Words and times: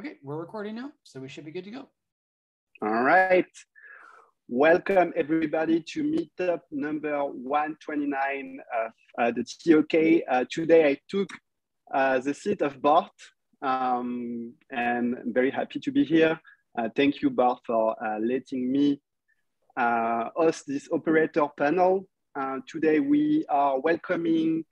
Okay, 0.00 0.16
we're 0.22 0.38
recording 0.38 0.76
now, 0.76 0.92
so 1.02 1.20
we 1.20 1.28
should 1.28 1.44
be 1.44 1.50
good 1.50 1.64
to 1.64 1.70
go. 1.70 1.86
All 2.80 3.02
right. 3.02 3.44
Welcome 4.48 5.12
everybody 5.14 5.84
to 5.92 6.02
meetup 6.02 6.60
number 6.70 7.22
129 7.22 8.60
of 8.82 8.92
uh, 9.18 9.30
the 9.32 9.44
DOK. 9.62 10.22
Uh, 10.26 10.46
today 10.50 10.88
I 10.88 10.98
took 11.06 11.28
uh, 11.92 12.18
the 12.18 12.32
seat 12.32 12.62
of 12.62 12.80
Bart 12.80 13.12
um, 13.60 14.54
and 14.70 15.18
I'm 15.18 15.34
very 15.34 15.50
happy 15.50 15.78
to 15.80 15.92
be 15.92 16.04
here. 16.04 16.40
Uh, 16.78 16.88
thank 16.96 17.20
you 17.20 17.28
Bart 17.28 17.60
for 17.66 17.94
uh, 18.02 18.20
letting 18.20 18.72
me 18.72 19.02
uh, 19.76 20.30
host 20.34 20.64
this 20.66 20.88
operator 20.90 21.46
panel. 21.58 22.08
today 22.66 23.00
we 23.00 23.44
are 23.50 23.78
welcoming 23.78 24.64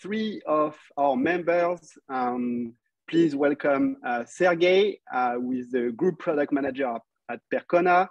three 0.00 0.40
of 0.46 0.78
our 0.96 1.14
members. 1.14 1.92
Um, 2.08 2.72
please 3.10 3.34
welcome 3.34 3.96
uh, 4.06 4.24
Sergey, 4.24 5.00
uh, 5.12 5.32
who 5.32 5.50
is 5.50 5.68
the 5.72 5.90
group 5.96 6.20
product 6.20 6.52
manager 6.52 6.96
at 7.28 7.40
Percona. 7.52 8.06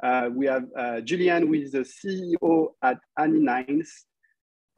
Uh, 0.00 0.28
we 0.32 0.46
have 0.46 0.62
uh, 0.78 1.00
Julian, 1.00 1.48
who 1.48 1.54
is 1.54 1.72
the 1.72 1.80
CEO 1.80 2.68
at 2.80 2.98
anynines. 3.18 3.88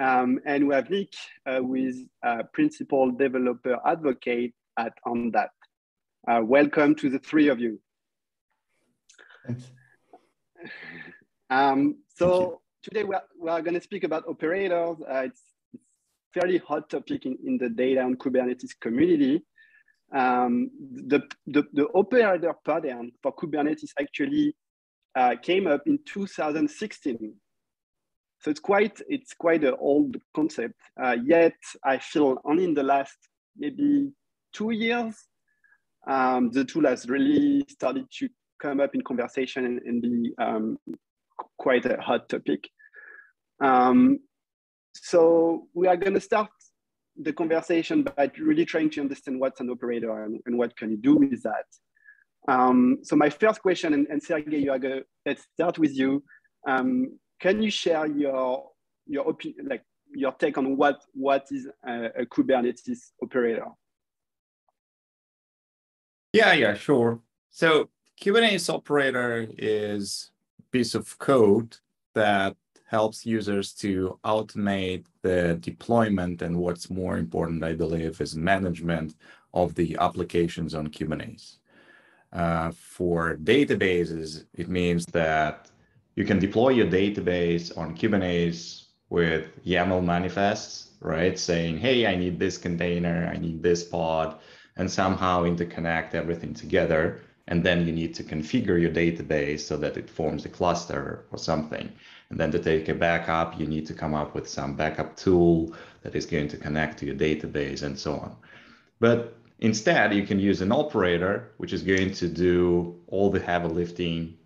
Um, 0.00 0.40
and 0.46 0.66
we 0.66 0.74
have 0.74 0.88
Nick, 0.88 1.12
uh, 1.44 1.60
who 1.60 1.74
is 1.74 2.06
principal 2.54 3.10
developer 3.10 3.78
advocate 3.86 4.54
at 4.78 4.94
Ondat. 5.06 5.48
Uh, 6.26 6.40
welcome 6.42 6.94
to 6.94 7.10
the 7.10 7.18
three 7.18 7.48
of 7.48 7.60
you. 7.60 7.78
Thanks. 9.46 9.64
Um, 11.50 11.96
so 12.16 12.62
today 12.82 13.04
we 13.04 13.14
are, 13.14 13.24
we 13.38 13.50
are 13.50 13.60
going 13.60 13.74
to 13.74 13.82
speak 13.82 14.04
about 14.04 14.24
operators. 14.28 14.96
it's, 15.10 15.42
it's 15.74 15.82
fairly 16.32 16.56
hot 16.56 16.88
topic 16.88 17.26
in, 17.26 17.36
in 17.44 17.58
the 17.58 17.68
data 17.68 18.00
and 18.00 18.18
Kubernetes 18.18 18.70
community. 18.80 19.42
Um, 20.14 20.70
the, 20.80 21.22
the, 21.46 21.64
the, 21.74 21.86
operator 21.94 22.54
pattern 22.64 23.12
for 23.22 23.34
Kubernetes 23.34 23.90
actually 24.00 24.56
uh, 25.14 25.34
came 25.42 25.66
up 25.66 25.82
in 25.86 25.98
2016. 26.06 27.34
So 28.40 28.50
it's 28.50 28.60
quite, 28.60 29.00
it's 29.08 29.34
quite 29.34 29.64
an 29.64 29.74
old 29.78 30.16
concept. 30.34 30.80
Uh, 31.02 31.16
yet 31.22 31.56
I 31.84 31.98
feel 31.98 32.38
only 32.44 32.64
in 32.64 32.72
the 32.72 32.82
last 32.82 33.16
maybe 33.56 34.10
two 34.54 34.70
years, 34.70 35.14
um, 36.06 36.50
the 36.52 36.64
tool 36.64 36.86
has 36.86 37.06
really 37.08 37.64
started 37.68 38.06
to 38.18 38.28
come 38.62 38.80
up 38.80 38.94
in 38.94 39.02
conversation 39.02 39.66
and, 39.66 39.80
and 39.82 40.02
be 40.02 40.32
um, 40.38 40.78
quite 41.58 41.84
a 41.84 42.00
hot 42.00 42.28
topic. 42.28 42.68
Um, 43.60 44.20
so 44.94 45.66
we 45.74 45.86
are 45.86 45.96
going 45.96 46.14
to 46.14 46.20
start 46.20 46.48
the 47.20 47.32
conversation 47.32 48.02
but 48.02 48.36
really 48.38 48.64
trying 48.64 48.90
to 48.90 49.00
understand 49.00 49.40
what's 49.40 49.60
an 49.60 49.70
operator 49.70 50.24
and, 50.24 50.40
and 50.46 50.56
what 50.56 50.76
can 50.76 50.90
you 50.90 50.96
do 50.96 51.16
with 51.16 51.42
that. 51.42 51.66
Um, 52.46 52.98
so 53.02 53.16
my 53.16 53.28
first 53.28 53.60
question, 53.60 53.92
and, 53.94 54.06
and 54.08 54.22
Sergey, 54.22 54.58
you 54.58 54.70
are 54.70 54.78
gonna, 54.78 55.00
let's 55.26 55.46
start 55.54 55.78
with 55.78 55.94
you. 55.96 56.22
Um, 56.66 57.18
can 57.40 57.62
you 57.62 57.70
share 57.70 58.06
your 58.06 58.70
your 59.06 59.28
opinion, 59.28 59.68
like 59.68 59.82
your 60.14 60.32
take 60.32 60.58
on 60.58 60.76
what 60.76 61.02
what 61.12 61.46
is 61.50 61.68
a, 61.86 62.22
a 62.22 62.26
Kubernetes 62.26 63.10
operator? 63.22 63.66
Yeah, 66.32 66.52
yeah, 66.52 66.74
sure. 66.74 67.20
So 67.50 67.88
Kubernetes 68.20 68.72
operator 68.72 69.46
is 69.56 70.30
a 70.58 70.62
piece 70.70 70.94
of 70.94 71.18
code 71.18 71.76
that 72.14 72.56
helps 72.86 73.26
users 73.26 73.72
to 73.74 74.18
automate 74.24 75.04
the 75.28 75.42
deployment 75.70 76.42
and 76.42 76.54
what's 76.56 76.88
more 77.02 77.16
important, 77.24 77.62
I 77.62 77.74
believe, 77.74 78.20
is 78.20 78.34
management 78.54 79.10
of 79.52 79.74
the 79.74 79.96
applications 80.06 80.74
on 80.74 80.88
Kubernetes. 80.88 81.56
Uh, 82.32 82.70
for 82.96 83.36
databases, 83.36 84.44
it 84.54 84.68
means 84.68 85.04
that 85.20 85.70
you 86.16 86.24
can 86.24 86.38
deploy 86.38 86.70
your 86.70 86.90
database 87.00 87.66
on 87.80 87.96
Kubernetes 87.98 88.60
with 89.10 89.44
YAML 89.64 90.02
manifests, 90.04 90.76
right? 91.00 91.38
Saying, 91.38 91.78
hey, 91.78 92.06
I 92.06 92.14
need 92.16 92.38
this 92.38 92.56
container, 92.58 93.30
I 93.34 93.36
need 93.38 93.62
this 93.62 93.82
pod, 93.84 94.28
and 94.76 94.90
somehow 94.90 95.44
interconnect 95.44 96.14
everything 96.14 96.54
together. 96.54 97.20
And 97.50 97.64
then 97.66 97.86
you 97.86 97.92
need 97.92 98.14
to 98.16 98.24
configure 98.24 98.78
your 98.84 98.94
database 99.04 99.60
so 99.60 99.76
that 99.78 99.96
it 99.96 100.10
forms 100.10 100.44
a 100.44 100.50
cluster 100.58 101.24
or 101.32 101.38
something. 101.38 101.86
And 102.30 102.38
then 102.38 102.50
to 102.52 102.58
take 102.58 102.88
a 102.88 102.94
backup, 102.94 103.58
you 103.58 103.66
need 103.66 103.86
to 103.86 103.94
come 103.94 104.14
up 104.14 104.34
with 104.34 104.48
some 104.48 104.74
backup 104.74 105.16
tool 105.16 105.74
that 106.02 106.14
is 106.14 106.26
going 106.26 106.48
to 106.48 106.56
connect 106.56 106.98
to 106.98 107.06
your 107.06 107.14
database 107.14 107.82
and 107.82 107.98
so 107.98 108.14
on. 108.14 108.36
But 109.00 109.36
instead, 109.60 110.14
you 110.14 110.26
can 110.26 110.38
use 110.38 110.60
an 110.60 110.72
operator, 110.72 111.52
which 111.56 111.72
is 111.72 111.82
going 111.82 112.12
to 112.14 112.28
do 112.28 113.00
all 113.06 113.30
the 113.30 113.40
heavy 113.40 113.68
lifting 113.68 114.36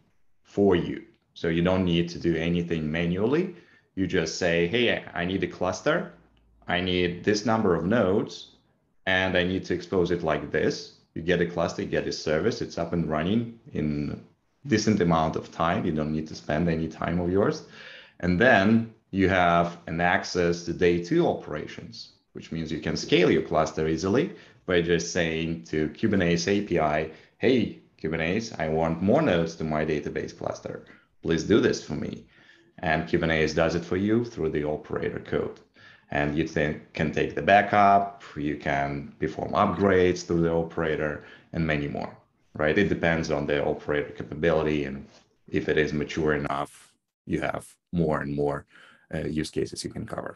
for 0.45 0.77
you. 0.77 1.03
So 1.35 1.49
you 1.49 1.63
don't 1.63 1.85
need 1.85 2.09
to 2.11 2.19
do 2.19 2.37
anything 2.37 2.91
manually. 2.91 3.57
You 3.95 4.07
just 4.07 4.39
say, 4.39 4.67
hey, 4.69 5.05
I 5.13 5.25
need 5.25 5.43
a 5.43 5.49
cluster. 5.49 6.13
I 6.69 6.81
need 6.81 7.25
this 7.25 7.45
number 7.45 7.75
of 7.75 7.85
nodes, 7.85 8.53
and 9.07 9.37
I 9.37 9.43
need 9.43 9.65
to 9.65 9.75
expose 9.75 10.11
it 10.11 10.23
like 10.23 10.53
this. 10.53 10.99
You 11.15 11.23
get 11.23 11.41
a 11.41 11.47
cluster, 11.47 11.83
you 11.83 11.89
get 11.89 12.07
a 12.07 12.13
service, 12.13 12.63
it's 12.63 12.79
up 12.79 12.93
and 12.93 13.11
running 13.11 13.59
in 13.73 14.25
decent 14.67 15.01
amount 15.01 15.37
of 15.37 15.51
time. 15.51 15.85
You 15.85 15.93
don't 15.93 16.13
need 16.13 16.29
to 16.29 16.35
spend 16.35 16.69
any 16.69 16.89
time 16.89 17.19
of 17.21 17.31
yours. 17.31 17.65
And 18.21 18.41
then 18.41 18.95
you 19.11 19.29
have 19.29 19.79
an 19.87 20.01
access 20.01 20.65
to 20.65 20.73
day 20.73 21.03
two 21.03 21.27
operations, 21.27 22.13
which 22.33 22.53
means 22.53 22.71
you 22.71 22.81
can 22.81 22.97
scale 22.97 23.31
your 23.31 23.43
cluster 23.43 23.89
easily 23.89 24.35
by 24.67 24.81
just 24.81 25.13
saying 25.13 25.65
to 25.65 25.89
Kubernetes 25.89 26.47
API, 26.47 27.13
hey, 27.39 27.81
Kubernetes, 28.01 28.59
I 28.59 28.69
want 28.69 29.03
more 29.03 29.23
nodes 29.23 29.57
to 29.57 29.65
my 29.65 29.85
database 29.85 30.37
cluster. 30.37 30.85
Please 31.23 31.45
do 31.45 31.61
this 31.61 31.85
for 31.85 31.95
me. 31.95 32.27
And 32.79 33.09
Kubernetes 33.09 33.55
does 33.55 33.75
it 33.75 33.85
for 33.85 33.97
you 33.97 34.25
through 34.25 34.51
the 34.51 34.65
operator 34.65 35.21
code. 35.21 35.61
And 36.11 36.37
you 36.37 36.45
can 36.45 37.13
take 37.13 37.35
the 37.35 37.43
backup, 37.43 38.23
you 38.37 38.57
can 38.57 39.15
perform 39.19 39.53
upgrades 39.53 40.27
through 40.27 40.43
the 40.43 40.53
operator, 40.53 41.25
and 41.53 41.67
many 41.67 41.89
more 41.89 42.15
right? 42.55 42.77
It 42.77 42.89
depends 42.89 43.31
on 43.31 43.47
the 43.47 43.65
operator 43.65 44.11
capability 44.11 44.85
and 44.85 45.07
if 45.49 45.69
it 45.69 45.79
is 45.79 45.93
mature 45.93 46.35
enough, 46.35 46.93
you 47.27 47.41
have 47.41 47.67
more 47.93 48.21
and 48.21 48.35
more 48.35 48.67
uh, 49.15 49.27
use 49.27 49.51
cases 49.51 49.85
you 49.85 49.91
can 49.91 50.07
cover. 50.07 50.35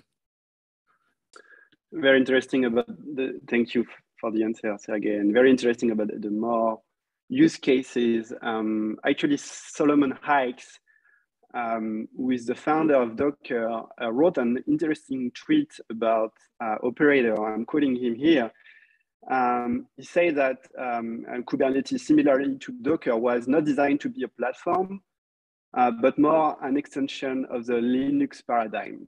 Very 1.93 2.19
interesting 2.19 2.65
about 2.65 2.87
the, 2.89 3.41
thank 3.49 3.75
you 3.75 3.87
for 4.21 4.31
the 4.31 4.43
answer, 4.43 4.77
Sergey, 4.79 5.17
and 5.17 5.33
very 5.33 5.51
interesting 5.51 5.91
about 5.91 6.09
the 6.21 6.31
more 6.31 6.81
use 7.29 7.57
cases. 7.57 8.33
Um, 8.43 8.99
actually, 9.07 9.37
Solomon 9.39 10.13
Hykes, 10.23 10.79
um, 11.55 12.09
who 12.17 12.31
is 12.33 12.47
the 12.47 12.55
founder 12.55 12.97
of 12.97 13.17
Docker, 13.17 13.83
uh, 14.01 14.13
wrote 14.13 14.39
an 14.39 14.63
interesting 14.67 15.31
tweet 15.35 15.73
about 15.91 16.33
uh, 16.63 16.77
operator. 16.83 17.35
I'm 17.47 17.65
quoting 17.65 17.97
him 17.97 18.15
here. 18.15 18.51
Um, 19.31 19.87
he 19.97 20.05
said 20.05 20.37
that 20.37 20.59
um, 20.79 21.25
Kubernetes, 21.49 22.01
similarly 22.01 22.59
to 22.59 22.73
Docker, 22.83 23.17
was 23.17 23.49
not 23.49 23.65
designed 23.65 24.01
to 24.01 24.09
be 24.09 24.23
a 24.23 24.29
platform, 24.29 25.01
uh, 25.77 25.91
but 25.91 26.19
more 26.19 26.57
an 26.63 26.77
extension 26.77 27.47
of 27.51 27.67
the 27.67 27.75
Linux 27.75 28.41
paradigm. 28.47 29.07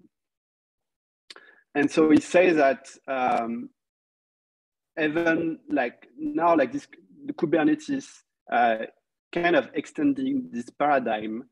And 1.74 1.90
so 1.90 2.10
he 2.10 2.20
says 2.20 2.56
that 2.56 2.88
um, 3.06 3.70
even 5.00 5.58
like 5.70 6.08
now, 6.18 6.56
like 6.56 6.72
this, 6.72 6.88
the 7.26 7.32
Kubernetes 7.32 8.06
uh, 8.52 8.86
kind 9.32 9.54
of 9.54 9.68
extending 9.74 10.48
this 10.50 10.68
paradigm. 10.70 11.44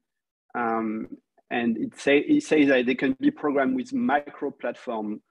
Um, 0.55 1.09
and 1.51 1.77
it 1.77 2.01
say, 2.01 2.25
he 2.25 2.41
says 2.41 2.69
that 2.69 2.87
they 2.87 2.95
can 2.95 3.17
be 3.21 3.31
programmed 3.31 3.77
with 3.77 3.93
micro 3.93 4.51
platform 4.51 5.23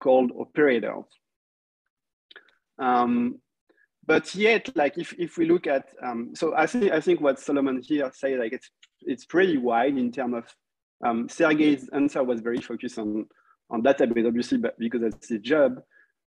called 0.00 0.32
operators. 0.38 1.04
Um, 2.78 3.40
but 4.06 4.34
yet, 4.34 4.74
like 4.74 4.96
if, 4.96 5.12
if 5.18 5.36
we 5.36 5.46
look 5.46 5.66
at, 5.66 5.88
um, 6.02 6.30
so 6.34 6.54
I 6.56 6.66
think 6.66 6.92
I 6.92 7.00
think 7.00 7.20
what 7.20 7.38
Solomon 7.38 7.82
here 7.82 8.10
say, 8.14 8.38
like 8.38 8.52
it's 8.52 8.70
it's 9.02 9.26
pretty 9.26 9.58
wide 9.58 9.98
in 9.98 10.10
terms 10.10 10.34
of 10.36 10.44
um, 11.06 11.28
Sergey's 11.28 11.88
answer 11.90 12.24
was 12.24 12.40
very 12.40 12.60
focused 12.60 12.98
on 12.98 13.26
on 13.70 13.82
database, 13.82 14.26
obviously, 14.26 14.58
but 14.58 14.78
because 14.78 15.02
that's 15.02 15.28
his 15.28 15.40
job. 15.40 15.82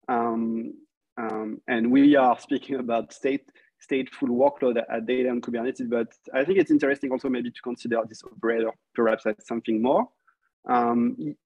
Um, 0.08 0.74
um, 1.18 1.60
and 1.68 1.90
we 1.90 2.16
are 2.16 2.38
speaking 2.38 2.76
about 2.76 3.12
state 3.12 3.50
stateful 3.90 4.28
workload 4.28 4.82
at 4.90 5.06
data 5.06 5.28
on 5.28 5.40
Kubernetes, 5.40 5.88
but 5.88 6.08
I 6.32 6.44
think 6.44 6.58
it's 6.58 6.70
interesting 6.70 7.12
also 7.12 7.28
maybe 7.28 7.50
to 7.50 7.62
consider 7.62 8.00
this 8.08 8.22
operator 8.24 8.70
perhaps 8.94 9.26
as 9.26 9.34
something 9.46 9.82
more. 9.82 10.08
Um, 10.68 11.36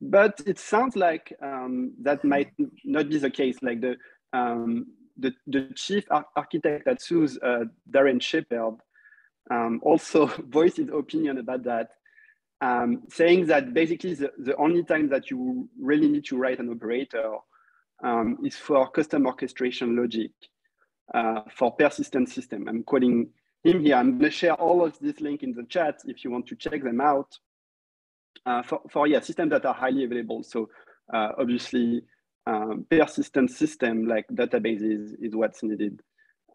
but 0.00 0.40
it 0.46 0.58
sounds 0.58 0.96
like 0.96 1.32
um, 1.42 1.92
that 2.02 2.24
might 2.24 2.52
not 2.84 3.08
be 3.08 3.18
the 3.18 3.30
case. 3.30 3.58
Like 3.62 3.80
the 3.80 3.96
um, 4.32 4.86
the, 5.16 5.32
the 5.46 5.70
chief 5.74 6.04
ar 6.10 6.26
architect 6.36 6.86
at 6.86 7.02
SUSE, 7.02 7.38
uh, 7.42 7.64
Darren 7.90 8.20
Shepherd, 8.20 8.76
um, 9.50 9.80
also 9.82 10.26
voiced 10.48 10.78
his 10.78 10.88
opinion 10.88 11.38
about 11.38 11.64
that, 11.64 11.90
um, 12.60 13.02
saying 13.10 13.46
that 13.46 13.74
basically 13.74 14.14
the, 14.14 14.32
the 14.38 14.56
only 14.56 14.84
time 14.84 15.08
that 15.08 15.30
you 15.30 15.68
really 15.80 16.08
need 16.08 16.24
to 16.26 16.36
write 16.36 16.58
an 16.58 16.70
operator 16.70 17.36
um, 18.02 18.38
is 18.44 18.56
for 18.56 18.90
custom 18.90 19.26
orchestration 19.26 19.96
logic. 19.96 20.32
uh, 21.14 21.42
for 21.54 21.72
persistent 21.72 22.28
system. 22.28 22.68
I'm 22.68 22.82
quoting 22.82 23.30
him 23.64 23.84
here. 23.84 23.96
I'm 23.96 24.18
going 24.18 24.30
to 24.30 24.36
share 24.36 24.54
all 24.54 24.84
of 24.84 24.98
this 25.00 25.20
link 25.20 25.42
in 25.42 25.52
the 25.52 25.64
chat 25.64 26.00
if 26.06 26.24
you 26.24 26.30
want 26.30 26.46
to 26.48 26.56
check 26.56 26.82
them 26.82 27.00
out. 27.00 27.36
Uh, 28.46 28.62
for, 28.62 28.80
for 28.90 29.06
yeah, 29.06 29.20
systems 29.20 29.50
that 29.50 29.66
are 29.66 29.74
highly 29.74 30.04
available. 30.04 30.42
So 30.42 30.70
uh, 31.12 31.32
obviously, 31.38 32.02
um, 32.50 32.86
persistent 32.90 33.50
system 33.50 34.06
like 34.06 34.26
databases 34.28 35.14
is 35.20 35.36
what's 35.36 35.62
needed. 35.62 36.00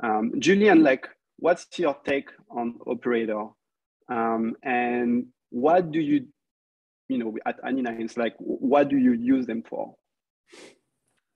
Um, 0.04 0.34
Julian, 0.40 0.84
like, 0.84 1.08
what's 1.38 1.68
your 1.80 1.96
take 2.06 2.30
on 2.50 2.80
operator? 2.86 3.48
Um, 4.10 4.56
and 4.62 5.28
what 5.50 5.92
do 5.92 6.00
you, 6.00 6.28
you 7.08 7.18
know, 7.18 7.38
at 7.46 7.64
anynines, 7.64 8.18
like, 8.18 8.36
what 8.40 8.90
do 8.90 8.98
you 8.98 9.14
use 9.14 9.46
them 9.46 9.64
for? 9.64 9.96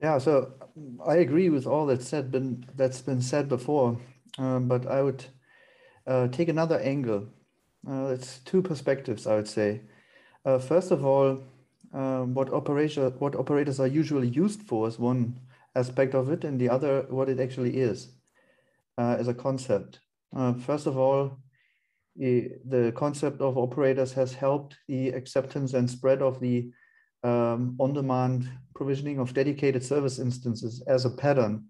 Yeah, 0.01 0.17
so 0.17 0.53
I 1.05 1.15
agree 1.17 1.49
with 1.49 1.65
all 1.65 1.85
that's 1.85 2.07
said 2.07 2.31
been 2.31 2.65
that's 2.75 3.01
been 3.01 3.21
said 3.21 3.49
before, 3.49 3.97
um, 4.37 4.67
but 4.67 4.87
I 4.87 5.01
would 5.01 5.25
uh, 6.07 6.27
take 6.29 6.47
another 6.47 6.79
angle. 6.79 7.27
Uh, 7.89 8.07
it's 8.07 8.39
two 8.39 8.61
perspectives, 8.61 9.27
I 9.27 9.35
would 9.35 9.47
say. 9.47 9.81
Uh, 10.45 10.57
first 10.57 10.91
of 10.91 11.05
all, 11.05 11.43
um, 11.93 12.33
what 12.33 12.53
operator 12.53 13.09
what 13.19 13.35
operators 13.35 13.79
are 13.79 13.87
usually 13.87 14.27
used 14.27 14.61
for 14.61 14.87
is 14.87 14.99
one 14.99 15.39
aspect 15.75 16.13
of 16.13 16.31
it, 16.31 16.43
and 16.43 16.59
the 16.59 16.69
other 16.69 17.05
what 17.09 17.29
it 17.29 17.39
actually 17.39 17.77
is 17.77 18.09
uh, 18.97 19.15
as 19.19 19.27
a 19.27 19.33
concept. 19.33 19.99
Uh, 20.35 20.53
first 20.53 20.85
of 20.85 20.97
all, 20.97 21.39
the, 22.15 22.51
the 22.65 22.91
concept 22.95 23.41
of 23.41 23.57
operators 23.57 24.13
has 24.13 24.33
helped 24.33 24.75
the 24.87 25.09
acceptance 25.09 25.73
and 25.73 25.89
spread 25.89 26.21
of 26.21 26.39
the 26.39 26.69
um, 27.23 27.75
on-demand 27.79 28.49
provisioning 28.75 29.19
of 29.19 29.33
dedicated 29.33 29.83
service 29.83 30.19
instances 30.19 30.83
as 30.87 31.05
a 31.05 31.09
pattern, 31.09 31.65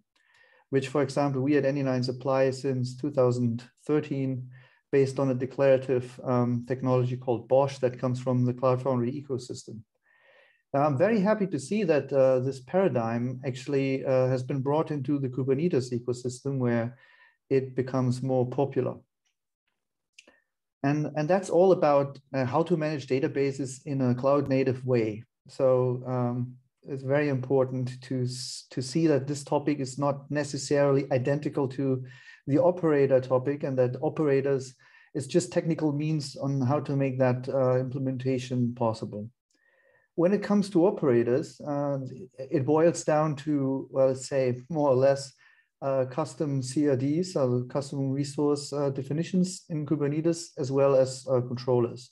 which, 0.69 0.87
for 0.87 1.01
example, 1.01 1.41
we 1.41 1.55
at 1.57 1.63
anynines 1.63 2.09
apply 2.09 2.51
since 2.51 2.97
2013 2.97 4.49
based 4.91 5.19
on 5.19 5.29
a 5.29 5.35
declarative 5.35 6.19
um, 6.23 6.65
technology 6.67 7.15
called 7.15 7.47
BOSH 7.47 7.77
that 7.79 7.99
comes 7.99 8.19
from 8.19 8.45
the 8.45 8.53
Cloud 8.53 8.81
Foundry 8.81 9.11
ecosystem. 9.11 9.81
I'm 10.73 10.97
very 10.97 11.19
happy 11.19 11.47
to 11.47 11.59
see 11.59 11.83
that 11.83 12.13
uh, 12.13 12.39
this 12.39 12.59
paradigm 12.59 13.41
actually 13.45 14.05
uh, 14.05 14.27
has 14.27 14.43
been 14.43 14.61
brought 14.61 14.91
into 14.91 15.17
the 15.17 15.29
Kubernetes 15.29 15.91
ecosystem 15.91 16.59
where 16.59 16.95
it 17.49 17.75
becomes 17.75 18.21
more 18.21 18.47
popular. 18.47 18.95
And, 20.83 21.07
and 21.15 21.27
that's 21.27 21.49
all 21.49 21.71
about 21.71 22.19
uh, 22.33 22.45
how 22.45 22.63
to 22.63 22.77
manage 22.77 23.07
databases 23.07 23.79
in 23.85 24.01
a 24.01 24.15
cloud 24.15 24.47
native 24.47 24.85
way. 24.85 25.23
So 25.47 26.03
um, 26.05 26.53
it's 26.83 27.03
very 27.03 27.29
important 27.29 28.01
to, 28.03 28.27
to 28.69 28.81
see 28.81 29.07
that 29.07 29.27
this 29.27 29.43
topic 29.43 29.79
is 29.79 29.97
not 29.97 30.29
necessarily 30.29 31.11
identical 31.11 31.67
to 31.69 32.03
the 32.47 32.61
operator 32.61 33.19
topic 33.19 33.63
and 33.63 33.77
that 33.77 33.97
operators 34.01 34.75
is 35.15 35.27
just 35.27 35.51
technical 35.51 35.91
means 35.91 36.35
on 36.35 36.61
how 36.61 36.79
to 36.79 36.95
make 36.95 37.17
that 37.17 37.49
uh, 37.49 37.79
implementation 37.79 38.73
possible. 38.75 39.29
When 40.19 40.33
it 40.33 40.43
comes 40.43 40.69
to 40.71 40.85
operators, 40.85 41.61
uh, 41.61 41.99
it 42.37 42.65
boils 42.65 43.05
down 43.05 43.37
to, 43.37 43.87
well, 43.89 44.07
let's 44.07 44.27
say 44.27 44.59
more 44.69 44.89
or 44.89 44.95
less 44.97 45.31
uh, 45.81 46.07
custom 46.11 46.61
CRDs, 46.61 47.27
so 47.27 47.63
custom 47.69 48.11
resource 48.11 48.73
uh, 48.73 48.89
definitions 48.89 49.63
in 49.69 49.85
Kubernetes, 49.85 50.49
as 50.57 50.73
well 50.73 50.93
as 50.93 51.25
uh, 51.31 51.39
controllers. 51.39 52.11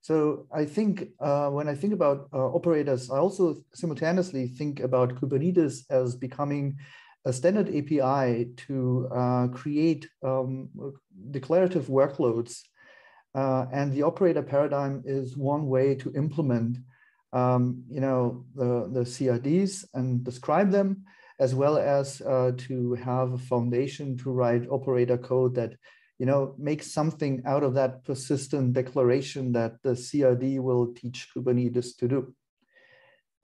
So 0.00 0.48
I 0.52 0.64
think 0.64 1.10
uh, 1.20 1.50
when 1.50 1.68
I 1.68 1.76
think 1.76 1.92
about 1.92 2.28
uh, 2.32 2.38
operators, 2.38 3.08
I 3.08 3.18
also 3.18 3.62
simultaneously 3.72 4.48
think 4.48 4.80
about 4.80 5.14
Kubernetes 5.14 5.84
as 5.90 6.16
becoming 6.16 6.76
a 7.24 7.32
standard 7.32 7.68
API 7.68 8.48
to 8.66 9.08
uh, 9.14 9.46
create 9.52 10.08
um, 10.24 10.70
declarative 11.30 11.86
workloads. 11.86 12.62
Uh, 13.32 13.66
and 13.72 13.92
the 13.92 14.02
operator 14.02 14.42
paradigm 14.42 15.04
is 15.06 15.36
one 15.36 15.68
way 15.68 15.94
to 15.94 16.12
implement 16.16 16.78
um, 17.32 17.84
you 17.90 18.00
know, 18.00 18.44
the, 18.54 18.88
the 18.92 19.00
CRDs 19.00 19.84
and 19.94 20.24
describe 20.24 20.70
them, 20.70 21.04
as 21.38 21.54
well 21.54 21.78
as 21.78 22.20
uh, 22.22 22.52
to 22.56 22.94
have 22.94 23.32
a 23.32 23.38
foundation 23.38 24.16
to 24.18 24.30
write 24.30 24.68
operator 24.70 25.18
code 25.18 25.54
that 25.54 25.74
you 26.18 26.26
know, 26.26 26.54
makes 26.58 26.90
something 26.90 27.42
out 27.46 27.62
of 27.62 27.74
that 27.74 28.04
persistent 28.04 28.72
declaration 28.72 29.52
that 29.52 29.80
the 29.82 29.90
CRD 29.90 30.58
will 30.58 30.92
teach 30.92 31.28
Kubernetes 31.34 31.96
to 31.98 32.08
do. 32.08 32.34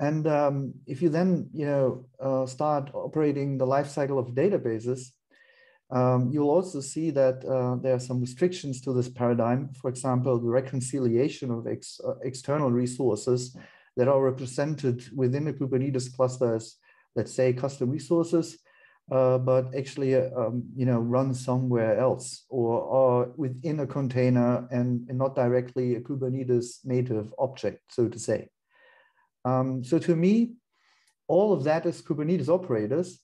And 0.01 0.27
um, 0.27 0.75
if 0.87 1.01
you 1.01 1.09
then, 1.09 1.49
you 1.53 1.67
know, 1.67 2.07
uh, 2.19 2.47
start 2.47 2.91
operating 2.93 3.59
the 3.59 3.67
lifecycle 3.67 4.19
of 4.19 4.35
databases, 4.35 5.13
um, 5.91 6.31
you'll 6.33 6.51
also 6.51 6.81
see 6.81 7.11
that 7.11 7.45
uh, 7.45 7.77
there 7.81 7.95
are 7.95 8.01
some 8.01 8.21
restrictions 8.21 8.81
to 8.81 8.93
this 8.93 9.09
paradigm. 9.09 9.71
For 9.81 9.89
example, 9.89 10.41
the 10.41 10.49
reconciliation 10.49 11.53
of 11.53 11.69
ex 11.69 12.01
uh, 12.05 12.15
external 12.25 12.73
resources 12.73 13.57
that 13.96 14.08
are 14.08 14.23
represented 14.23 15.05
within 15.14 15.44
the 15.44 15.52
Kubernetes 15.52 16.14
cluster 16.14 16.56
as, 16.56 16.76
let's 17.14 17.32
say, 17.32 17.52
custom 17.52 17.91
resources 17.91 18.58
uh, 19.11 19.37
but 19.37 19.75
actually, 19.76 20.14
um, 20.14 20.64
you 20.75 20.87
know, 20.87 20.99
run 20.99 21.35
somewhere 21.35 21.99
else 21.99 22.44
or, 22.49 22.81
or 22.81 23.32
within 23.37 23.81
a 23.81 23.87
container 23.87 24.67
and, 24.70 25.06
and, 25.08 25.19
not 25.19 25.35
directly 25.35 25.94
a 25.94 26.00
Kubernetes 26.00 26.85
native 26.85 27.32
object, 27.38 27.82
so 27.91 28.08
to 28.08 28.19
say. 28.19 28.49
Um, 29.44 29.85
so 29.85 29.99
to 29.99 30.17
me, 30.17 30.55
all 31.29 31.52
of 31.52 31.64
that 31.64 31.85
is 31.85 32.00
Kubernetes 32.00 32.49
operators. 32.49 33.20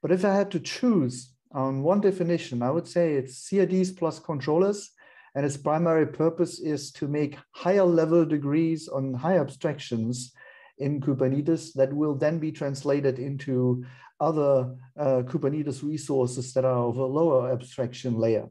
But 0.00 0.12
if 0.12 0.24
I 0.24 0.34
had 0.34 0.50
to 0.52 0.60
choose 0.60 1.34
on 1.52 1.82
one 1.82 2.00
definition, 2.00 2.62
I 2.62 2.70
would 2.70 2.88
say 2.88 3.14
it's 3.14 3.50
CRDs 3.50 3.98
plus 3.98 4.18
controllers. 4.18 4.90
And 5.34 5.44
its 5.44 5.56
primary 5.56 6.06
purpose 6.06 6.60
is 6.60 6.90
to 6.92 7.08
make 7.08 7.38
higher 7.52 7.84
level 7.84 8.24
degrees 8.24 8.88
on 8.88 9.14
high 9.14 9.38
abstractions 9.38 10.32
in 10.78 11.00
Kubernetes 11.00 11.72
that 11.74 11.92
will 11.92 12.14
then 12.14 12.38
be 12.38 12.52
translated 12.52 13.18
into 13.18 13.84
other 14.20 14.74
uh, 14.98 15.22
Kubernetes 15.22 15.82
resources 15.82 16.52
that 16.54 16.64
are 16.64 16.88
of 16.88 16.96
a 16.96 17.04
lower 17.04 17.52
abstraction 17.52 18.14
layer. 18.18 18.48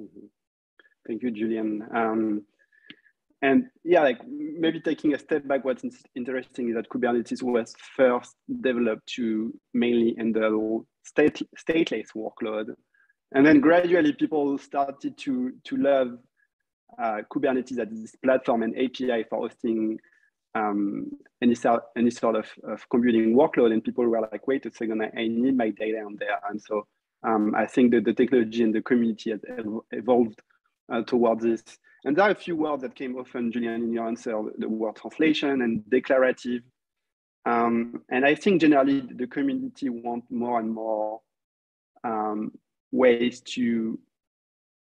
Mm 0.00 0.08
-hmm. 0.08 0.28
Thank 1.06 1.22
you, 1.22 1.30
Julian. 1.30 1.82
Um, 1.94 2.46
and 3.42 3.66
yeah, 3.84 4.02
like 4.02 4.20
maybe 4.28 4.80
taking 4.80 5.14
a 5.14 5.18
step 5.18 5.46
back, 5.46 5.64
what's 5.64 5.84
interesting 6.14 6.68
is 6.68 6.74
that 6.74 6.88
Kubernetes 6.88 7.42
was 7.42 7.74
first 7.96 8.36
developed 8.60 9.06
to 9.16 9.52
mainly 9.72 10.14
handle 10.18 10.86
state, 11.04 11.40
stateless 11.56 12.08
workload. 12.14 12.74
And 13.32 13.46
then 13.46 13.60
gradually 13.60 14.12
people 14.12 14.58
started 14.58 15.16
to, 15.18 15.52
to 15.64 15.76
love 15.76 16.18
uh, 16.98 17.22
Kubernetes 17.30 17.78
as 17.78 17.88
this 17.90 18.16
platform 18.16 18.62
and 18.62 18.76
API 18.76 19.24
for 19.28 19.40
hosting 19.40 19.98
um, 20.54 21.10
any 21.40 21.54
sort 21.54 21.84
any 21.96 22.10
sort 22.10 22.36
of, 22.36 22.46
of, 22.64 22.88
computing 22.88 23.34
workload, 23.34 23.72
and 23.72 23.84
people 23.84 24.04
were 24.04 24.20
like, 24.20 24.46
"Wait 24.48 24.66
a 24.66 24.72
second, 24.72 25.02
I, 25.02 25.28
need 25.28 25.56
my 25.56 25.70
data 25.70 26.00
on 26.00 26.16
there." 26.18 26.40
And 26.48 26.60
so 26.60 26.86
um, 27.22 27.54
I 27.54 27.66
think 27.66 27.92
that 27.92 28.04
the 28.04 28.12
technology 28.12 28.62
and 28.62 28.74
the 28.74 28.82
community 28.82 29.30
has 29.30 29.40
evolved 29.92 30.40
uh, 30.92 31.02
towards 31.02 31.44
this. 31.44 31.62
And 32.04 32.16
there 32.16 32.24
are 32.24 32.30
a 32.32 32.34
few 32.34 32.56
words 32.56 32.82
that 32.82 32.94
came 32.94 33.16
often, 33.16 33.52
Julian, 33.52 33.82
in 33.82 33.92
your 33.92 34.08
answer: 34.08 34.42
the 34.58 34.68
word 34.68 34.96
translation 34.96 35.62
and 35.62 35.88
declarative. 35.88 36.62
Um, 37.46 38.02
and 38.10 38.26
I 38.26 38.34
think 38.34 38.60
generally 38.60 39.00
the 39.00 39.26
community 39.26 39.88
want 39.88 40.24
more 40.30 40.58
and 40.58 40.70
more 40.70 41.20
um, 42.04 42.52
ways 42.92 43.40
to 43.40 43.98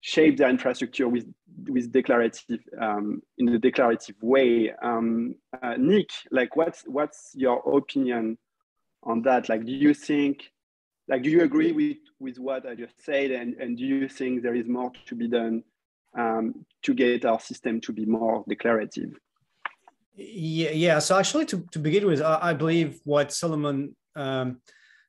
shape 0.01 0.37
their 0.37 0.49
infrastructure 0.49 1.07
with 1.07 1.25
with 1.67 1.91
declarative 1.91 2.61
um, 2.79 3.21
in 3.37 3.49
a 3.49 3.59
declarative 3.59 4.15
way. 4.21 4.71
Um, 4.81 5.35
uh, 5.61 5.75
Nick, 5.77 6.09
like 6.31 6.55
what's 6.55 6.83
what's 6.83 7.31
your 7.35 7.57
opinion 7.77 8.37
on 9.03 9.21
that? 9.23 9.49
Like, 9.49 9.65
do 9.65 9.71
you 9.71 9.93
think, 9.93 10.51
like, 11.07 11.23
do 11.23 11.29
you 11.29 11.43
agree 11.43 11.71
with 11.71 11.97
with 12.19 12.37
what 12.37 12.65
I 12.65 12.75
just 12.75 13.03
said, 13.03 13.31
and 13.31 13.55
and 13.55 13.77
do 13.77 13.85
you 13.85 14.07
think 14.07 14.41
there 14.41 14.55
is 14.55 14.67
more 14.67 14.91
to 15.07 15.15
be 15.15 15.27
done 15.27 15.63
um, 16.17 16.65
to 16.83 16.93
get 16.93 17.25
our 17.25 17.39
system 17.39 17.81
to 17.81 17.93
be 17.93 18.05
more 18.05 18.43
declarative? 18.47 19.17
Yeah, 20.15 20.71
yeah. 20.71 20.99
So 20.99 21.17
actually, 21.17 21.45
to 21.47 21.65
to 21.71 21.79
begin 21.79 22.05
with, 22.05 22.21
I, 22.21 22.39
I 22.41 22.53
believe 22.53 22.99
what 23.03 23.33
Solomon 23.33 23.95
um, 24.15 24.61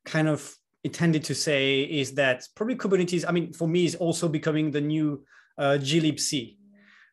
kind 0.04 0.28
of 0.28 0.56
intended 0.84 1.24
to 1.24 1.34
say 1.34 1.82
is 1.82 2.14
that 2.14 2.46
probably 2.54 2.76
Kubernetes, 2.76 3.24
I 3.26 3.32
mean, 3.32 3.52
for 3.52 3.68
me, 3.68 3.84
is 3.84 3.94
also 3.94 4.28
becoming 4.28 4.70
the 4.70 4.80
new 4.80 5.24
uh, 5.58 5.78
glibc, 5.80 6.56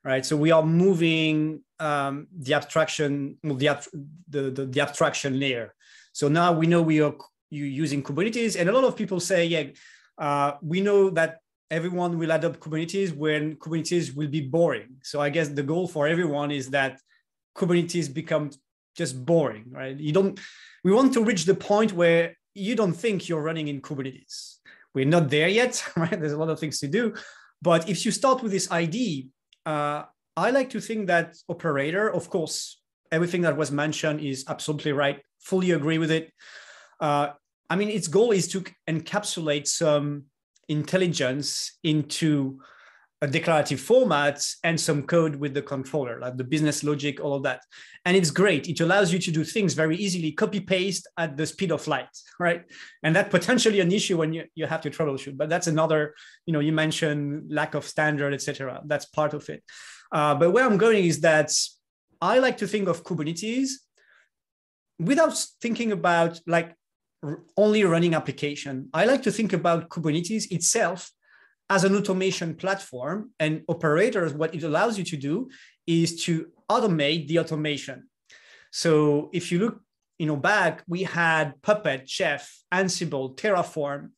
right? 0.03 0.25
So 0.25 0.37
we 0.37 0.51
are 0.51 0.63
moving 0.63 1.61
um, 1.79 2.27
the 2.37 2.53
abstraction, 2.53 3.37
the, 3.43 3.77
the, 4.29 4.51
the, 4.51 4.65
the, 4.65 4.81
abstraction 4.81 5.39
layer. 5.39 5.73
So 6.13 6.27
now 6.27 6.53
we 6.53 6.65
know 6.65 6.81
we 6.81 7.01
are 7.01 7.13
using 7.49 8.01
Kubernetes, 8.03 8.59
and 8.59 8.69
a 8.69 8.71
lot 8.71 8.83
of 8.83 8.95
people 8.95 9.19
say, 9.19 9.45
yeah, 9.45 9.63
uh, 10.17 10.53
we 10.61 10.81
know 10.81 11.09
that 11.11 11.39
everyone 11.69 12.17
will 12.17 12.31
adopt 12.31 12.59
Kubernetes 12.59 13.15
when 13.15 13.55
Kubernetes 13.57 14.15
will 14.15 14.29
be 14.29 14.41
boring. 14.41 14.97
So 15.03 15.19
I 15.21 15.29
guess 15.29 15.49
the 15.49 15.63
goal 15.63 15.87
for 15.87 16.07
everyone 16.07 16.51
is 16.51 16.69
that 16.69 16.99
Kubernetes 17.55 18.11
becomes 18.13 18.57
just 18.95 19.25
boring, 19.25 19.65
right? 19.69 19.95
You 19.95 20.13
don't. 20.13 20.39
We 20.83 20.93
want 20.93 21.13
to 21.13 21.23
reach 21.23 21.45
the 21.45 21.55
point 21.55 21.93
where 21.93 22.36
you 22.57 22.75
don't 22.75 22.93
think 22.93 23.29
you're 23.29 23.41
running 23.41 23.67
in 23.67 23.81
Kubernetes. 23.81 24.57
We're 24.93 25.05
not 25.05 25.29
there 25.29 25.47
yet, 25.47 25.83
right? 25.95 26.19
There's 26.19 26.33
a 26.33 26.37
lot 26.37 26.49
of 26.49 26.59
things 26.59 26.79
to 26.79 26.87
do. 26.87 27.13
But 27.61 27.89
if 27.89 28.05
you 28.05 28.11
start 28.11 28.41
with 28.43 28.51
this 28.51 28.71
ID, 28.71 29.29
uh, 29.65 30.03
I 30.35 30.51
like 30.51 30.69
to 30.71 30.81
think 30.81 31.07
that 31.07 31.35
operator, 31.49 32.11
of 32.11 32.29
course, 32.29 32.81
everything 33.11 33.41
that 33.41 33.57
was 33.57 33.71
mentioned 33.71 34.21
is 34.21 34.45
absolutely 34.47 34.91
right. 34.91 35.21
Fully 35.39 35.71
agree 35.71 35.97
with 35.97 36.11
it. 36.11 36.31
Uh, 36.99 37.29
I 37.69 37.75
mean, 37.75 37.89
its 37.89 38.07
goal 38.07 38.31
is 38.31 38.47
to 38.49 38.63
encapsulate 38.87 39.67
some 39.67 40.25
intelligence 40.67 41.77
into 41.83 42.59
a 43.21 43.27
declarative 43.27 43.79
format 43.79 44.45
and 44.63 44.79
some 44.79 45.01
code 45.01 45.35
with 45.35 45.53
the 45.53 45.61
controller, 45.61 46.19
like 46.19 46.37
the 46.37 46.43
business 46.43 46.83
logic, 46.83 47.19
all 47.19 47.33
of 47.33 47.43
that. 47.43 47.61
And 48.05 48.15
it's 48.15 48.29
great. 48.29 48.69
It 48.69 48.79
allows 48.79 49.11
you 49.11 49.17
to 49.19 49.31
do 49.31 49.43
things 49.43 49.73
very 49.73 49.97
easily, 49.97 50.31
copy 50.31 50.59
paste 50.59 51.07
at 51.17 51.35
the 51.35 51.47
speed 51.47 51.71
of 51.71 51.87
light, 51.87 52.09
right? 52.39 52.63
And 53.01 53.15
that 53.15 53.31
potentially 53.31 53.79
an 53.79 53.91
issue 53.91 54.17
when 54.17 54.33
you, 54.33 54.43
you 54.53 54.67
have 54.67 54.81
to 54.81 54.91
troubleshoot. 54.91 55.35
But 55.35 55.49
that's 55.49 55.65
another, 55.65 56.13
you 56.45 56.53
know, 56.53 56.59
you 56.59 56.71
mentioned 56.71 57.51
lack 57.51 57.73
of 57.73 57.85
standard, 57.85 58.33
etc. 58.33 58.81
That's 58.85 59.05
part 59.05 59.33
of 59.33 59.49
it. 59.49 59.63
Uh, 60.11 60.35
but 60.35 60.51
where 60.51 60.65
I'm 60.65 60.77
going 60.77 61.03
is 61.03 61.21
that 61.21 61.51
I 62.21 62.37
like 62.37 62.57
to 62.57 62.67
think 62.67 62.87
of 62.87 63.03
Kubernetes 63.03 63.69
without 64.99 65.33
thinking 65.59 65.91
about 65.91 66.39
like 66.45 66.75
only 67.57 67.83
running 67.83 68.13
application. 68.13 68.89
I 68.93 69.05
like 69.05 69.23
to 69.23 69.31
think 69.31 69.53
about 69.53 69.89
Kubernetes 69.89 70.51
itself 70.51 71.11
as 71.69 71.83
an 71.83 71.95
automation 71.95 72.55
platform 72.55 73.31
and 73.39 73.63
operators, 73.67 74.33
what 74.33 74.55
it 74.55 74.63
allows 74.63 74.97
you 74.97 75.03
to 75.03 75.17
do 75.17 75.49
is 75.85 76.23
to 76.23 76.47
automate 76.69 77.27
the 77.27 77.39
automation. 77.39 78.09
So 78.71 79.29
if 79.33 79.51
you 79.51 79.59
look, 79.59 79.81
you 80.17 80.27
know, 80.27 80.35
back, 80.35 80.83
we 80.87 81.03
had 81.03 81.61
Puppet, 81.61 82.09
Chef, 82.09 82.51
Ansible, 82.73 83.35
Terraform, 83.35 84.11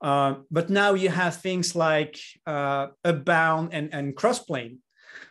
uh, 0.00 0.34
but 0.50 0.70
now 0.70 0.94
you 0.94 1.08
have 1.08 1.36
things 1.36 1.74
like 1.74 2.18
uh, 2.46 2.88
Upbound 3.04 3.70
and, 3.72 3.92
and 3.92 4.14
Crossplane. 4.14 4.78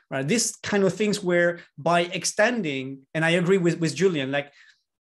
Right? 0.09 0.27
These 0.27 0.55
kind 0.57 0.83
of 0.83 0.93
things 0.93 1.23
where 1.23 1.59
by 1.77 2.01
extending, 2.01 2.99
and 3.13 3.25
I 3.25 3.31
agree 3.31 3.57
with, 3.57 3.79
with 3.79 3.95
Julian, 3.95 4.31
like 4.31 4.51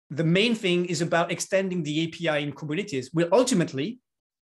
the 0.10 0.24
main 0.24 0.54
thing 0.54 0.86
is 0.86 1.02
about 1.02 1.32
extending 1.32 1.84
the 1.84 2.08
API 2.08 2.44
in 2.44 2.54
Kubernetes. 2.54 3.08
Well, 3.14 3.28
ultimately, 3.32 4.00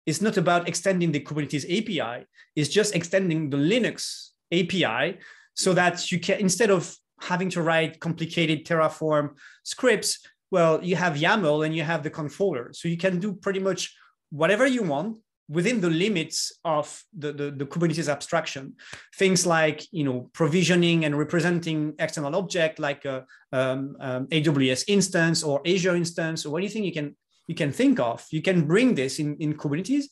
it's 0.07 0.21
not 0.21 0.37
about 0.37 0.69
extending 0.69 1.13
the 1.13 1.21
Kubernetes 1.21 1.65
API. 1.65 2.27
It's 2.57 2.69
just 2.69 2.95
extending 2.95 3.51
the 3.51 3.57
Linux 3.57 4.31
API 4.53 5.19
so 5.55 5.73
that 5.75 6.11
you 6.11 6.19
can, 6.19 6.39
instead 6.41 6.71
of 6.71 6.95
having 7.21 7.51
to 7.51 7.63
write 7.63 8.01
complicated 8.01 8.65
Terraform 8.65 9.31
scripts, 9.63 10.27
well, 10.51 10.83
you 10.83 10.97
have 10.97 11.15
YAML 11.15 11.65
and 11.65 11.75
you 11.75 11.83
have 11.83 12.03
the 12.03 12.11
controller. 12.11 12.73
So 12.73 12.89
you 12.89 12.97
can 12.97 13.21
do 13.21 13.35
pretty 13.35 13.61
much 13.61 13.95
whatever 14.31 14.67
you 14.67 14.83
want 14.83 15.19
within 15.49 15.81
the 15.81 15.91
limits 15.91 16.53
of 16.65 17.03
the, 17.17 17.33
the, 17.33 17.51
the, 17.51 17.67
Kubernetes 17.67 18.09
abstraction. 18.09 18.75
Things 19.17 19.45
like 19.45 19.85
you 19.91 20.05
know 20.05 20.31
provisioning 20.33 21.05
and 21.05 21.19
representing 21.19 21.95
external 21.99 22.37
object 22.37 22.79
like 22.79 23.05
a 23.05 23.27
um, 23.53 23.97
um, 24.01 24.27
AWS 24.29 24.85
instance 24.87 25.43
or 25.43 25.61
Azure 25.67 25.97
instance 25.97 26.47
or 26.47 26.57
anything 26.57 26.85
you 26.85 26.93
can 26.93 27.17
you 27.51 27.57
can 27.57 27.73
think 27.73 27.99
of. 27.99 28.25
You 28.31 28.43
can 28.43 28.65
bring 28.65 28.95
this 28.95 29.19
in, 29.19 29.37
in 29.39 29.55
Kubernetes 29.55 30.05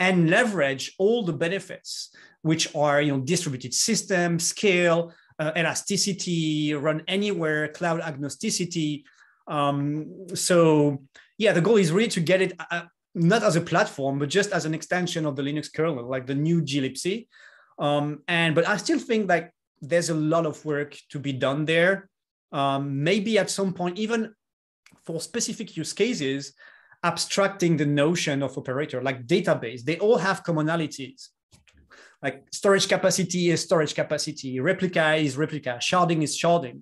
and 0.00 0.30
leverage 0.30 0.94
all 0.98 1.24
the 1.26 1.32
benefits, 1.34 2.08
which 2.40 2.74
are 2.74 3.02
you 3.02 3.12
know 3.12 3.20
distributed 3.20 3.74
system, 3.74 4.38
scale, 4.38 5.12
uh, 5.38 5.52
elasticity, 5.54 6.72
run 6.72 7.02
anywhere, 7.06 7.68
cloud 7.68 8.00
agnosticity. 8.00 9.04
Um, 9.46 10.26
so 10.34 11.02
yeah, 11.36 11.52
the 11.52 11.60
goal 11.60 11.76
is 11.76 11.92
really 11.92 12.08
to 12.16 12.20
get 12.20 12.40
it 12.40 12.52
uh, 12.70 12.86
not 13.14 13.42
as 13.42 13.56
a 13.56 13.60
platform, 13.72 14.18
but 14.18 14.30
just 14.30 14.50
as 14.52 14.64
an 14.64 14.72
extension 14.72 15.26
of 15.26 15.36
the 15.36 15.42
Linux 15.42 15.70
kernel, 15.70 16.08
like 16.08 16.26
the 16.26 16.34
new 16.34 16.62
glibc. 16.62 17.28
Um, 17.78 18.22
and 18.26 18.54
but 18.54 18.66
I 18.66 18.78
still 18.78 18.98
think 18.98 19.28
like 19.28 19.52
there's 19.82 20.08
a 20.08 20.14
lot 20.14 20.46
of 20.46 20.64
work 20.64 20.96
to 21.10 21.18
be 21.18 21.34
done 21.34 21.66
there. 21.66 22.08
Um, 22.52 23.04
maybe 23.04 23.38
at 23.38 23.50
some 23.50 23.74
point, 23.74 23.98
even 23.98 24.34
for 25.04 25.20
specific 25.20 25.76
use 25.76 25.92
cases, 25.92 26.54
abstracting 27.06 27.76
the 27.76 27.86
notion 27.86 28.42
of 28.42 28.58
operator, 28.58 29.00
like 29.00 29.26
database. 29.26 29.82
They 29.84 29.98
all 29.98 30.18
have 30.18 30.42
commonalities. 30.42 31.28
Like 32.20 32.44
storage 32.52 32.88
capacity 32.88 33.50
is 33.50 33.62
storage 33.62 33.94
capacity, 33.94 34.58
replica 34.58 35.14
is 35.14 35.36
replica, 35.36 35.78
sharding 35.80 36.22
is 36.22 36.36
sharding. 36.36 36.80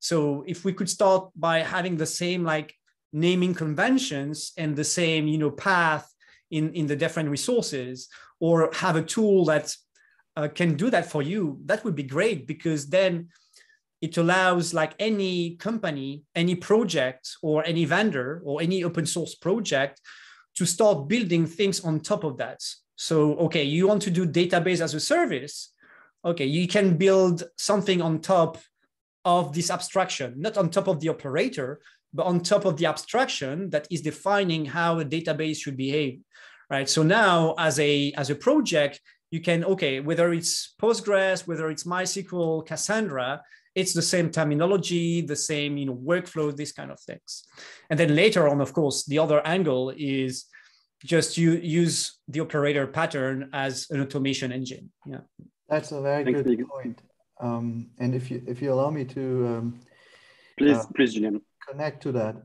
So 0.00 0.42
if 0.46 0.64
we 0.64 0.72
could 0.72 0.90
start 0.90 1.30
by 1.36 1.56
having 1.60 1.96
the 1.96 2.10
same 2.22 2.42
like 2.42 2.74
naming 3.12 3.54
conventions 3.54 4.52
and 4.56 4.74
the 4.74 4.88
same 5.00 5.28
you 5.28 5.38
know 5.38 5.50
path 5.50 6.06
in 6.50 6.64
in 6.74 6.86
the 6.86 6.96
different 6.96 7.28
resources, 7.30 8.08
or 8.40 8.70
have 8.72 8.96
a 8.96 9.08
tool 9.14 9.44
that 9.44 9.66
uh, 10.36 10.48
can 10.48 10.70
do 10.82 10.90
that 10.90 11.06
for 11.12 11.22
you, 11.22 11.60
that 11.66 11.84
would 11.84 11.94
be 11.94 12.14
great 12.16 12.46
because 12.46 12.88
then 12.88 13.28
it 14.00 14.16
allows 14.16 14.72
like 14.72 14.94
any 14.98 15.56
company, 15.56 16.24
any 16.34 16.54
project 16.54 17.36
or 17.42 17.64
any 17.66 17.84
vendor 17.84 18.40
or 18.44 18.62
any 18.62 18.82
open 18.82 19.06
source 19.06 19.34
project 19.34 20.00
to 20.56 20.66
start 20.66 21.08
building 21.08 21.46
things 21.46 21.84
on 21.84 22.00
top 22.00 22.24
of 22.24 22.38
that. 22.38 22.60
So, 22.96 23.34
okay, 23.36 23.64
you 23.64 23.86
want 23.86 24.02
to 24.02 24.10
do 24.10 24.26
database 24.26 24.80
as 24.80 24.94
a 24.94 25.00
service. 25.00 25.72
Okay, 26.24 26.44
you 26.44 26.66
can 26.68 26.96
build 26.96 27.44
something 27.56 28.02
on 28.02 28.20
top 28.20 28.58
of 29.24 29.52
this 29.52 29.70
abstraction, 29.70 30.34
not 30.36 30.56
on 30.56 30.70
top 30.70 30.88
of 30.88 31.00
the 31.00 31.08
operator, 31.08 31.80
but 32.12 32.24
on 32.24 32.40
top 32.40 32.64
of 32.64 32.76
the 32.76 32.86
abstraction 32.86 33.70
that 33.70 33.86
is 33.90 34.02
defining 34.02 34.66
how 34.66 34.98
a 34.98 35.04
database 35.04 35.58
should 35.58 35.76
behave. 35.76 36.20
Right. 36.68 36.88
So 36.88 37.02
now 37.02 37.54
as 37.58 37.80
a 37.80 38.12
as 38.12 38.30
a 38.30 38.34
project, 38.34 39.00
you 39.30 39.40
can, 39.40 39.64
okay, 39.64 40.00
whether 40.00 40.32
it's 40.32 40.74
Postgres, 40.80 41.46
whether 41.46 41.70
it's 41.70 41.84
MySQL, 41.84 42.66
Cassandra, 42.66 43.42
it's 43.80 43.94
the 43.94 44.02
same 44.02 44.30
terminology, 44.30 45.22
the 45.22 45.36
same 45.36 45.76
you 45.76 45.86
know 45.86 45.96
workflow, 45.96 46.54
these 46.54 46.72
kind 46.72 46.90
of 46.90 47.00
things. 47.00 47.44
And 47.88 47.98
then 47.98 48.14
later 48.14 48.48
on, 48.48 48.60
of 48.60 48.72
course, 48.72 49.04
the 49.06 49.18
other 49.18 49.40
angle 49.46 49.92
is 49.96 50.44
just 51.04 51.38
you 51.38 51.52
use 51.52 52.18
the 52.28 52.40
operator 52.40 52.86
pattern 52.86 53.48
as 53.52 53.86
an 53.90 54.00
automation 54.00 54.52
engine. 54.52 54.90
Yeah, 55.06 55.24
that's 55.68 55.92
a 55.92 56.00
very 56.00 56.24
Thanks, 56.24 56.42
good 56.42 56.68
point. 56.68 57.00
Um, 57.40 57.90
and 57.98 58.14
if 58.14 58.30
you 58.30 58.42
if 58.46 58.60
you 58.62 58.72
allow 58.72 58.90
me 58.90 59.04
to 59.06 59.22
um, 59.52 59.80
please 60.58 60.76
uh, 60.76 60.84
please 60.94 61.14
Julian 61.14 61.40
connect 61.68 62.02
to 62.04 62.12
that, 62.12 62.36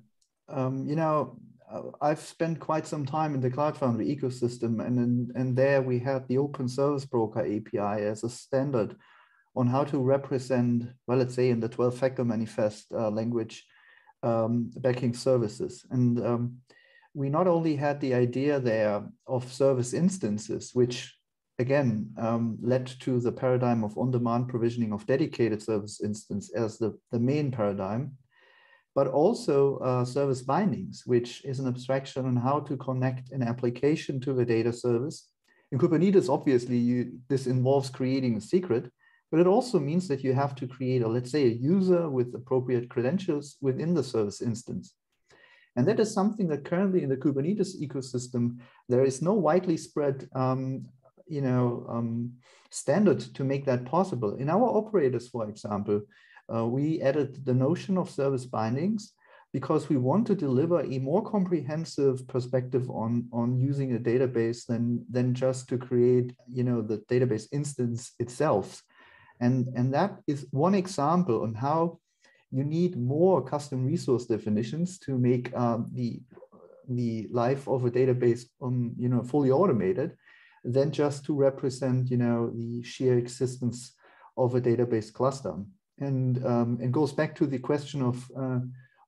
um, 0.49 0.87
you 0.87 0.95
know. 0.95 1.37
I've 1.99 2.21
spent 2.21 2.59
quite 2.59 2.85
some 2.87 3.05
time 3.05 3.33
in 3.33 3.41
the 3.41 3.49
Cloud 3.49 3.75
Foundry 3.77 4.15
ecosystem, 4.15 4.85
and 4.85 4.97
in, 4.97 5.31
and 5.35 5.57
there 5.57 5.81
we 5.81 5.97
had 5.97 6.25
the 6.27 6.37
Open 6.37 6.69
Service 6.69 7.05
Broker 7.05 7.41
API 7.41 8.05
as 8.05 8.23
a 8.23 8.29
standard 8.29 8.95
on 9.55 9.67
how 9.67 9.83
to 9.85 9.99
represent, 9.99 10.83
well, 11.07 11.17
let's 11.17 11.35
say 11.35 11.49
in 11.49 11.59
the 11.59 11.69
12 11.69 11.97
factor 11.97 12.25
manifest 12.25 12.85
uh, 12.91 13.09
language, 13.09 13.65
um, 14.23 14.71
backing 14.77 15.13
services. 15.13 15.85
And 15.91 16.19
um, 16.25 16.57
we 17.13 17.29
not 17.29 17.47
only 17.47 17.75
had 17.75 18.01
the 18.01 18.13
idea 18.13 18.59
there 18.59 19.03
of 19.27 19.51
service 19.51 19.93
instances, 19.93 20.71
which 20.73 21.15
again 21.59 22.09
um, 22.17 22.57
led 22.61 22.85
to 22.99 23.19
the 23.19 23.31
paradigm 23.31 23.83
of 23.83 23.97
on-demand 23.97 24.49
provisioning 24.49 24.91
of 24.91 25.05
dedicated 25.05 25.61
service 25.61 26.01
instance 26.01 26.51
as 26.53 26.77
the, 26.77 26.97
the 27.11 27.19
main 27.19 27.51
paradigm, 27.51 28.11
but 28.93 29.07
also 29.07 29.77
uh, 29.77 30.03
service 30.03 30.41
bindings, 30.41 31.03
which 31.05 31.43
is 31.45 31.59
an 31.59 31.67
abstraction 31.67 32.25
on 32.25 32.35
how 32.35 32.59
to 32.59 32.75
connect 32.77 33.31
an 33.31 33.43
application 33.43 34.19
to 34.19 34.33
the 34.33 34.45
data 34.45 34.73
service. 34.73 35.29
In 35.71 35.79
Kubernetes, 35.79 36.29
obviously, 36.29 36.77
you, 36.77 37.19
this 37.27 37.47
involves 37.47 37.89
creating 37.89 38.37
a 38.37 38.41
secret, 38.41 38.91
but 39.31 39.39
it 39.39 39.47
also 39.47 39.79
means 39.79 40.07
that 40.07 40.23
you 40.23 40.33
have 40.33 40.55
to 40.55 40.67
create, 40.67 41.01
a, 41.01 41.07
let's 41.07 41.31
say, 41.31 41.45
a 41.45 41.59
user 41.75 42.09
with 42.09 42.33
appropriate 42.35 42.89
credentials 42.89 43.57
within 43.61 43.93
the 43.93 44.03
service 44.03 44.41
instance. 44.41 44.95
And 45.75 45.87
that 45.87 45.99
is 45.99 46.13
something 46.13 46.47
that 46.49 46.63
currently 46.63 47.03
in 47.03 47.09
the 47.09 47.17
Kubernetes 47.17 47.81
ecosystem, 47.81 48.59
there 48.87 49.03
is 49.03 49.21
no 49.21 49.33
widely 49.33 49.75
spread 49.77 50.29
um, 50.33 50.85
you 51.27 51.41
know, 51.41 51.85
um, 51.89 52.31
standard 52.69 53.19
to 53.19 53.43
make 53.43 53.65
that 53.65 53.85
possible. 53.85 54.35
In 54.35 54.49
our 54.49 54.63
operators, 54.63 55.27
for 55.27 55.49
example, 55.49 56.01
uh, 56.53 56.65
we 56.65 57.01
added 57.01 57.43
the 57.45 57.53
notion 57.53 57.97
of 57.97 58.09
service 58.09 58.45
bindings 58.45 59.13
because 59.51 59.89
we 59.89 59.97
want 59.97 60.27
to 60.27 60.35
deliver 60.35 60.81
a 60.81 60.99
more 60.99 61.23
comprehensive 61.23 62.27
perspective 62.27 62.89
on, 62.89 63.27
on 63.31 63.57
using 63.57 63.95
a 63.95 63.99
database 63.99 64.65
than, 64.65 65.03
than 65.09 65.33
just 65.33 65.69
to 65.69 65.77
create, 65.77 66.35
you 66.47 66.63
know, 66.63 66.81
the 66.81 66.97
database 67.09 67.47
instance 67.51 68.13
itself. 68.19 68.83
And, 69.39 69.67
and 69.75 69.93
that 69.93 70.19
is 70.27 70.47
one 70.51 70.75
example 70.75 71.43
on 71.43 71.53
how 71.53 71.99
you 72.51 72.63
need 72.63 72.97
more 72.97 73.41
custom 73.41 73.85
resource 73.85 74.25
definitions 74.25 74.97
to 74.99 75.17
make 75.17 75.51
uh, 75.55 75.79
the, 75.91 76.21
the 76.87 77.27
life 77.31 77.67
of 77.67 77.85
a 77.85 77.91
database 77.91 78.45
um, 78.61 78.93
you 78.97 79.09
know, 79.09 79.23
fully 79.23 79.51
automated 79.51 80.15
than 80.63 80.91
just 80.91 81.25
to 81.25 81.33
represent 81.33 82.09
you 82.09 82.17
know, 82.17 82.51
the 82.55 82.81
sheer 82.83 83.17
existence 83.17 83.93
of 84.37 84.55
a 84.55 84.61
database 84.61 85.11
cluster. 85.11 85.55
And 85.99 86.45
um, 86.45 86.77
it 86.81 86.91
goes 86.91 87.13
back 87.13 87.35
to 87.35 87.45
the 87.45 87.59
question 87.59 88.01
of, 88.01 88.29
uh, 88.37 88.59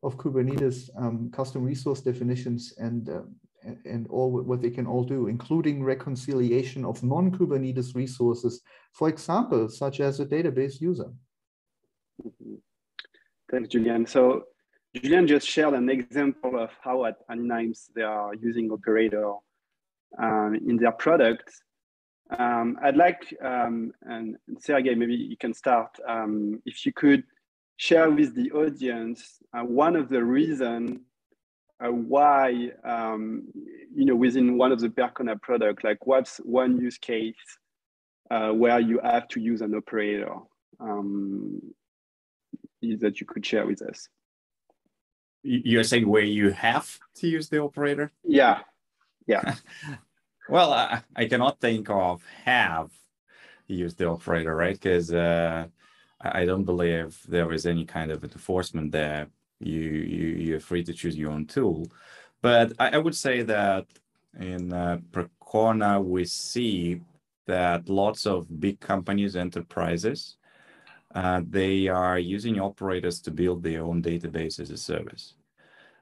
of 0.04 0.18
Kubernetes 0.18 0.90
um, 0.98 1.30
custom 1.32 1.64
resource 1.64 2.02
definitions 2.02 2.74
and 2.78 3.10
uh, 3.10 3.22
and 3.64 4.08
all 4.10 4.32
what 4.32 4.62
they 4.62 4.70
can 4.70 4.88
all 4.88 5.04
do, 5.04 5.28
including 5.28 5.84
reconciliation 5.84 6.86
of 6.86 7.04
non-Kubernetes 7.04 7.96
resources, 7.96 8.62
for 8.94 9.10
example, 9.10 9.68
such 9.70 10.00
as 10.00 10.20
a 10.20 10.26
database 10.26 10.80
user. 10.80 11.12
Mm-hmm. 12.24 12.56
Thanks, 13.52 13.70
Julian. 13.70 14.06
So 14.06 14.44
Julian 14.96 15.28
just 15.28 15.48
shared 15.48 15.74
an 15.74 15.90
example 15.90 16.60
of 16.60 16.72
how 16.82 17.06
at 17.06 17.16
anynines 17.30 17.86
they 17.96 18.02
are 18.02 18.34
using 18.36 18.72
Operator 18.72 19.34
um, 20.22 20.56
in 20.68 20.78
their 20.78 20.92
product. 20.92 21.52
Um, 22.38 22.78
I'd 22.84 22.98
like, 22.98 23.34
um, 23.42 23.94
and 24.02 24.36
Sergey, 24.60 24.96
maybe 24.96 25.16
you 25.16 25.38
can 25.38 25.54
start. 25.54 25.98
Um, 26.08 26.62
if 26.66 26.86
you 26.86 26.92
could 26.92 27.24
share 27.78 28.10
with 28.10 28.36
the 28.36 28.52
audience 28.52 29.38
uh, 29.58 29.62
one 29.64 29.96
of 29.96 30.10
the 30.10 30.24
reasons 30.24 31.00
uh, 31.84 31.92
why, 31.92 32.72
um, 32.84 33.44
you 33.94 34.06
know, 34.06 34.16
within 34.16 34.58
one 34.58 34.72
of 34.72 34.80
the 34.80 34.90
Percona 34.90 35.40
product, 35.42 35.84
like 35.84 36.06
what's 36.06 36.38
one 36.38 36.80
use 36.80 36.98
case 36.98 37.36
uh, 38.32 38.50
where 38.50 38.80
you 38.80 39.00
have 39.04 39.28
to 39.30 39.40
use 39.40 39.62
an 39.62 39.76
operator 39.76 40.34
um, 40.80 41.62
that 42.82 43.20
you 43.20 43.28
could 43.28 43.46
share 43.46 43.66
with 43.66 43.82
us? 43.82 44.10
You're 45.44 45.84
saying 45.84 46.08
where 46.08 46.24
you 46.24 46.52
have 46.52 46.98
to 47.18 47.28
use 47.28 47.48
the 47.48 47.62
operator? 47.62 48.12
Yeah, 48.24 48.62
yeah. 49.28 49.56
well, 50.50 50.74
I, 50.74 51.04
I, 51.16 51.26
cannot 51.26 51.62
think 51.62 51.90
of 51.90 52.24
have 52.44 52.92
used 53.68 53.98
the 53.98 54.10
operator, 54.10 54.56
right? 54.56 54.74
Because 54.74 55.14
uh, 55.14 55.68
I 56.20 56.46
don't 56.46 56.66
believe 56.66 57.22
there 57.28 57.54
is 57.54 57.66
any 57.66 57.86
kind 57.86 58.12
of 58.12 58.24
enforcement 58.24 58.92
there 58.92 59.28
you, 59.60 59.80
you 59.80 60.28
you're 60.28 60.60
free 60.60 60.84
to 60.84 60.94
choose 60.94 61.18
your 61.18 61.32
own 61.32 61.46
tool. 61.46 61.88
But 62.42 62.74
I, 62.80 62.90
I 62.90 62.98
would 62.98 63.16
say 63.16 63.42
that 63.44 63.86
in 64.40 64.72
uh, 64.74 65.00
Percona, 65.12 66.04
we 66.04 66.26
see 66.26 67.02
that 67.48 67.90
lots 67.90 68.26
of 68.26 68.60
big 68.60 68.80
companies, 68.80 69.36
enterprises, 69.36 70.38
uh, 71.16 71.42
they 71.48 71.88
are 71.88 72.20
using 72.20 72.60
operators 72.60 73.22
to 73.22 73.32
build 73.32 73.64
their 73.64 73.84
own 73.84 74.04
database 74.04 74.60
as 74.60 74.70
a 74.70 74.78
service. 74.78 75.36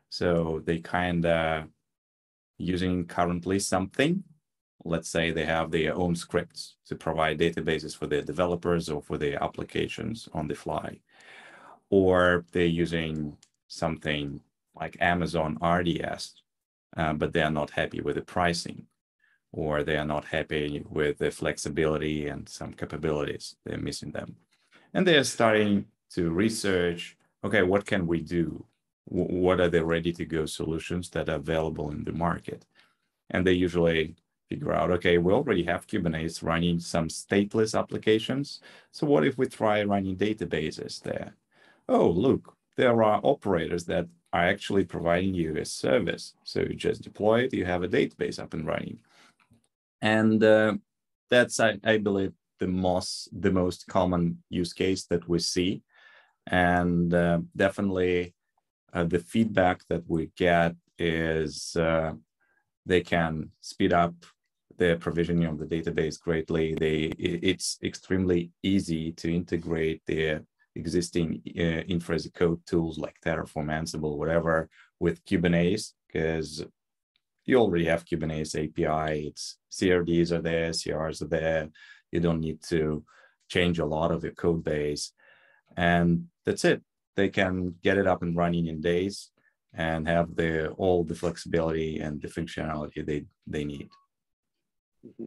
So 0.10 0.62
they 0.66 0.80
kind 0.80 1.26
of 1.26 1.66
using 2.58 3.06
currently 3.06 3.60
something. 3.60 4.24
Let's 4.84 5.10
say 5.10 5.32
they 5.32 5.46
have 5.46 5.72
their 5.72 5.96
own 5.96 6.16
scripts 6.16 6.76
to 6.88 6.96
provide 6.96 7.40
databases 7.40 7.96
for 7.96 8.08
their 8.08 8.22
developers 8.22 8.90
or 8.90 9.02
for 9.02 9.18
their 9.18 9.42
applications 9.42 10.28
on 10.34 10.48
the 10.48 10.56
fly 10.56 11.00
or 11.90 12.46
they're 12.52 12.66
using 12.66 13.38
something 13.76 14.40
like 14.76 14.98
Amazon 15.00 15.58
RDS, 15.62 16.42
uh, 16.98 17.14
but 17.14 17.34
they 17.34 17.42
are 17.42 17.52
not 17.52 17.72
happy 17.72 18.02
with 18.02 18.16
the 18.16 18.22
pricing, 18.22 18.88
or 19.52 19.84
they 19.84 19.98
are 19.98 20.06
not 20.06 20.26
happy 20.26 20.84
with 20.90 21.18
the 21.18 21.32
flexibility 21.32 22.28
and 22.28 22.48
some 22.48 22.74
capabilities. 22.74 23.56
They're 23.66 23.78
missing 23.78 24.12
them. 24.12 24.36
And 24.94 25.06
they're 25.06 25.24
starting 25.24 25.86
to 26.12 26.32
research 26.32 27.18
okay, 27.44 27.62
what 27.62 27.86
can 27.86 28.08
we 28.08 28.22
do? 28.22 28.66
What 29.06 29.60
are 29.60 29.70
the 29.70 29.86
ready 29.86 30.12
to 30.14 30.26
go 30.26 30.48
solutions 30.48 31.12
that 31.12 31.30
are 31.30 31.36
available 31.36 31.92
in 31.92 32.04
the 32.04 32.12
market? 32.12 32.66
And 33.30 33.46
they 33.46 33.54
usually 33.54 34.16
figure 34.50 34.74
out 34.74 34.90
okay, 34.92 35.20
we 35.20 35.32
already 35.32 35.64
have 35.66 35.86
Kubernetes 35.86 36.42
running 36.42 36.80
some 36.80 37.08
stateless 37.08 37.78
applications. 37.78 38.62
So, 38.92 39.06
what 39.06 39.26
if 39.26 39.38
we 39.38 39.46
try 39.46 39.84
running 39.84 40.18
databases 40.18 41.02
there? 41.02 41.36
oh, 41.88 42.10
look, 42.10 42.55
there 42.78 43.04
are 43.04 43.20
operators 43.24 43.86
that 43.86 44.08
are 44.34 44.44
actually 44.44 44.84
providing 44.84 45.34
you 45.34 45.56
a 45.58 45.66
service. 45.66 46.34
So 46.44 46.60
you 46.62 46.76
just 46.76 47.02
deploy 47.02 47.42
it, 47.42 47.54
you 47.54 47.66
have 47.66 47.84
a 47.84 47.88
database 47.88 48.40
up 48.40 48.54
and 48.54 48.68
running. 48.68 49.00
And 50.02 50.44
uh, 50.44 50.76
that's, 51.30 51.60
I, 51.60 51.80
I, 51.84 51.98
believe, 51.98 52.34
the 52.60 52.68
most, 52.68 53.30
the 53.32 53.52
most 53.52 53.88
common 53.88 54.44
use 54.50 54.74
case 54.74 55.06
that 55.06 55.28
we 55.28 55.40
see. 55.40 55.82
And 56.48 57.14
uh, 57.14 57.40
definitely 57.56 58.36
uh, 58.94 59.06
the 59.06 59.20
feedback 59.20 59.82
that 59.90 60.04
we 60.08 60.32
get 60.38 60.76
is 60.98 61.76
uh, 61.76 62.14
they 62.86 63.02
can 63.02 63.52
speed 63.62 63.94
up 63.94 64.14
the 64.78 64.98
provisioning 65.00 65.46
of 65.46 65.58
the 65.58 65.66
database 65.66 66.20
greatly. 66.20 66.76
They, 66.76 67.14
it's 67.18 67.78
extremely 67.84 68.52
easy 68.62 69.14
to 69.14 69.34
integrate 69.34 70.02
the 70.06 70.46
existing 70.76 71.42
uh, 71.58 71.84
infra 71.88 72.20
code 72.34 72.62
tools 72.66 72.98
like 72.98 73.16
Terraform, 73.26 73.68
Ansible, 73.68 74.18
whatever, 74.18 74.70
with 75.00 75.24
Kubernetes, 75.26 75.94
because 76.08 76.66
you 77.46 77.58
already 77.58 77.86
have 77.86 78.06
Kubernetes 78.06 78.56
API. 78.56 79.28
It's 79.28 79.58
CRDs 79.72 80.32
are 80.32 80.42
there, 80.42 80.72
CRs 80.72 81.22
are 81.22 81.28
there. 81.28 81.70
You 82.12 82.20
don't 82.20 82.40
need 82.40 82.62
to 82.70 83.04
change 83.50 83.80
a 83.80 83.86
lot 83.86 84.12
of 84.12 84.24
your 84.24 84.34
code 84.34 84.64
base. 84.64 85.12
And 85.78 86.26
that's 86.46 86.66
it. 86.66 86.82
They 87.16 87.30
can 87.30 87.76
get 87.84 87.98
it 87.98 88.08
up 88.08 88.22
and 88.22 88.36
running 88.36 88.68
in 88.68 88.82
days 88.82 89.32
and 89.74 90.08
have 90.08 90.36
the 90.36 90.70
all 90.72 91.04
the 91.04 91.16
flexibility 91.16 92.00
and 92.00 92.22
the 92.22 92.28
functionality 92.28 93.06
they, 93.06 93.26
they 93.46 93.66
need. 93.66 93.90
Mm-hmm. 95.06 95.26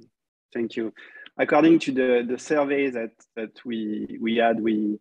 Thank 0.52 0.76
you. 0.76 0.92
According 1.38 1.78
to 1.80 1.92
the, 1.92 2.26
the 2.28 2.38
survey 2.38 2.90
that, 2.90 3.10
that 3.36 3.64
we, 3.64 4.18
we 4.20 4.36
had, 4.36 4.60
we, 4.60 4.98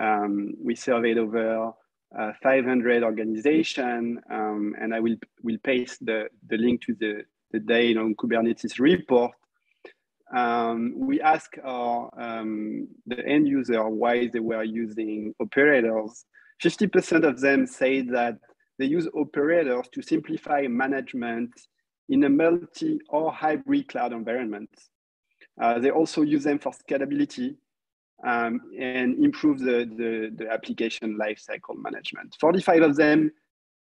um, 0.00 0.54
we 0.62 0.74
surveyed 0.74 1.18
over 1.18 1.72
uh, 2.18 2.32
500 2.42 3.02
organizations, 3.02 4.18
um, 4.30 4.74
and 4.80 4.94
I 4.94 5.00
will 5.00 5.16
will 5.42 5.58
paste 5.64 6.04
the, 6.04 6.28
the 6.48 6.56
link 6.56 6.82
to 6.82 6.94
the, 6.94 7.24
the 7.52 7.60
Data 7.60 8.00
on 8.00 8.14
Kubernetes 8.14 8.78
report. 8.78 9.32
Um, 10.34 10.94
we 10.96 11.20
asked 11.20 11.58
our, 11.62 12.10
um, 12.18 12.88
the 13.06 13.24
end 13.26 13.46
user 13.46 13.88
why 13.88 14.28
they 14.32 14.40
were 14.40 14.64
using 14.64 15.34
operators. 15.40 16.24
50% 16.62 17.24
of 17.24 17.40
them 17.40 17.66
say 17.66 18.00
that 18.02 18.38
they 18.78 18.86
use 18.86 19.08
operators 19.14 19.86
to 19.92 20.02
simplify 20.02 20.66
management 20.68 21.50
in 22.08 22.24
a 22.24 22.28
multi 22.28 22.98
or 23.08 23.32
hybrid 23.32 23.88
cloud 23.88 24.12
environment. 24.12 24.70
Uh, 25.60 25.78
they 25.78 25.90
also 25.90 26.22
use 26.22 26.44
them 26.44 26.58
for 26.58 26.72
scalability 26.72 27.56
um, 28.26 28.60
and 28.78 29.22
improve 29.22 29.58
the, 29.58 29.90
the, 29.96 30.32
the 30.36 30.50
application 30.50 31.18
lifecycle 31.18 31.76
management. 31.76 32.36
45 32.40 32.82
of 32.82 32.96
them 32.96 33.32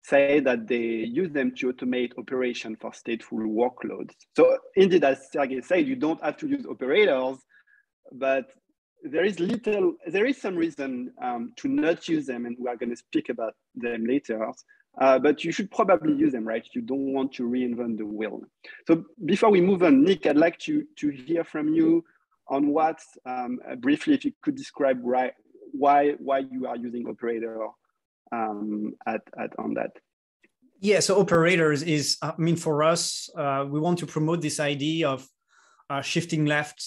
say 0.04 0.40
that 0.40 0.68
they 0.68 0.78
use 0.78 1.32
them 1.32 1.54
to 1.56 1.72
automate 1.74 2.18
operation 2.18 2.76
for 2.76 2.92
stateful 2.92 3.42
workloads. 3.42 4.12
So 4.36 4.58
indeed, 4.76 5.04
as 5.04 5.30
Sergey 5.32 5.62
said, 5.62 5.88
you 5.88 5.96
don't 5.96 6.24
have 6.24 6.38
to 6.38 6.48
use 6.48 6.66
operators, 6.66 7.38
but 8.12 8.46
there 9.04 9.26
is 9.26 9.40
little, 9.40 9.96
there 10.08 10.26
is 10.26 10.42
some 10.42 10.56
reason 10.56 11.12
um, 11.22 11.54
to 11.58 11.68
not 11.68 12.08
use 12.08 12.26
them, 12.26 12.46
and 12.46 12.56
we 12.60 12.70
are 12.70 12.76
going 12.76 12.90
to 12.90 12.96
speak 12.96 13.30
about 13.30 13.56
them 13.76 14.06
later. 14.06 14.52
Uh, 15.00 15.20
but 15.20 15.44
you 15.44 15.52
should 15.52 15.72
probably 15.72 16.14
use 16.14 16.34
them, 16.34 16.46
right? 16.46 16.68
You 16.74 16.82
don't 16.82 17.14
want 17.14 17.32
to 17.34 17.44
reinvent 17.44 17.98
the 17.98 18.06
wheel. 18.06 18.42
So 18.88 19.06
before 19.26 19.50
we 19.50 19.62
move 19.62 19.84
on, 19.84 20.04
Nick, 20.04 20.26
I'd 20.26 20.36
like 20.36 20.58
to, 20.60 20.84
to 20.98 21.10
hear 21.10 21.44
from 21.44 21.74
you 21.74 22.04
on 22.50 22.68
what, 22.68 23.00
um, 23.26 23.60
uh, 23.70 23.76
briefly, 23.76 24.14
if 24.14 24.26
you 24.26 24.34
could 24.42 24.56
describe 24.56 25.00
why, 25.02 25.32
why, 25.72 26.12
why 26.20 26.40
you 26.40 26.68
are 26.68 26.76
using 26.76 27.08
operator 27.08 27.58
um, 28.32 28.94
at, 29.06 29.22
at 29.40 29.56
Ondat. 29.58 29.92
Yeah, 30.82 31.02
so 31.02 31.20
operators 31.20 31.84
is, 31.84 32.18
I 32.22 32.34
mean, 32.38 32.56
for 32.56 32.84
us, 32.84 33.30
uh, 33.38 33.66
we 33.70 33.80
want 33.80 34.00
to 34.00 34.06
promote 34.06 34.42
this 34.42 34.60
idea 34.60 35.10
of 35.10 35.28
uh, 35.90 36.02
shifting 36.02 36.46
left. 36.46 36.84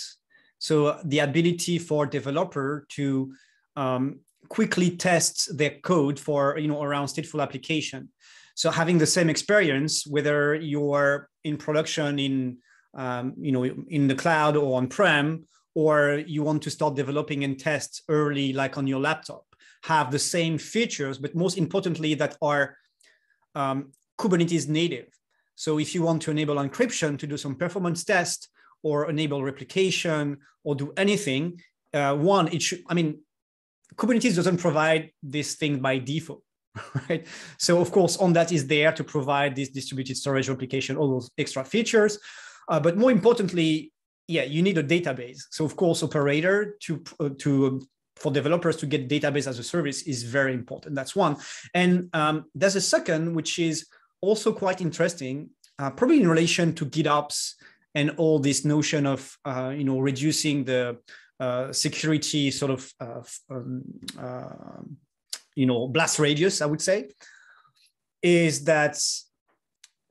So 0.58 0.98
the 1.04 1.18
ability 1.18 1.78
for 1.78 2.06
developer 2.06 2.86
to 2.90 3.34
um, 3.76 4.20
quickly 4.48 4.96
test 4.96 5.56
their 5.56 5.78
code 5.82 6.18
for, 6.18 6.58
you 6.58 6.68
know, 6.68 6.82
around 6.82 7.06
stateful 7.06 7.42
application. 7.42 8.08
So 8.54 8.70
having 8.70 8.98
the 8.98 9.06
same 9.06 9.28
experience, 9.28 10.06
whether 10.06 10.54
you're 10.54 11.28
in 11.44 11.56
production 11.56 12.18
in 12.18 12.58
um, 12.94 13.34
you 13.38 13.52
know, 13.52 13.64
in 13.64 14.08
the 14.08 14.14
cloud 14.14 14.56
or 14.56 14.76
on-prem, 14.76 15.44
or 15.74 16.22
you 16.26 16.42
want 16.42 16.62
to 16.62 16.70
start 16.70 16.94
developing 16.94 17.44
and 17.44 17.58
test 17.58 18.02
early, 18.08 18.52
like 18.52 18.76
on 18.76 18.86
your 18.86 19.00
laptop, 19.00 19.44
have 19.84 20.10
the 20.10 20.18
same 20.18 20.58
features, 20.58 21.18
but 21.18 21.34
most 21.34 21.56
importantly, 21.58 22.14
that 22.14 22.36
are 22.42 22.76
um, 23.54 23.92
Kubernetes 24.18 24.68
native. 24.68 25.08
So 25.54 25.78
if 25.78 25.94
you 25.94 26.02
want 26.02 26.22
to 26.22 26.30
enable 26.30 26.56
encryption 26.56 27.18
to 27.18 27.26
do 27.26 27.36
some 27.36 27.54
performance 27.54 28.04
test 28.04 28.48
or 28.82 29.08
enable 29.10 29.42
replication 29.42 30.38
or 30.64 30.74
do 30.74 30.92
anything, 30.96 31.60
uh, 31.94 32.14
one, 32.16 32.48
it 32.48 32.62
should, 32.62 32.82
I 32.88 32.94
mean, 32.94 33.20
Kubernetes 33.96 34.36
doesn't 34.36 34.58
provide 34.58 35.10
this 35.22 35.54
thing 35.54 35.80
by 35.80 35.98
default, 35.98 36.42
right? 37.08 37.26
So 37.58 37.80
of 37.80 37.90
course, 37.92 38.16
Ondat 38.16 38.52
is 38.52 38.66
there 38.66 38.92
to 38.92 39.04
provide 39.04 39.54
this 39.54 39.68
distributed 39.68 40.16
storage 40.16 40.48
replication, 40.48 40.96
all 40.96 41.10
those 41.10 41.30
extra 41.36 41.64
features. 41.64 42.18
Uh, 42.68 42.80
but 42.80 42.96
more 42.96 43.10
importantly, 43.10 43.92
yeah, 44.28 44.44
you 44.44 44.62
need 44.62 44.78
a 44.78 44.84
database. 44.84 45.42
So 45.50 45.64
of 45.64 45.76
course, 45.76 46.02
operator 46.02 46.76
to 46.80 47.02
uh, 47.20 47.30
to 47.38 47.82
for 48.16 48.30
developers 48.30 48.76
to 48.76 48.86
get 48.86 49.08
database 49.08 49.46
as 49.46 49.58
a 49.58 49.64
service 49.64 50.02
is 50.02 50.22
very 50.22 50.54
important. 50.54 50.94
That's 50.94 51.16
one. 51.16 51.36
And 51.74 52.08
um, 52.12 52.44
there's 52.54 52.76
a 52.76 52.80
second, 52.80 53.34
which 53.34 53.58
is 53.58 53.86
also 54.20 54.52
quite 54.52 54.80
interesting, 54.80 55.50
uh, 55.78 55.90
probably 55.90 56.20
in 56.20 56.28
relation 56.28 56.74
to 56.74 56.86
GitOps 56.86 57.54
and 57.94 58.10
all 58.16 58.38
this 58.38 58.64
notion 58.64 59.06
of 59.06 59.36
uh, 59.44 59.72
you 59.76 59.84
know 59.84 59.98
reducing 59.98 60.64
the 60.64 60.98
uh, 61.40 61.72
security 61.72 62.50
sort 62.50 62.70
of 62.70 62.92
uh, 63.00 63.22
um, 63.50 63.82
uh, 64.18 64.82
you 65.56 65.66
know 65.66 65.88
blast 65.88 66.18
radius, 66.18 66.62
I 66.62 66.66
would 66.66 66.80
say, 66.80 67.08
is 68.22 68.64
that 68.64 68.98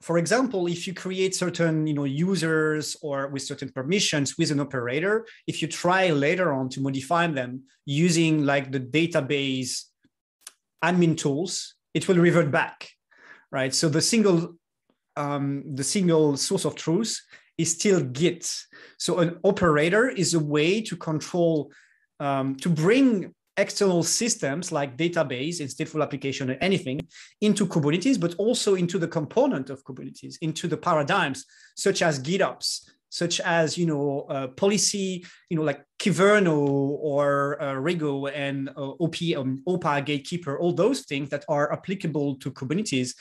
for 0.02 0.18
example, 0.18 0.68
if 0.68 0.88
you 0.88 0.94
create 0.94 1.36
certain 1.36 1.86
you 1.86 1.94
know, 1.94 2.06
users 2.06 2.98
or 3.02 3.28
with 3.28 3.44
certain 3.44 3.70
permissions 3.70 4.38
with 4.38 4.52
an 4.52 4.60
operator, 4.60 5.26
if 5.48 5.62
you 5.62 5.68
try 5.68 6.10
later 6.10 6.54
on 6.54 6.70
to 6.70 6.82
modify 6.82 7.28
them 7.28 7.64
using 7.86 8.46
like 8.46 8.72
the 8.72 8.80
database 8.80 9.86
admin 10.84 11.16
tools, 11.16 11.76
it 11.94 12.08
will 12.08 12.18
revert 12.18 12.52
back, 12.52 12.90
right? 13.52 13.74
So 13.74 13.90
the 13.90 14.02
single 14.02 14.56
um, 15.18 15.64
the 15.76 15.84
single 15.84 16.38
source 16.38 16.66
of 16.66 16.76
truth 16.76 17.20
is 17.58 17.72
still 17.72 18.02
Git. 18.02 18.50
So 18.98 19.20
an 19.20 19.40
operator 19.44 20.10
is 20.10 20.34
a 20.34 20.40
way 20.40 20.82
to 20.82 20.96
control 20.96 21.72
um, 22.20 22.56
to 22.58 22.70
bring 22.70 23.34
external 23.58 24.04
systems 24.04 24.72
like 24.72 24.98
database 24.98 25.60
and 25.60 25.70
stateful 25.70 26.02
application 26.02 26.50
or 26.50 26.58
anything 26.62 27.00
into 27.42 27.66
Kubernetes, 27.66 28.20
but 28.20 28.36
also 28.36 28.76
into 28.76 28.98
the 28.98 29.08
component 29.08 29.70
of 29.70 29.84
Kubernetes, 29.84 30.36
into 30.42 30.68
the 30.68 30.78
paradigms 30.78 31.46
such 31.76 32.02
as 32.02 32.22
GitOps, 32.22 32.90
such 33.10 33.42
as 33.42 33.78
you 33.78 33.86
know 33.86 34.26
uh, 34.30 34.48
policy, 34.48 35.26
you 35.50 35.58
know 35.58 35.64
like 35.64 35.84
Kyverno 36.00 36.58
or 36.58 37.62
uh, 37.62 37.74
Rego 37.74 38.32
and 38.34 38.70
uh, 38.70 38.92
OP, 39.00 39.16
um, 39.38 39.62
OPA 39.68 40.06
Gatekeeper, 40.06 40.58
all 40.58 40.74
those 40.74 41.02
things 41.02 41.30
that 41.30 41.44
are 41.50 41.72
applicable 41.74 42.36
to 42.38 42.52
Kubernetes 42.52 43.14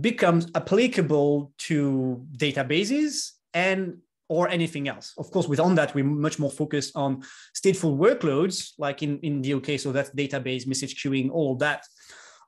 becomes 0.00 0.48
applicable 0.54 1.52
to 1.58 2.26
databases 2.36 3.32
and 3.54 3.98
or 4.28 4.48
anything 4.48 4.88
else. 4.88 5.12
Of 5.18 5.30
course, 5.30 5.48
with 5.48 5.58
Ondat, 5.58 5.94
we're 5.94 6.04
much 6.04 6.38
more 6.38 6.50
focused 6.50 6.96
on 6.96 7.22
stateful 7.54 7.96
workloads, 7.96 8.72
like 8.78 9.02
in, 9.02 9.18
in 9.20 9.42
DOK, 9.42 9.78
so 9.78 9.92
that's 9.92 10.10
database, 10.10 10.66
message 10.66 11.02
queuing, 11.02 11.30
all 11.30 11.52
of 11.52 11.58
that. 11.60 11.84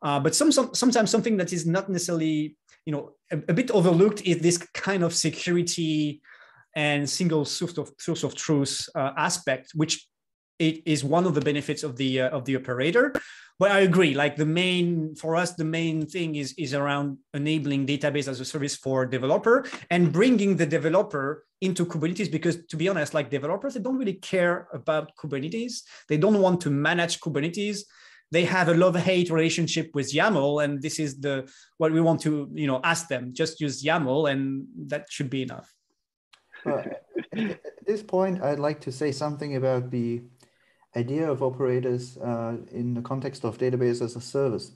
Uh, 0.02 0.20
but 0.20 0.34
some, 0.34 0.52
some, 0.52 0.74
sometimes 0.74 1.10
something 1.10 1.36
that 1.36 1.52
is 1.52 1.66
not 1.66 1.88
necessarily, 1.88 2.56
you 2.84 2.92
know, 2.92 3.12
a, 3.30 3.36
a, 3.48 3.54
bit 3.54 3.70
overlooked 3.72 4.22
is 4.22 4.38
this 4.38 4.58
kind 4.74 5.02
of 5.02 5.12
security 5.12 6.20
and 6.76 7.08
single 7.08 7.44
source 7.44 7.76
of, 7.78 7.90
source 7.98 8.22
of 8.22 8.34
truth 8.34 8.88
uh, 8.94 9.12
aspect, 9.16 9.72
which 9.74 10.06
it 10.58 10.82
is 10.86 11.04
one 11.04 11.26
of 11.26 11.34
the 11.34 11.40
benefits 11.40 11.82
of 11.82 11.96
the 11.96 12.20
uh, 12.20 12.28
of 12.30 12.44
the 12.44 12.56
operator 12.56 13.12
but 13.58 13.70
i 13.70 13.80
agree 13.80 14.14
like 14.14 14.36
the 14.36 14.46
main 14.46 15.14
for 15.14 15.36
us 15.36 15.52
the 15.54 15.64
main 15.64 16.06
thing 16.06 16.36
is 16.36 16.54
is 16.58 16.74
around 16.74 17.18
enabling 17.34 17.86
database 17.86 18.28
as 18.28 18.40
a 18.40 18.44
service 18.44 18.76
for 18.76 19.06
developer 19.06 19.66
and 19.90 20.12
bringing 20.12 20.56
the 20.56 20.66
developer 20.66 21.44
into 21.60 21.84
kubernetes 21.84 22.30
because 22.30 22.64
to 22.66 22.76
be 22.76 22.88
honest 22.88 23.14
like 23.14 23.30
developers 23.30 23.74
they 23.74 23.80
don't 23.80 23.98
really 23.98 24.14
care 24.14 24.68
about 24.72 25.16
kubernetes. 25.16 25.82
They 26.08 26.16
don't 26.16 26.40
want 26.40 26.60
to 26.62 26.70
manage 26.70 27.20
kubernetes. 27.20 27.80
They 28.30 28.44
have 28.44 28.68
a 28.68 28.74
love 28.74 28.96
hate 28.96 29.30
relationship 29.30 29.90
with 29.94 30.12
yaml 30.12 30.62
and 30.62 30.80
this 30.82 30.98
is 30.98 31.18
the 31.20 31.50
what 31.78 31.92
we 31.92 32.00
want 32.00 32.20
to 32.22 32.48
you 32.54 32.66
know 32.66 32.80
ask 32.84 33.08
them 33.08 33.32
just 33.32 33.60
use 33.60 33.82
yaml 33.82 34.30
and 34.30 34.66
that 34.86 35.06
should 35.10 35.30
be 35.30 35.42
enough. 35.42 35.72
At 36.66 37.84
this 37.86 38.02
point 38.02 38.42
i'd 38.42 38.58
like 38.58 38.80
to 38.80 38.92
say 38.92 39.12
something 39.12 39.56
about 39.56 39.90
the 39.90 40.22
idea 41.02 41.30
of 41.30 41.42
operators 41.42 42.16
uh, 42.18 42.56
in 42.72 42.94
the 42.94 43.02
context 43.02 43.44
of 43.44 43.58
database 43.58 44.00
as 44.02 44.16
a 44.16 44.20
service. 44.20 44.66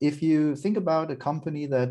If 0.00 0.20
you 0.20 0.56
think 0.56 0.76
about 0.76 1.12
a 1.12 1.22
company 1.28 1.64
that 1.66 1.90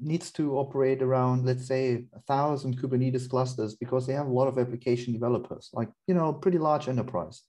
needs 0.00 0.32
to 0.32 0.44
operate 0.62 1.00
around, 1.00 1.46
let's 1.46 1.66
say, 1.72 2.04
a 2.12 2.20
thousand 2.32 2.80
Kubernetes 2.80 3.28
clusters 3.28 3.76
because 3.76 4.04
they 4.04 4.14
have 4.14 4.26
a 4.26 4.38
lot 4.40 4.48
of 4.48 4.58
application 4.58 5.12
developers, 5.12 5.70
like 5.72 5.90
you 6.08 6.14
know, 6.14 6.32
pretty 6.32 6.58
large 6.58 6.88
enterprise. 6.88 7.42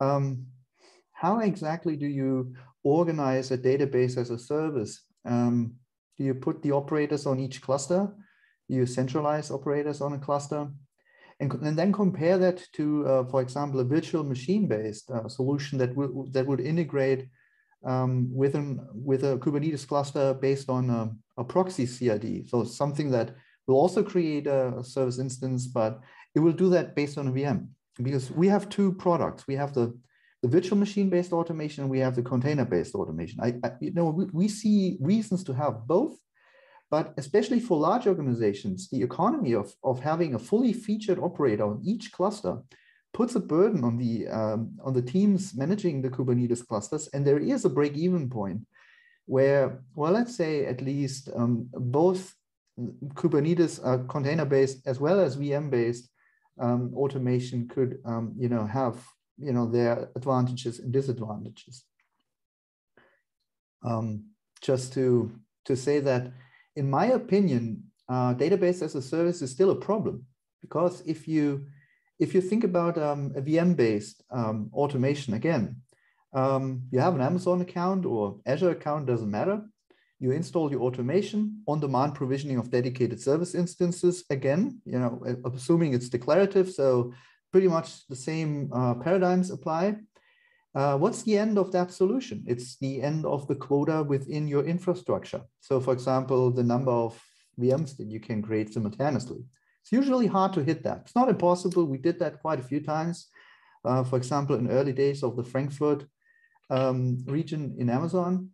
Um, 0.00 0.46
how 1.12 1.38
exactly 1.40 1.96
do 1.96 2.06
you 2.06 2.54
organize 2.84 3.50
a 3.50 3.58
database 3.58 4.18
as 4.18 4.30
a 4.30 4.38
service? 4.38 4.92
Um, 5.24 5.76
do 6.18 6.24
you 6.24 6.34
put 6.34 6.62
the 6.62 6.72
operators 6.72 7.26
on 7.26 7.40
each 7.40 7.62
cluster? 7.62 8.14
Do 8.68 8.74
you 8.76 8.86
centralize 8.86 9.50
operators 9.50 10.00
on 10.00 10.12
a 10.12 10.18
cluster? 10.18 10.68
And, 11.40 11.52
and 11.52 11.78
then 11.78 11.92
compare 11.92 12.38
that 12.38 12.62
to, 12.72 13.06
uh, 13.06 13.24
for 13.24 13.42
example, 13.42 13.80
a 13.80 13.84
virtual 13.84 14.24
machine-based 14.24 15.10
uh, 15.10 15.28
solution 15.28 15.78
that 15.78 15.94
would 15.94 16.32
that 16.32 16.46
would 16.46 16.60
integrate 16.60 17.28
um, 17.84 18.28
with 18.34 18.54
an 18.54 18.80
with 18.92 19.22
a 19.24 19.36
Kubernetes 19.36 19.86
cluster 19.86 20.34
based 20.34 20.70
on 20.70 20.90
a, 20.90 21.10
a, 21.40 21.44
proxy 21.44 21.86
CID. 21.86 22.48
So 22.48 22.64
something 22.64 23.10
that 23.10 23.34
will 23.66 23.76
also 23.76 24.02
create 24.02 24.46
a, 24.46 24.82
service 24.82 25.18
instance, 25.18 25.66
but 25.66 26.00
it 26.34 26.40
will 26.40 26.52
do 26.52 26.70
that 26.70 26.96
based 26.96 27.18
on 27.18 27.28
a 27.28 27.32
VM 27.32 27.68
because 28.02 28.30
we 28.30 28.48
have 28.48 28.68
two 28.68 28.92
products. 28.92 29.46
We 29.46 29.56
have 29.56 29.74
the 29.74 29.96
the 30.42 30.48
virtual 30.48 30.78
machine-based 30.78 31.32
automation 31.32 31.82
and 31.82 31.90
we 31.90 31.98
have 31.98 32.14
the 32.14 32.22
container-based 32.22 32.94
automation. 32.94 33.40
I, 33.42 33.54
I 33.64 33.72
you 33.80 33.92
know, 33.92 34.06
we, 34.10 34.26
we 34.32 34.48
see 34.48 34.98
reasons 35.00 35.42
to 35.44 35.54
have 35.54 35.86
both 35.86 36.16
but 36.90 37.14
especially 37.16 37.60
for 37.60 37.78
large 37.78 38.06
organizations, 38.06 38.88
the 38.90 39.02
economy 39.02 39.54
of, 39.54 39.74
of 39.82 40.00
having 40.00 40.34
a 40.34 40.38
fully 40.38 40.72
featured 40.72 41.18
operator 41.18 41.64
on 41.64 41.80
each 41.84 42.12
cluster 42.12 42.58
puts 43.12 43.34
a 43.34 43.40
burden 43.40 43.82
on 43.82 43.96
the, 43.96 44.28
um, 44.28 44.70
on 44.84 44.92
the 44.92 45.02
teams 45.02 45.54
managing 45.56 46.02
the 46.02 46.10
Kubernetes 46.10 46.66
clusters. 46.66 47.08
And 47.08 47.26
there 47.26 47.38
is 47.38 47.64
a 47.64 47.70
break 47.70 47.94
even 47.94 48.28
point 48.28 48.60
where, 49.24 49.82
well, 49.94 50.12
let's 50.12 50.36
say 50.36 50.66
at 50.66 50.80
least 50.80 51.30
um, 51.34 51.68
both 51.72 52.34
Kubernetes 53.14 53.80
uh, 53.84 54.06
container 54.06 54.44
based 54.44 54.86
as 54.86 55.00
well 55.00 55.18
as 55.18 55.36
VM 55.36 55.70
based 55.70 56.08
um, 56.60 56.92
automation 56.94 57.68
could, 57.68 57.98
um, 58.04 58.34
you 58.38 58.48
know, 58.48 58.66
have, 58.66 59.02
you 59.38 59.52
know, 59.52 59.66
their 59.66 60.10
advantages 60.14 60.78
and 60.78 60.92
disadvantages. 60.92 61.84
Um, 63.82 64.26
just 64.60 64.92
to, 64.94 65.32
to 65.64 65.76
say 65.76 66.00
that 66.00 66.32
in 66.76 66.88
my 66.90 67.06
opinion, 67.06 67.82
uh, 68.08 68.34
database 68.34 68.82
as 68.82 68.94
a 68.94 69.02
service 69.02 69.42
is 69.42 69.50
still 69.50 69.70
a 69.70 69.76
problem 69.76 70.24
because 70.60 71.02
if 71.06 71.26
you 71.26 71.66
if 72.18 72.34
you 72.34 72.40
think 72.40 72.64
about 72.64 72.96
um, 72.96 73.32
a 73.36 73.42
VM-based 73.42 74.22
um, 74.30 74.70
automation 74.72 75.34
again, 75.34 75.76
um, 76.32 76.82
you 76.90 76.98
have 76.98 77.14
an 77.14 77.20
Amazon 77.20 77.60
account 77.60 78.06
or 78.06 78.40
Azure 78.46 78.70
account, 78.70 79.06
doesn't 79.06 79.30
matter. 79.30 79.62
You 80.18 80.30
install 80.30 80.70
your 80.70 80.80
automation, 80.80 81.62
on-demand 81.66 82.14
provisioning 82.14 82.56
of 82.56 82.70
dedicated 82.70 83.20
service 83.20 83.54
instances. 83.54 84.24
Again, 84.30 84.80
you 84.86 84.98
know, 84.98 85.22
assuming 85.44 85.92
it's 85.92 86.08
declarative, 86.08 86.70
so 86.70 87.12
pretty 87.52 87.68
much 87.68 88.06
the 88.08 88.16
same 88.16 88.70
uh, 88.72 88.94
paradigms 88.94 89.50
apply. 89.50 89.96
Uh, 90.76 90.94
what's 90.98 91.22
the 91.22 91.38
end 91.38 91.56
of 91.56 91.72
that 91.72 91.90
solution? 91.90 92.44
It's 92.46 92.76
the 92.76 93.02
end 93.02 93.24
of 93.24 93.48
the 93.48 93.54
quota 93.54 94.02
within 94.02 94.46
your 94.46 94.64
infrastructure. 94.64 95.40
So 95.60 95.80
for 95.80 95.94
example, 95.94 96.50
the 96.50 96.62
number 96.62 96.92
of 96.92 97.18
VMs 97.58 97.96
that 97.96 98.10
you 98.10 98.20
can 98.20 98.42
create 98.42 98.74
simultaneously. 98.74 99.42
It's 99.82 99.90
usually 99.90 100.26
hard 100.26 100.52
to 100.52 100.62
hit 100.62 100.82
that. 100.82 101.02
It's 101.04 101.16
not 101.16 101.30
impossible. 101.30 101.86
We 101.86 101.96
did 101.96 102.18
that 102.18 102.42
quite 102.42 102.60
a 102.60 102.68
few 102.70 102.80
times. 102.80 103.28
Uh, 103.86 104.04
for 104.04 104.16
example, 104.16 104.56
in 104.56 104.68
early 104.68 104.92
days 104.92 105.22
of 105.22 105.34
the 105.36 105.44
Frankfurt 105.44 106.04
um, 106.68 107.24
region 107.26 107.74
in 107.78 107.88
Amazon. 107.88 108.50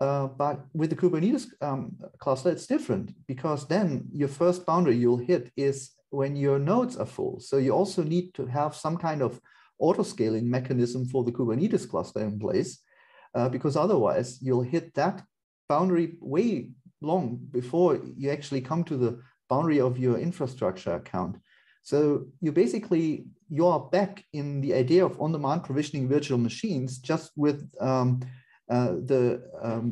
Uh, 0.00 0.28
but 0.28 0.66
with 0.74 0.90
the 0.90 0.96
Kubernetes 0.96 1.46
um, 1.60 1.96
cluster, 2.18 2.50
it's 2.50 2.66
different 2.66 3.14
because 3.26 3.66
then 3.66 4.06
your 4.12 4.28
first 4.28 4.64
boundary 4.64 4.96
you'll 4.96 5.16
hit 5.16 5.50
is 5.56 5.92
when 6.10 6.36
your 6.36 6.60
nodes 6.60 6.96
are 6.96 7.06
full. 7.06 7.40
So 7.40 7.56
you 7.56 7.72
also 7.72 8.04
need 8.04 8.32
to 8.34 8.46
have 8.46 8.76
some 8.76 8.96
kind 8.96 9.22
of 9.22 9.40
auto-scaling 9.86 10.46
mechanism 10.56 11.00
for 11.12 11.20
the 11.24 11.34
Kubernetes 11.36 11.86
cluster 11.92 12.22
in 12.30 12.38
place, 12.44 12.70
uh, 13.36 13.48
because 13.54 13.76
otherwise 13.84 14.28
you'll 14.44 14.72
hit 14.74 14.86
that 14.94 15.16
boundary 15.68 16.06
way 16.34 16.48
long 17.00 17.24
before 17.58 17.90
you 18.20 18.30
actually 18.36 18.62
come 18.70 18.82
to 18.84 18.96
the 19.04 19.12
boundary 19.52 19.80
of 19.88 19.98
your 20.04 20.16
infrastructure 20.28 20.94
account. 21.00 21.34
So 21.90 21.98
you 22.44 22.50
basically, 22.52 23.06
you're 23.56 23.80
back 23.98 24.12
in 24.32 24.46
the 24.64 24.72
idea 24.82 25.04
of 25.04 25.20
on-demand 25.20 25.60
provisioning 25.68 26.08
virtual 26.08 26.40
machines 26.48 26.90
just 27.10 27.28
with 27.44 27.58
um, 27.90 28.08
uh, 28.74 28.92
the 29.10 29.22
um, 29.68 29.86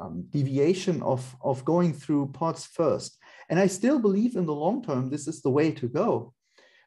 um, 0.00 0.14
deviation 0.30 1.02
of, 1.02 1.20
of 1.42 1.64
going 1.64 1.92
through 2.00 2.30
pods 2.40 2.62
first. 2.80 3.10
And 3.48 3.58
I 3.64 3.68
still 3.68 3.98
believe 3.98 4.36
in 4.36 4.46
the 4.46 4.60
long 4.64 4.78
term, 4.88 5.10
this 5.10 5.26
is 5.26 5.38
the 5.42 5.54
way 5.58 5.68
to 5.80 5.88
go. 5.88 6.32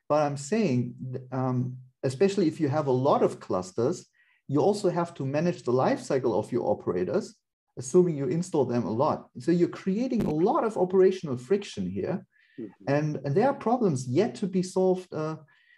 But 0.10 0.20
I'm 0.26 0.38
saying 0.38 0.96
um, 1.40 1.78
especially 2.04 2.48
if 2.48 2.60
you 2.60 2.70
have 2.70 2.88
a 2.88 2.92
lot 2.92 3.24
of 3.24 3.40
clusters, 3.40 4.06
you 4.48 4.60
also 4.60 4.90
have 4.90 5.14
to 5.16 5.26
manage 5.26 5.64
the 5.64 5.72
lifecycle 5.72 6.34
of 6.34 6.52
your 6.52 6.66
operators, 6.70 7.36
assuming 7.78 8.18
you 8.18 8.28
install 8.28 8.66
them 8.66 8.86
a 8.86 8.92
lot. 8.92 9.30
So 9.40 9.52
you're 9.52 9.70
creating 9.70 10.26
a 10.26 10.34
lot 10.34 10.64
of 10.64 10.78
operational 10.78 11.38
friction 11.38 11.90
here. 11.90 12.26
Mm-hmm. 12.60 12.94
And, 12.94 13.20
and 13.24 13.36
there 13.36 13.48
are 13.48 13.54
problems 13.54 14.08
yet 14.08 14.36
to 14.36 14.48
be 14.48 14.64
solved 14.64 15.14
uh, 15.14 15.38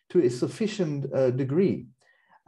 to 0.10 0.24
a 0.24 0.30
sufficient 0.30 1.14
uh, 1.14 1.32
degree. 1.32 1.88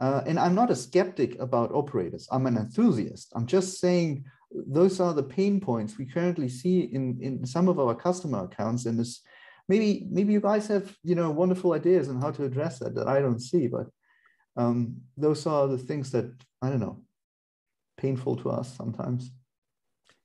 Uh, 0.00 0.22
and 0.26 0.38
I'm 0.38 0.54
not 0.54 0.70
a 0.70 0.76
skeptic 0.76 1.38
about 1.40 1.72
operators. 1.72 2.26
I'm 2.32 2.46
an 2.46 2.56
enthusiast. 2.56 3.32
I'm 3.36 3.46
just 3.46 3.78
saying 3.80 4.24
those 4.50 5.00
are 5.00 5.14
the 5.14 5.22
pain 5.22 5.60
points 5.60 5.98
we 5.98 6.06
currently 6.06 6.48
see 6.48 6.80
in, 6.80 7.18
in 7.20 7.46
some 7.46 7.68
of 7.68 7.78
our 7.78 7.94
customer 7.94 8.44
accounts. 8.44 8.86
And 8.86 8.98
this 8.98 9.20
maybe 9.68 10.06
maybe 10.10 10.32
you 10.32 10.40
guys 10.40 10.66
have 10.68 10.96
you 11.02 11.14
know 11.14 11.30
wonderful 11.30 11.72
ideas 11.72 12.08
on 12.08 12.20
how 12.20 12.30
to 12.30 12.44
address 12.44 12.78
that 12.78 12.94
that 12.94 13.08
I 13.08 13.20
don't 13.20 13.40
see, 13.40 13.68
but 13.68 13.86
um, 14.56 14.96
those 15.16 15.46
are 15.46 15.66
the 15.66 15.78
things 15.78 16.10
that 16.12 16.30
I 16.62 16.70
don't 16.70 16.80
know 16.80 17.00
painful 17.96 18.36
to 18.36 18.50
us 18.50 18.76
sometimes. 18.76 19.30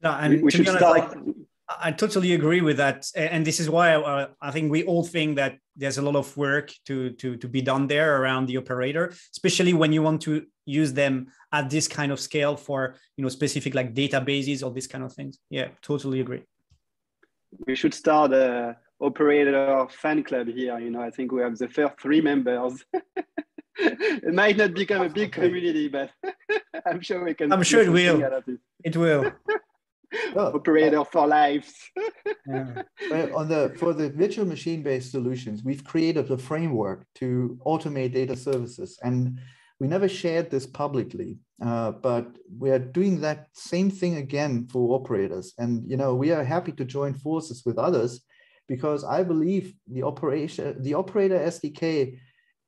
No, 0.01 0.11
and 0.11 0.35
we, 0.35 0.43
we 0.43 0.51
should 0.51 0.67
honest, 0.67 0.83
start. 0.83 0.97
Like, 0.97 1.35
I 1.81 1.91
totally 1.91 2.33
agree 2.33 2.61
with 2.61 2.77
that, 2.77 3.05
and 3.15 3.45
this 3.45 3.59
is 3.59 3.69
why 3.69 3.93
uh, 3.93 4.27
I 4.41 4.51
think 4.51 4.71
we 4.71 4.83
all 4.85 5.03
think 5.03 5.35
that 5.35 5.59
there's 5.75 5.99
a 5.99 6.01
lot 6.01 6.15
of 6.15 6.35
work 6.35 6.73
to 6.87 7.11
to 7.11 7.37
to 7.37 7.47
be 7.47 7.61
done 7.61 7.87
there 7.87 8.21
around 8.21 8.47
the 8.47 8.57
operator, 8.57 9.13
especially 9.35 9.73
when 9.73 9.93
you 9.93 10.01
want 10.01 10.21
to 10.23 10.45
use 10.65 10.93
them 10.93 11.27
at 11.51 11.69
this 11.69 11.87
kind 11.87 12.11
of 12.11 12.19
scale 12.19 12.55
for 12.57 12.95
you 13.17 13.23
know 13.23 13.29
specific 13.29 13.75
like 13.75 13.93
databases 13.93 14.63
or 14.63 14.71
these 14.71 14.87
kind 14.87 15.03
of 15.03 15.13
things. 15.13 15.37
Yeah, 15.49 15.67
totally 15.81 16.21
agree. 16.21 16.43
We 17.67 17.75
should 17.75 17.93
start 17.93 18.33
a 18.33 18.77
operator 19.01 19.87
fan 19.89 20.23
club 20.23 20.47
here. 20.47 20.77
You 20.79 20.91
know, 20.91 21.01
I 21.01 21.09
think 21.09 21.31
we 21.31 21.41
have 21.41 21.57
the 21.57 21.69
first 21.69 21.99
three 22.01 22.21
members. 22.21 22.83
it 23.79 24.33
might 24.33 24.57
not 24.57 24.73
become 24.73 25.01
a 25.03 25.09
big 25.09 25.31
community, 25.41 25.87
but 25.87 26.11
I'm 26.85 27.01
sure 27.01 27.23
we 27.23 27.33
can. 27.33 27.51
I'm 27.51 27.63
sure 27.63 27.81
it 27.81 27.91
will. 27.91 28.21
It. 28.21 28.59
it 28.83 28.97
will. 28.97 29.31
Oh, 30.35 30.55
operator 30.55 31.05
for 31.05 31.27
life. 31.27 31.91
yeah. 32.47 32.81
on 33.35 33.47
the 33.47 33.75
for 33.77 33.93
the 33.93 34.09
virtual 34.09 34.45
machine 34.45 34.81
based 34.81 35.11
solutions, 35.11 35.63
we've 35.63 35.83
created 35.83 36.31
a 36.31 36.37
framework 36.37 37.05
to 37.15 37.59
automate 37.65 38.13
data 38.13 38.35
services, 38.35 38.97
and 39.03 39.39
we 39.79 39.87
never 39.87 40.09
shared 40.09 40.49
this 40.49 40.65
publicly. 40.65 41.37
Uh, 41.63 41.91
but 41.91 42.37
we 42.57 42.71
are 42.71 42.79
doing 42.79 43.21
that 43.21 43.49
same 43.53 43.91
thing 43.91 44.15
again 44.15 44.67
for 44.71 44.95
operators, 44.95 45.53
and 45.59 45.87
you 45.89 45.95
know 45.95 46.15
we 46.15 46.31
are 46.31 46.43
happy 46.43 46.71
to 46.71 46.85
join 46.85 47.13
forces 47.13 47.63
with 47.63 47.77
others 47.77 48.21
because 48.69 49.03
I 49.03 49.23
believe 49.23 49.73
the 49.87 50.03
operation 50.03 50.81
the 50.81 50.93
operator 50.93 51.37
SDK 51.37 52.17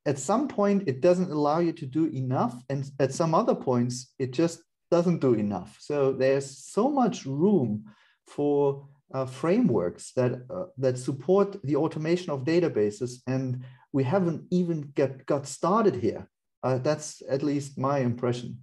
at 0.04 0.18
some 0.18 0.48
point 0.48 0.82
it 0.86 1.00
doesn't 1.00 1.30
allow 1.30 1.60
you 1.60 1.72
to 1.72 1.86
do 1.86 2.04
enough 2.06 2.54
and 2.68 2.84
at 2.98 3.14
some 3.14 3.34
other 3.34 3.54
points 3.54 4.12
it 4.18 4.32
just 4.32 4.62
doesn't 4.90 5.20
do 5.20 5.32
enough. 5.32 5.78
So 5.80 6.12
there's 6.12 6.48
so 6.58 6.90
much 6.90 7.24
room 7.24 7.84
for 8.26 8.86
uh, 9.14 9.26
frameworks 9.26 10.12
that 10.18 10.32
uh, 10.50 10.66
that 10.76 10.98
support 10.98 11.56
the 11.62 11.76
automation 11.76 12.30
of 12.30 12.44
databases 12.44 13.12
and 13.26 13.64
we 13.92 14.04
haven't 14.04 14.42
even 14.50 14.92
get 14.94 15.24
got 15.24 15.46
started 15.46 15.94
here. 15.94 16.28
Uh, 16.62 16.78
that's 16.78 17.22
at 17.28 17.42
least 17.42 17.78
my 17.78 17.98
impression. 17.98 18.58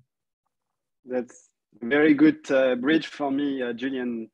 That's 1.05 1.49
very 1.81 2.13
good 2.13 2.51
uh, 2.51 2.75
bridge 2.75 3.07
for 3.07 3.31
me 3.31 3.61
uh, 3.61 3.73
julian. 3.73 4.29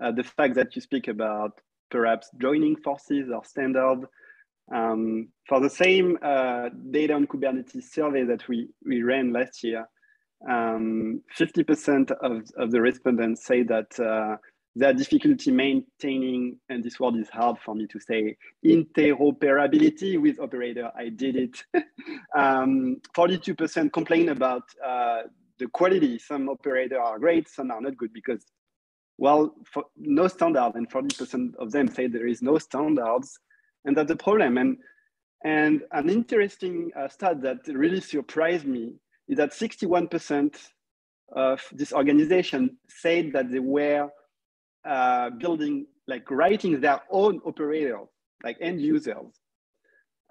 Uh, 0.00 0.10
the 0.10 0.24
fact 0.24 0.54
that 0.54 0.74
you 0.74 0.82
speak 0.82 1.06
about 1.08 1.52
perhaps 1.90 2.30
joining 2.40 2.76
forces 2.76 3.30
or 3.34 3.44
standard 3.44 4.06
um, 4.72 5.28
for 5.48 5.60
the 5.60 5.70
same 5.70 6.18
uh, 6.22 6.70
data 6.90 7.14
on 7.14 7.26
Kubernetes 7.26 7.84
survey 7.84 8.24
that 8.24 8.48
we, 8.48 8.68
we 8.84 9.02
ran 9.02 9.32
last 9.32 9.62
year, 9.62 9.86
50% 10.48 12.10
um, 12.10 12.16
of, 12.20 12.42
of 12.56 12.70
the 12.70 12.80
respondents 12.80 13.44
say 13.44 13.62
that 13.62 13.98
uh, 14.00 14.36
had 14.80 14.96
difficulty 14.96 15.50
maintaining, 15.52 16.58
and 16.68 16.82
this 16.82 16.98
word 16.98 17.16
is 17.16 17.28
hard 17.28 17.56
for 17.64 17.74
me 17.74 17.86
to 17.86 18.00
say, 18.00 18.36
interoperability 18.64 20.20
with 20.20 20.40
operator. 20.40 20.90
I 20.96 21.10
did 21.10 21.36
it. 21.36 21.62
42% 22.36 23.76
um, 23.76 23.90
complain 23.90 24.30
about 24.30 24.62
uh, 24.84 25.22
the 25.58 25.68
quality. 25.68 26.18
Some 26.18 26.48
operators 26.48 26.98
are 27.00 27.18
great, 27.18 27.48
some 27.48 27.70
are 27.70 27.80
not 27.80 27.96
good 27.96 28.12
because, 28.12 28.44
well, 29.18 29.54
no 29.96 30.28
standard, 30.28 30.72
and 30.74 30.90
40% 30.90 31.56
of 31.56 31.70
them 31.72 31.88
say 31.88 32.06
there 32.06 32.26
is 32.26 32.42
no 32.42 32.58
standards 32.58 33.38
and 33.84 33.96
that's 33.96 34.08
the 34.08 34.16
problem. 34.16 34.58
And 34.58 34.78
and 35.44 35.82
an 35.92 36.08
interesting 36.08 36.90
uh, 36.98 37.08
stat 37.08 37.42
that 37.42 37.58
really 37.68 38.00
surprised 38.00 38.64
me 38.64 38.94
is 39.28 39.36
that 39.36 39.52
61% 39.52 40.56
of 41.36 41.62
this 41.72 41.92
organization 41.92 42.78
said 42.88 43.32
that 43.34 43.50
they 43.50 43.58
were 43.58 44.08
uh, 44.86 45.30
building, 45.30 45.86
like 46.08 46.30
writing 46.30 46.80
their 46.80 47.02
own 47.10 47.42
operators, 47.44 48.08
like 48.42 48.56
end 48.62 48.80
users, 48.80 49.26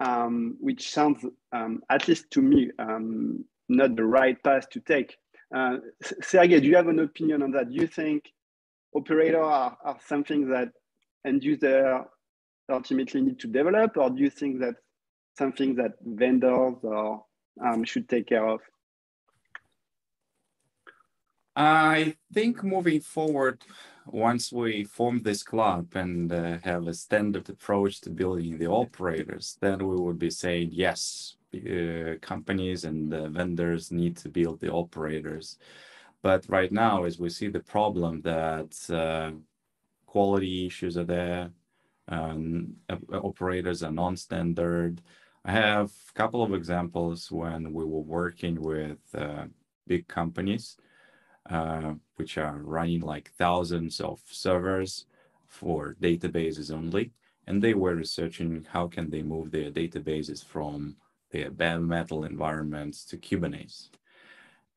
um, 0.00 0.56
which 0.58 0.90
sounds, 0.90 1.24
um, 1.52 1.80
at 1.90 2.08
least 2.08 2.28
to 2.32 2.42
me, 2.42 2.72
um, 2.80 3.44
not 3.68 3.94
the 3.94 4.04
right 4.04 4.42
path 4.42 4.68
to 4.70 4.80
take. 4.80 5.16
Uh, 5.54 5.76
Sergey, 6.22 6.58
do 6.58 6.66
you 6.66 6.74
have 6.74 6.88
an 6.88 6.98
opinion 6.98 7.42
on 7.42 7.52
that? 7.52 7.68
Do 7.68 7.74
you 7.76 7.86
think 7.86 8.32
operators 8.94 9.42
are, 9.42 9.76
are 9.84 9.98
something 10.06 10.48
that 10.48 10.68
end 11.26 11.42
user 11.44 12.04
ultimately 12.70 13.20
need 13.20 13.38
to 13.40 13.46
develop, 13.46 13.96
or 13.96 14.10
do 14.10 14.22
you 14.22 14.30
think 14.30 14.60
that 14.60 14.76
something 15.36 15.74
that 15.74 15.92
vendors 16.02 16.76
or 16.82 17.24
um, 17.64 17.84
should 17.84 18.08
take 18.08 18.26
care 18.28 18.46
of? 18.46 18.60
I 21.56 22.16
think 22.32 22.64
moving 22.64 23.00
forward, 23.00 23.62
once 24.06 24.52
we 24.52 24.84
form 24.84 25.22
this 25.22 25.42
club 25.44 25.94
and 25.94 26.32
uh, 26.32 26.58
have 26.64 26.88
a 26.88 26.94
standard 26.94 27.48
approach 27.48 28.00
to 28.02 28.10
building 28.10 28.58
the 28.58 28.66
operators, 28.66 29.56
then 29.60 29.86
we 29.86 29.96
would 29.96 30.18
be 30.18 30.30
saying 30.30 30.70
yes, 30.72 31.36
uh, 31.54 32.14
companies 32.20 32.84
and 32.84 33.14
uh, 33.14 33.28
vendors 33.28 33.92
need 33.92 34.16
to 34.16 34.28
build 34.28 34.60
the 34.60 34.70
operators. 34.70 35.58
But 36.24 36.46
right 36.48 36.72
now, 36.72 37.04
as 37.04 37.18
we 37.18 37.28
see 37.28 37.48
the 37.48 37.60
problem 37.60 38.22
that 38.22 38.72
uh, 38.90 39.32
quality 40.06 40.66
issues 40.66 40.96
are 40.96 41.04
there, 41.04 41.50
um, 42.08 42.76
operators 43.12 43.82
are 43.82 43.92
non-standard. 43.92 45.02
I 45.44 45.52
have 45.52 45.92
a 46.08 46.12
couple 46.14 46.42
of 46.42 46.54
examples 46.54 47.30
when 47.30 47.74
we 47.74 47.84
were 47.84 48.08
working 48.20 48.58
with 48.58 49.00
uh, 49.14 49.44
big 49.86 50.08
companies, 50.08 50.78
uh, 51.50 51.92
which 52.16 52.38
are 52.38 52.56
running 52.56 53.02
like 53.02 53.30
thousands 53.32 54.00
of 54.00 54.18
servers 54.24 55.04
for 55.46 55.94
databases 56.00 56.72
only. 56.72 57.12
And 57.46 57.60
they 57.62 57.74
were 57.74 57.96
researching 57.96 58.66
how 58.72 58.88
can 58.88 59.10
they 59.10 59.22
move 59.22 59.50
their 59.50 59.70
databases 59.70 60.42
from 60.42 60.96
their 61.32 61.50
bare 61.50 61.80
metal 61.80 62.24
environments 62.24 63.04
to 63.10 63.18
Kubernetes. 63.18 63.90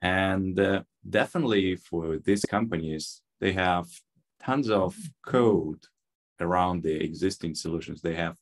And 0.01 0.59
uh, 0.59 0.83
definitely 1.09 1.75
for 1.75 2.17
these 2.17 2.45
companies, 2.45 3.21
they 3.39 3.53
have 3.53 3.87
tons 4.41 4.69
of 4.69 4.95
code 5.25 5.83
around 6.39 6.83
the 6.83 7.03
existing 7.03 7.55
solutions. 7.55 8.01
They 8.01 8.15
have 8.15 8.37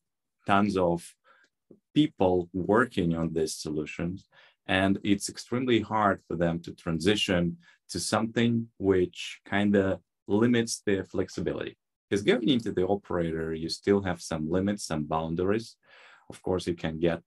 tons 0.46 0.78
of 0.78 1.16
people 1.94 2.50
working 2.54 3.16
on 3.16 3.34
these 3.34 3.56
solutions, 3.56 4.28
and 4.68 5.00
it's 5.04 5.30
extremely 5.30 5.80
hard 5.80 6.22
for 6.28 6.36
them 6.36 6.60
to 6.60 6.74
transition 6.74 7.58
to 7.90 8.00
something 8.00 8.68
which 8.78 9.40
kind 9.46 9.76
of 9.76 10.02
limits 10.28 10.82
their 10.86 11.04
flexibility. 11.04 11.78
Because 12.10 12.24
going 12.24 12.50
into 12.50 12.72
the 12.72 12.86
operator, 12.86 13.54
you 13.54 13.70
still 13.70 14.02
have 14.02 14.22
some 14.22 14.50
limits, 14.50 14.86
some 14.86 15.06
boundaries. 15.06 15.76
Of 16.30 16.42
course, 16.42 16.68
you 16.68 16.76
can 16.76 17.00
get 17.00 17.22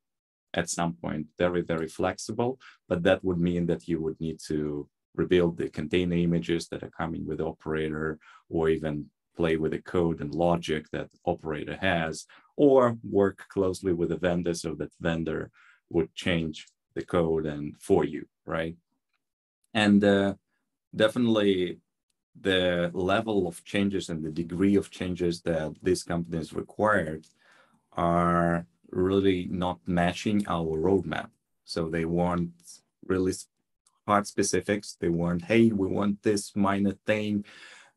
at 0.54 0.68
some 0.68 0.94
point 0.94 1.26
very, 1.38 1.62
very 1.62 1.88
flexible, 1.88 2.58
but 2.88 3.02
that 3.02 3.22
would 3.24 3.38
mean 3.38 3.66
that 3.66 3.86
you 3.88 4.00
would 4.02 4.20
need 4.20 4.38
to 4.46 4.88
rebuild 5.14 5.56
the 5.56 5.68
container 5.68 6.16
images 6.16 6.68
that 6.68 6.82
are 6.82 6.90
coming 6.90 7.26
with 7.26 7.38
the 7.38 7.44
operator 7.44 8.18
or 8.48 8.68
even 8.68 9.06
play 9.36 9.56
with 9.56 9.72
the 9.72 9.82
code 9.82 10.20
and 10.20 10.34
logic 10.34 10.86
that 10.90 11.08
operator 11.24 11.76
has, 11.80 12.26
or 12.56 12.96
work 13.08 13.38
closely 13.48 13.92
with 13.92 14.10
a 14.12 14.16
vendor 14.16 14.54
so 14.54 14.74
that 14.74 14.92
vendor 15.00 15.50
would 15.90 16.12
change 16.14 16.66
the 16.94 17.04
code 17.04 17.46
and 17.46 17.76
for 17.80 18.04
you, 18.04 18.26
right? 18.46 18.76
And 19.74 20.02
uh, 20.02 20.34
definitely 20.94 21.78
the 22.40 22.90
level 22.94 23.46
of 23.46 23.64
changes 23.64 24.08
and 24.08 24.24
the 24.24 24.30
degree 24.30 24.76
of 24.76 24.90
changes 24.90 25.40
that 25.42 25.72
these 25.82 26.02
companies 26.02 26.52
required 26.52 27.26
are 27.92 28.66
really 28.90 29.48
not 29.50 29.78
matching 29.86 30.46
our 30.48 30.78
roadmap. 30.78 31.30
So 31.64 31.88
they 31.88 32.04
want 32.04 32.50
really 33.06 33.32
hard 34.06 34.26
specifics. 34.26 34.96
They 34.98 35.08
want, 35.08 35.44
hey, 35.44 35.70
we 35.70 35.86
want 35.86 36.22
this 36.22 36.56
minor 36.56 36.92
thing 37.06 37.44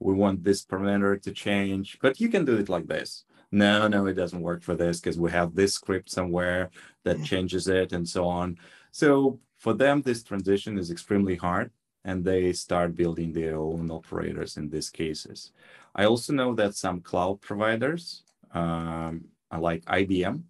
we 0.02 0.14
want 0.16 0.44
this 0.44 0.66
parameter 0.66 1.22
to 1.22 1.32
change, 1.32 2.00
but 2.02 2.20
you 2.20 2.28
can 2.28 2.44
do 2.44 2.58
it 2.58 2.70
like 2.70 2.88
this. 2.88 3.24
No, 3.52 3.88
no, 3.88 4.08
it 4.08 4.14
doesn't 4.14 4.42
work 4.42 4.64
for 4.64 4.76
this 4.76 5.00
because 5.00 5.20
we 5.20 5.30
have 5.32 5.54
this 5.54 5.74
script 5.74 6.10
somewhere 6.10 6.72
that 7.04 7.18
mm. 7.18 7.26
changes 7.26 7.68
it 7.68 7.92
and 7.94 8.08
so 8.08 8.28
on. 8.28 8.58
So 8.92 9.40
for 9.60 9.74
them, 9.74 10.02
this 10.02 10.24
transition 10.24 10.78
is 10.80 10.90
extremely 10.90 11.36
hard 11.36 11.70
and 12.04 12.24
they 12.26 12.52
start 12.54 12.96
building 12.96 13.32
their 13.32 13.58
own 13.58 13.92
operators 13.92 14.58
in 14.58 14.70
these 14.70 14.90
cases. 14.90 15.52
I 15.94 16.06
also 16.06 16.34
know 16.34 16.56
that 16.56 16.76
some 16.76 17.02
cloud 17.02 17.42
providers, 17.42 18.24
um, 18.54 19.26
like 19.56 19.86
IBM, 19.86 20.42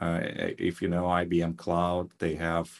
if 0.00 0.82
you 0.82 0.88
know 0.88 1.04
IBM 1.04 1.56
Cloud, 1.56 2.10
they 2.18 2.34
have 2.34 2.70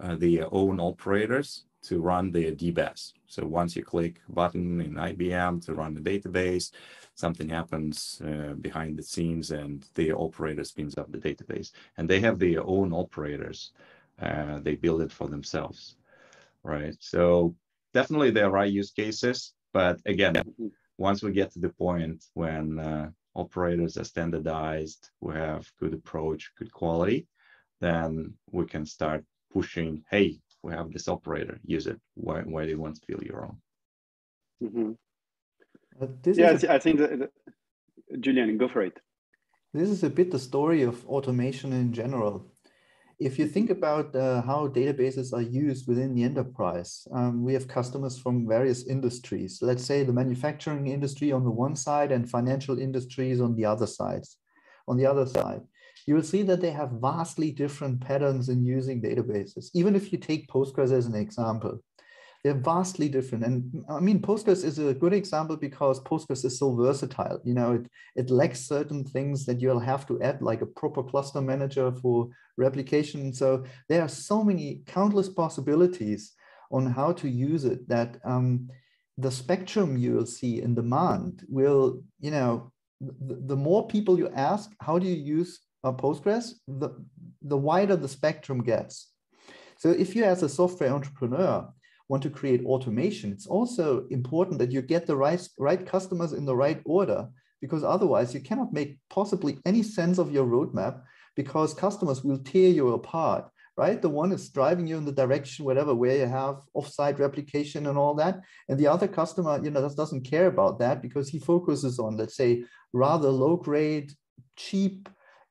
uh, 0.00 0.16
their 0.16 0.52
own 0.52 0.80
operators 0.80 1.64
to 1.84 2.00
run 2.00 2.30
their 2.30 2.52
DBaaS. 2.52 3.12
So 3.26 3.46
once 3.46 3.76
you 3.76 3.84
click 3.84 4.20
button 4.28 4.80
in 4.80 4.94
IBM 4.94 5.64
to 5.66 5.74
run 5.74 5.94
the 5.94 6.00
database, 6.00 6.72
something 7.14 7.48
happens 7.48 8.20
uh, 8.24 8.54
behind 8.54 8.96
the 8.96 9.02
scenes 9.02 9.50
and 9.50 9.86
the 9.94 10.12
operator 10.12 10.64
spins 10.64 10.96
up 10.96 11.12
the 11.12 11.18
database. 11.18 11.72
And 11.96 12.08
they 12.08 12.20
have 12.20 12.38
their 12.38 12.66
own 12.66 12.92
operators. 12.92 13.72
Uh, 14.20 14.60
they 14.60 14.76
build 14.76 15.02
it 15.02 15.12
for 15.12 15.28
themselves, 15.28 15.96
right? 16.62 16.96
So 17.00 17.54
definitely 17.92 18.30
there 18.30 18.56
are 18.56 18.66
use 18.66 18.90
cases, 18.90 19.52
but 19.72 20.00
again, 20.06 20.36
once 20.96 21.22
we 21.22 21.32
get 21.32 21.50
to 21.52 21.58
the 21.58 21.70
point 21.70 22.24
when 22.34 22.78
uh, 22.78 23.10
operators 23.34 23.96
are 23.96 24.04
standardized, 24.04 25.10
we 25.20 25.34
have 25.34 25.70
good 25.80 25.94
approach, 25.94 26.52
good 26.58 26.72
quality, 26.72 27.26
then 27.80 28.34
we 28.50 28.64
can 28.66 28.86
start 28.86 29.24
pushing, 29.52 30.04
hey, 30.10 30.38
we 30.62 30.72
have 30.72 30.92
this 30.92 31.08
operator, 31.08 31.58
use 31.64 31.86
it. 31.86 32.00
Why, 32.14 32.40
why 32.40 32.64
do 32.64 32.70
you 32.70 32.80
want 32.80 32.96
to 32.96 33.06
feel 33.06 33.22
your 33.22 33.44
own? 33.44 33.56
Mm-hmm. 34.62 34.92
Uh, 36.00 36.06
yeah, 36.32 36.58
a, 36.62 36.72
I 36.72 36.78
think 36.78 36.98
that, 36.98 37.18
that, 37.18 37.30
Julian, 38.20 38.56
go 38.58 38.68
for 38.68 38.82
it. 38.82 38.98
This 39.72 39.88
is 39.88 40.02
a 40.04 40.10
bit 40.10 40.30
the 40.30 40.38
story 40.38 40.82
of 40.82 41.04
automation 41.06 41.72
in 41.72 41.92
general. 41.92 42.46
If 43.20 43.38
you 43.38 43.46
think 43.46 43.70
about 43.70 44.14
uh, 44.16 44.42
how 44.42 44.68
databases 44.68 45.32
are 45.32 45.42
used 45.42 45.86
within 45.86 46.14
the 46.14 46.24
enterprise, 46.24 47.06
um, 47.12 47.44
we 47.44 47.54
have 47.54 47.68
customers 47.68 48.18
from 48.18 48.48
various 48.48 48.86
industries. 48.86 49.60
Let's 49.62 49.84
say 49.84 50.02
the 50.02 50.12
manufacturing 50.12 50.88
industry 50.88 51.30
on 51.30 51.44
the 51.44 51.50
one 51.50 51.76
side 51.76 52.10
and 52.10 52.28
financial 52.28 52.78
industries 52.78 53.40
on 53.40 53.54
the 53.54 53.64
other 53.64 53.86
side. 53.86 54.24
On 54.88 54.96
the 54.96 55.06
other 55.06 55.26
side, 55.26 55.62
you 56.06 56.14
will 56.14 56.22
see 56.22 56.42
that 56.42 56.60
they 56.60 56.72
have 56.72 56.90
vastly 57.00 57.50
different 57.52 58.00
patterns 58.00 58.48
in 58.48 58.64
using 58.64 59.00
databases. 59.00 59.70
Even 59.74 59.94
if 59.94 60.12
you 60.12 60.18
take 60.18 60.48
Postgres 60.48 60.92
as 60.92 61.06
an 61.06 61.14
example, 61.14 61.78
they're 62.44 62.52
vastly 62.52 63.08
different. 63.08 63.42
And 63.42 63.84
I 63.88 64.00
mean, 64.00 64.20
Postgres 64.20 64.64
is 64.64 64.78
a 64.78 64.92
good 64.92 65.14
example 65.14 65.56
because 65.56 65.98
Postgres 66.00 66.44
is 66.44 66.58
so 66.58 66.76
versatile. 66.76 67.40
You 67.42 67.54
know, 67.54 67.72
it, 67.72 67.86
it 68.16 68.30
lacks 68.30 68.60
certain 68.60 69.02
things 69.02 69.46
that 69.46 69.62
you'll 69.62 69.80
have 69.80 70.06
to 70.08 70.20
add, 70.20 70.42
like 70.42 70.60
a 70.60 70.66
proper 70.66 71.02
cluster 71.02 71.40
manager 71.40 71.90
for 71.90 72.28
replication. 72.58 73.32
So 73.32 73.64
there 73.88 74.02
are 74.02 74.08
so 74.08 74.44
many 74.44 74.82
countless 74.86 75.30
possibilities 75.30 76.34
on 76.70 76.84
how 76.84 77.12
to 77.12 77.28
use 77.28 77.64
it 77.64 77.88
that 77.88 78.18
um, 78.26 78.68
the 79.16 79.30
spectrum 79.30 79.96
you 79.96 80.12
will 80.12 80.26
see 80.26 80.60
in 80.60 80.74
demand 80.74 81.46
will, 81.48 82.02
you 82.20 82.30
know, 82.30 82.70
the, 83.00 83.40
the 83.46 83.56
more 83.56 83.86
people 83.86 84.18
you 84.18 84.28
ask, 84.34 84.70
how 84.80 84.98
do 84.98 85.06
you 85.06 85.16
use 85.16 85.60
uh, 85.82 85.92
Postgres, 85.92 86.52
the, 86.68 86.90
the 87.40 87.56
wider 87.56 87.96
the 87.96 88.08
spectrum 88.08 88.62
gets. 88.62 89.12
So 89.78 89.90
if 89.90 90.14
you 90.14 90.24
as 90.24 90.42
a 90.42 90.48
software 90.48 90.92
entrepreneur 90.92 91.68
want 92.08 92.22
to 92.22 92.30
create 92.30 92.64
automation, 92.64 93.32
it's 93.32 93.46
also 93.46 94.06
important 94.10 94.58
that 94.58 94.72
you 94.72 94.82
get 94.82 95.06
the 95.06 95.16
right, 95.16 95.46
right 95.58 95.86
customers 95.86 96.32
in 96.32 96.44
the 96.44 96.56
right 96.56 96.80
order, 96.84 97.28
because 97.60 97.82
otherwise 97.82 98.34
you 98.34 98.40
cannot 98.40 98.72
make 98.72 98.98
possibly 99.08 99.58
any 99.64 99.82
sense 99.82 100.18
of 100.18 100.32
your 100.32 100.46
roadmap 100.46 101.00
because 101.34 101.72
customers 101.72 102.22
will 102.22 102.38
tear 102.38 102.70
you 102.70 102.92
apart, 102.92 103.48
right? 103.76 104.00
The 104.00 104.08
one 104.08 104.32
is 104.32 104.50
driving 104.50 104.86
you 104.86 104.96
in 104.98 105.04
the 105.04 105.12
direction, 105.12 105.64
whatever, 105.64 105.94
where 105.94 106.18
you 106.18 106.26
have 106.26 106.56
offsite 106.76 107.18
replication 107.18 107.86
and 107.86 107.98
all 107.98 108.14
that. 108.16 108.40
And 108.68 108.78
the 108.78 108.86
other 108.86 109.08
customer, 109.08 109.60
you 109.62 109.70
know, 109.70 109.80
just 109.80 109.96
doesn't 109.96 110.22
care 110.22 110.46
about 110.46 110.78
that 110.80 111.02
because 111.02 111.28
he 111.28 111.38
focuses 111.38 111.98
on, 111.98 112.16
let's 112.16 112.36
say, 112.36 112.64
rather 112.92 113.30
low 113.30 113.56
grade, 113.56 114.12
cheap 114.56 115.08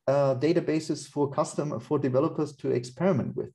uh, 0.07 0.35
databases 0.35 1.07
for 1.07 1.31
custom 1.31 1.79
for 1.79 1.97
developers 1.97 2.55
to 2.57 2.69
experiment 2.69 3.35
with. 3.35 3.49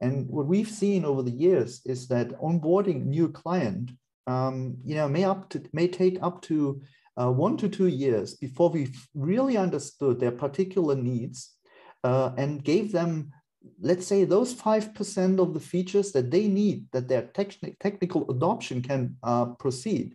And 0.00 0.28
what 0.28 0.46
we've 0.46 0.70
seen 0.70 1.04
over 1.04 1.22
the 1.22 1.30
years 1.30 1.80
is 1.84 2.08
that 2.08 2.40
onboarding 2.40 3.06
new 3.06 3.28
client, 3.28 3.92
um, 4.26 4.76
you 4.84 4.94
know, 4.94 5.08
may 5.08 5.24
up 5.24 5.48
to 5.50 5.62
may 5.72 5.88
take 5.88 6.18
up 6.22 6.42
to 6.42 6.82
uh, 7.16 7.30
one 7.30 7.56
to 7.58 7.68
two 7.68 7.88
years 7.88 8.34
before 8.34 8.70
we've 8.70 9.06
really 9.14 9.56
understood 9.56 10.18
their 10.18 10.32
particular 10.32 10.94
needs 10.94 11.56
uh, 12.04 12.30
and 12.36 12.64
gave 12.64 12.90
them, 12.90 13.30
let's 13.80 14.06
say, 14.06 14.24
those 14.24 14.52
five 14.52 14.94
percent 14.94 15.38
of 15.38 15.54
the 15.54 15.60
features 15.60 16.12
that 16.12 16.30
they 16.30 16.48
need 16.48 16.86
that 16.92 17.08
their 17.08 17.22
techni- 17.22 17.78
technical 17.78 18.30
adoption 18.30 18.82
can 18.82 19.16
uh, 19.22 19.46
proceed. 19.58 20.14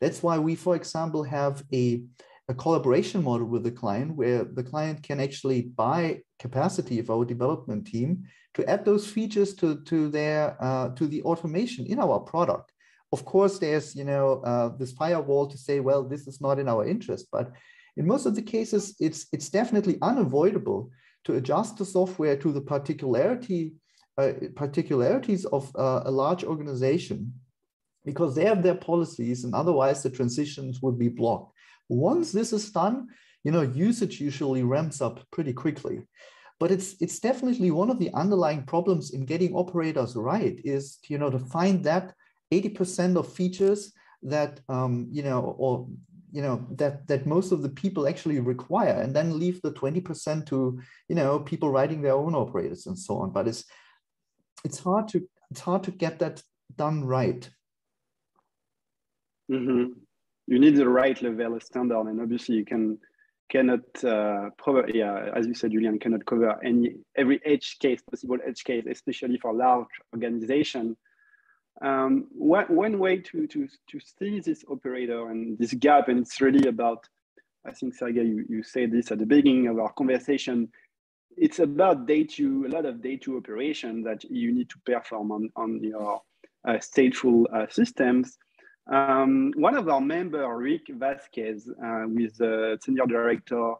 That's 0.00 0.22
why 0.22 0.38
we, 0.38 0.54
for 0.54 0.76
example, 0.76 1.22
have 1.24 1.64
a 1.72 2.02
a 2.48 2.54
collaboration 2.54 3.24
model 3.24 3.46
with 3.46 3.64
the 3.64 3.70
client 3.70 4.14
where 4.14 4.44
the 4.44 4.62
client 4.62 5.02
can 5.02 5.20
actually 5.20 5.62
buy 5.62 6.20
capacity 6.38 6.98
of 6.98 7.10
our 7.10 7.24
development 7.24 7.86
team 7.86 8.24
to 8.54 8.68
add 8.70 8.84
those 8.84 9.06
features 9.06 9.54
to, 9.54 9.82
to 9.82 10.08
their 10.08 10.56
uh, 10.62 10.88
to 10.90 11.06
the 11.06 11.22
automation 11.22 11.86
in 11.86 11.98
our 11.98 12.20
product. 12.20 12.72
Of 13.12 13.24
course, 13.24 13.58
there's 13.58 13.94
you 13.96 14.04
know 14.04 14.42
uh, 14.44 14.68
this 14.76 14.92
firewall 14.92 15.46
to 15.48 15.58
say, 15.58 15.80
well, 15.80 16.04
this 16.04 16.26
is 16.26 16.40
not 16.40 16.58
in 16.58 16.68
our 16.68 16.86
interest, 16.86 17.26
but 17.32 17.52
in 17.96 18.06
most 18.06 18.26
of 18.26 18.34
the 18.34 18.42
cases, 18.42 18.94
it's 19.00 19.26
it's 19.32 19.48
definitely 19.48 19.98
unavoidable 20.02 20.90
to 21.24 21.34
adjust 21.34 21.78
the 21.78 21.84
software 21.84 22.36
to 22.36 22.52
the 22.52 22.60
particularity 22.60 23.74
uh, 24.18 24.32
particularities 24.54 25.44
of 25.46 25.70
uh, 25.76 26.02
a 26.04 26.10
large 26.10 26.44
organization 26.44 27.32
because 28.04 28.34
they 28.34 28.44
have 28.44 28.62
their 28.62 28.76
policies 28.76 29.44
and 29.44 29.54
otherwise 29.54 30.02
the 30.02 30.08
transitions 30.08 30.80
would 30.80 30.98
be 30.98 31.08
blocked. 31.08 31.52
Once 31.88 32.32
this 32.32 32.52
is 32.52 32.70
done, 32.70 33.08
you 33.44 33.52
know, 33.52 33.62
usage 33.62 34.20
usually 34.20 34.64
ramps 34.64 35.00
up 35.00 35.20
pretty 35.30 35.52
quickly. 35.52 36.02
But 36.58 36.70
it's 36.70 36.96
it's 37.00 37.20
definitely 37.20 37.70
one 37.70 37.90
of 37.90 37.98
the 37.98 38.12
underlying 38.14 38.64
problems 38.64 39.12
in 39.12 39.24
getting 39.24 39.54
operators 39.54 40.16
right 40.16 40.58
is 40.64 40.98
you 41.08 41.18
know 41.18 41.30
to 41.30 41.38
find 41.38 41.84
that 41.84 42.14
80% 42.52 43.16
of 43.16 43.32
features 43.32 43.92
that 44.22 44.60
um, 44.68 45.06
you 45.10 45.22
know 45.22 45.54
or 45.58 45.86
you 46.32 46.42
know 46.42 46.66
that 46.72 47.06
that 47.08 47.26
most 47.26 47.52
of 47.52 47.62
the 47.62 47.68
people 47.68 48.08
actually 48.08 48.40
require 48.40 49.00
and 49.02 49.14
then 49.14 49.38
leave 49.38 49.60
the 49.62 49.72
20% 49.72 50.46
to 50.46 50.80
you 51.08 51.14
know 51.14 51.38
people 51.40 51.70
writing 51.70 52.00
their 52.02 52.14
own 52.14 52.34
operators 52.34 52.86
and 52.86 52.98
so 52.98 53.18
on. 53.18 53.30
But 53.30 53.48
it's 53.48 53.64
it's 54.64 54.78
hard 54.78 55.08
to 55.08 55.28
it's 55.50 55.60
hard 55.60 55.84
to 55.84 55.90
get 55.90 56.18
that 56.18 56.42
done 56.74 57.04
right. 57.04 57.48
Mm-hmm 59.50 60.05
you 60.46 60.58
need 60.58 60.76
the 60.76 60.88
right 60.88 61.20
level 61.22 61.56
of 61.56 61.62
standard, 61.62 62.06
and 62.06 62.20
obviously 62.20 62.56
you 62.56 62.64
can 62.64 62.98
cannot 63.48 64.04
uh, 64.04 64.50
yeah 64.92 65.30
as 65.36 65.46
you 65.46 65.54
said 65.54 65.70
Julian 65.70 65.98
cannot 66.00 66.26
cover 66.26 66.58
any 66.64 66.96
every 67.16 67.40
edge 67.44 67.78
case 67.78 68.02
possible 68.02 68.38
edge 68.44 68.64
case 68.64 68.84
especially 68.90 69.38
for 69.38 69.54
large 69.54 69.86
organization. 70.12 70.96
Um, 71.82 72.28
one, 72.32 72.64
one 72.74 72.98
way 72.98 73.18
to, 73.18 73.46
to, 73.48 73.68
to 73.90 74.00
see 74.00 74.40
this 74.40 74.64
operator 74.70 75.28
and 75.28 75.58
this 75.58 75.74
gap, 75.74 76.08
and 76.08 76.20
it's 76.20 76.40
really 76.40 76.68
about, 76.68 77.06
I 77.66 77.72
think, 77.72 77.94
Sergey, 77.94 78.24
you, 78.24 78.46
you 78.48 78.62
said 78.62 78.92
this 78.92 79.12
at 79.12 79.18
the 79.18 79.26
beginning 79.26 79.68
of 79.68 79.78
our 79.78 79.92
conversation, 79.92 80.70
it's 81.36 81.58
about 81.58 82.06
day 82.06 82.24
two, 82.24 82.64
a 82.66 82.70
lot 82.70 82.86
of 82.86 83.02
day 83.02 83.16
two 83.16 83.36
operation 83.36 84.02
that 84.04 84.24
you 84.24 84.52
need 84.52 84.70
to 84.70 84.78
perform 84.86 85.30
on, 85.32 85.50
on 85.54 85.84
your 85.84 86.22
uh, 86.66 86.78
stateful 86.78 87.44
uh, 87.54 87.66
systems. 87.68 88.38
Um, 88.92 89.52
one 89.56 89.76
of 89.76 89.88
our 89.88 90.00
members, 90.00 90.46
Rick 90.56 90.88
Vasquez, 90.90 91.68
uh, 91.68 92.04
with 92.06 92.36
the 92.38 92.78
senior 92.82 93.06
director 93.06 93.74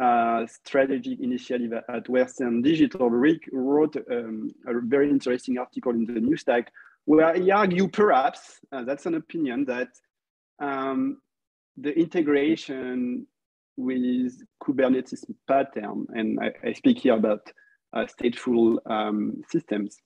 uh, 0.00 0.46
strategic 0.46 1.20
initiative 1.20 1.72
at 1.88 2.08
Western 2.08 2.62
Digital, 2.62 3.08
Rick 3.10 3.48
wrote 3.52 3.96
um, 4.10 4.50
a 4.66 4.80
very 4.80 5.10
interesting 5.10 5.58
article 5.58 5.92
in 5.92 6.06
the 6.06 6.20
New 6.20 6.36
Stack 6.36 6.72
where 7.04 7.34
he 7.34 7.50
argued 7.50 7.92
perhaps, 7.92 8.60
uh, 8.72 8.84
that's 8.84 9.06
an 9.06 9.14
opinion, 9.14 9.64
that 9.64 9.88
um, 10.60 11.20
the 11.76 11.92
integration 11.98 13.26
with 13.76 14.40
Kubernetes 14.62 15.24
pattern, 15.48 16.06
and 16.10 16.38
I, 16.40 16.52
I 16.68 16.72
speak 16.72 16.98
here 16.98 17.14
about 17.14 17.50
uh, 17.92 18.06
stateful 18.06 18.78
um, 18.90 19.42
systems, 19.50 19.98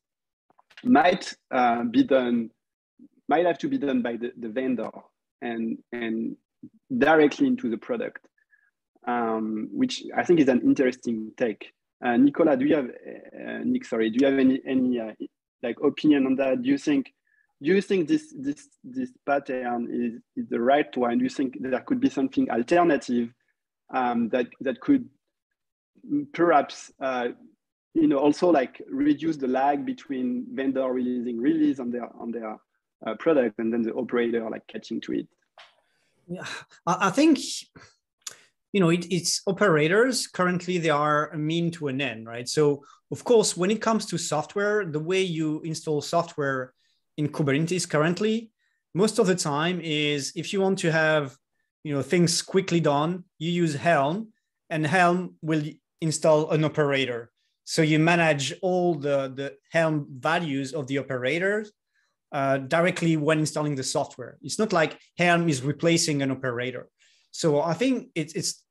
might 0.85 1.35
uh, 1.51 1.85
be 1.85 2.03
done 2.03 2.51
might 3.29 3.47
have 3.47 3.59
to 3.59 3.69
be 3.69 3.79
done 3.79 4.03
by 4.03 4.17
the, 4.17 4.33
the 4.39 4.49
vendor 4.49 4.91
and 5.43 5.79
and 5.93 6.37
directly 6.97 7.47
into 7.47 7.69
the 7.69 7.79
product, 7.79 8.27
um, 9.07 9.69
which 9.73 10.03
I 10.17 10.25
think 10.25 10.41
is 10.41 10.49
an 10.49 10.63
interesting 10.63 11.33
take. 11.37 11.73
Uh, 12.05 12.17
Nicola, 12.17 12.57
do 12.57 12.67
you 12.67 12.77
have 12.77 12.87
uh, 12.87 13.59
Nick? 13.65 13.85
Sorry, 13.85 14.11
do 14.11 14.19
you 14.21 14.31
have 14.31 14.39
any 14.39 14.61
any 14.67 15.01
uh, 15.01 15.13
like 15.63 15.77
opinion 15.83 16.27
on 16.27 16.37
that? 16.37 16.63
Do 16.63 16.69
you 16.69 16.79
think 16.79 17.13
do 17.63 17.71
you 17.71 17.81
think 17.81 18.09
this 18.09 18.35
this 18.37 18.69
this 18.85 19.11
pattern 19.25 19.89
is, 19.91 20.21
is 20.37 20.49
the 20.49 20.61
right 20.61 20.95
one? 20.97 21.19
Do 21.19 21.25
you 21.25 21.31
think 21.31 21.57
there 21.61 21.81
could 21.81 22.01
be 22.01 22.11
something 22.11 22.51
alternative 22.51 23.31
um, 23.95 24.29
that 24.31 24.47
that 24.61 24.81
could 24.81 25.09
perhaps 26.33 26.93
uh, 27.01 27.29
you 27.95 28.07
know 28.07 28.19
also 28.19 28.51
like 28.51 28.83
reduce 28.91 29.37
the 29.37 29.49
lag 29.49 29.87
between 29.87 30.47
vendor 30.53 30.87
releasing 30.93 31.41
release 31.41 31.81
on 31.81 31.91
their 31.91 32.09
on 32.21 32.31
their 32.31 32.57
uh, 33.07 33.15
product 33.15 33.59
and 33.59 33.73
then 33.73 33.83
the 33.83 33.95
operator 33.95 34.49
like 34.49 34.67
catching 34.69 35.01
to 35.01 35.13
it 35.13 35.29
yeah 36.29 36.47
i 36.87 37.11
think 37.11 37.39
you 38.77 38.81
know, 38.81 38.91
it, 38.91 39.11
it's 39.11 39.41
operators. 39.47 40.27
Currently, 40.27 40.77
they 40.77 40.91
are 40.91 41.31
a 41.31 41.39
mean 41.39 41.71
to 41.71 41.89
an 41.89 41.99
end, 42.03 42.27
right? 42.27 42.47
So, 42.47 42.85
of 43.11 43.25
course, 43.25 43.57
when 43.57 43.71
it 43.71 43.81
comes 43.81 44.05
to 44.05 44.19
software, 44.19 44.85
the 44.85 45.01
way 45.01 45.23
you 45.23 45.63
install 45.63 46.03
software 46.03 46.75
in 47.17 47.29
Kubernetes 47.29 47.89
currently, 47.89 48.51
most 48.95 49.19
of 49.19 49.29
the 49.29 49.35
time 49.35 49.81
is 49.83 50.31
if 50.37 50.53
you 50.53 50.61
want 50.61 50.79
to 50.81 50.93
have, 50.93 51.39
you 51.85 51.95
know, 51.95 52.03
things 52.03 52.43
quickly 52.43 52.81
done, 52.81 53.25
you 53.39 53.51
use 53.51 53.75
Helm, 53.75 54.29
and 54.69 54.87
Helm 54.87 55.37
will 55.41 55.63
install 56.03 56.51
an 56.51 56.63
operator. 56.63 57.31
So 57.65 57.81
you 57.81 57.99
manage 57.99 58.53
all 58.61 58.95
the, 58.95 59.33
the 59.35 59.57
Helm 59.71 60.07
values 60.11 60.75
of 60.75 60.87
the 60.87 60.99
operators 60.99 61.73
uh, 62.37 62.59
directly 62.59 63.17
when 63.17 63.39
installing 63.39 63.75
the 63.75 63.83
software. 63.83 64.37
It's 64.43 64.59
not 64.59 64.71
like 64.71 65.01
Helm 65.17 65.49
is 65.49 65.63
replacing 65.63 66.21
an 66.21 66.31
operator. 66.31 66.87
So 67.31 67.63
I 67.63 67.73
think 67.73 68.11
it's 68.15 68.35
it's 68.35 68.63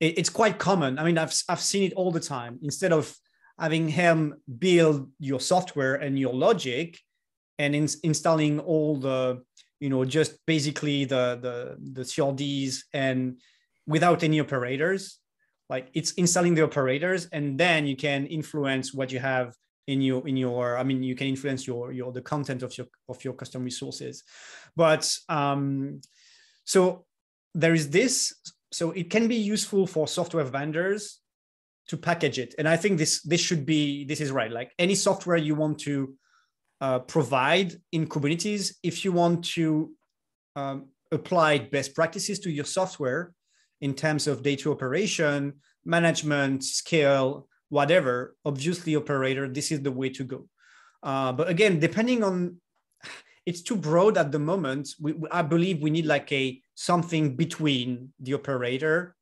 it's 0.00 0.30
quite 0.30 0.58
common. 0.58 0.98
I 0.98 1.04
mean, 1.04 1.16
I've 1.16 1.32
I've 1.48 1.60
seen 1.60 1.84
it 1.84 1.92
all 1.94 2.10
the 2.10 2.26
time. 2.36 2.58
Instead 2.60 2.92
of 2.92 3.14
having 3.56 3.88
Helm 3.88 4.34
build 4.58 5.12
your 5.20 5.38
software 5.38 5.94
and 5.94 6.18
your 6.18 6.34
logic, 6.34 6.98
and 7.56 7.76
in, 7.76 7.86
installing 8.02 8.58
all 8.58 8.96
the 8.96 9.44
you 9.78 9.88
know 9.88 10.04
just 10.04 10.32
basically 10.44 11.04
the 11.04 11.38
the 11.40 11.56
the 11.98 12.02
CRDs 12.02 12.82
and 12.92 13.38
without 13.86 14.24
any 14.24 14.40
operators, 14.40 15.20
like 15.70 15.86
it's 15.94 16.12
installing 16.14 16.56
the 16.56 16.64
operators, 16.64 17.26
and 17.26 17.56
then 17.56 17.86
you 17.86 17.94
can 17.94 18.26
influence 18.26 18.92
what 18.92 19.12
you 19.12 19.20
have 19.20 19.54
in 19.86 20.00
your 20.00 20.26
in 20.28 20.36
your 20.36 20.78
i 20.78 20.82
mean 20.82 21.02
you 21.02 21.14
can 21.14 21.26
influence 21.26 21.66
your 21.66 21.92
your 21.92 22.12
the 22.12 22.22
content 22.22 22.62
of 22.62 22.76
your 22.78 22.86
of 23.08 23.22
your 23.24 23.34
custom 23.34 23.64
resources. 23.64 24.22
But 24.76 25.12
um 25.28 26.00
so 26.64 27.04
there 27.54 27.74
is 27.74 27.90
this 27.90 28.34
so 28.70 28.92
it 28.92 29.10
can 29.10 29.28
be 29.28 29.36
useful 29.36 29.86
for 29.86 30.08
software 30.08 30.44
vendors 30.44 31.20
to 31.88 31.96
package 31.96 32.38
it. 32.38 32.54
And 32.58 32.68
i 32.68 32.76
think 32.76 32.98
this 32.98 33.22
this 33.22 33.40
should 33.40 33.66
be 33.66 34.04
this 34.04 34.20
is 34.20 34.30
right. 34.30 34.50
Like 34.50 34.72
any 34.78 34.94
software 34.94 35.36
you 35.36 35.54
want 35.54 35.80
to 35.80 36.14
uh, 36.80 36.98
provide 36.98 37.74
in 37.92 38.08
kubernetes 38.08 38.74
if 38.82 39.04
you 39.04 39.12
want 39.12 39.44
to 39.44 39.92
um, 40.56 40.88
apply 41.12 41.58
best 41.58 41.94
practices 41.94 42.40
to 42.40 42.50
your 42.50 42.64
software 42.64 43.32
in 43.80 43.94
terms 43.94 44.26
of 44.26 44.42
data 44.42 44.70
operation 44.70 45.54
management 45.84 46.64
scale 46.64 47.46
whatever 47.76 48.36
obviously 48.44 48.94
operator 48.94 49.48
this 49.48 49.72
is 49.72 49.80
the 49.82 49.90
way 50.00 50.08
to 50.08 50.24
go 50.24 50.38
uh, 51.02 51.32
but 51.32 51.48
again 51.48 51.80
depending 51.80 52.22
on 52.22 52.56
it's 53.46 53.62
too 53.62 53.76
broad 53.76 54.16
at 54.16 54.30
the 54.30 54.38
moment. 54.38 54.88
We, 55.00 55.14
I 55.30 55.42
believe 55.42 55.82
we 55.82 55.90
need 55.90 56.06
like 56.06 56.30
a 56.32 56.60
something 56.74 57.36
between 57.36 58.12
the 58.20 58.34
operator 58.34 59.14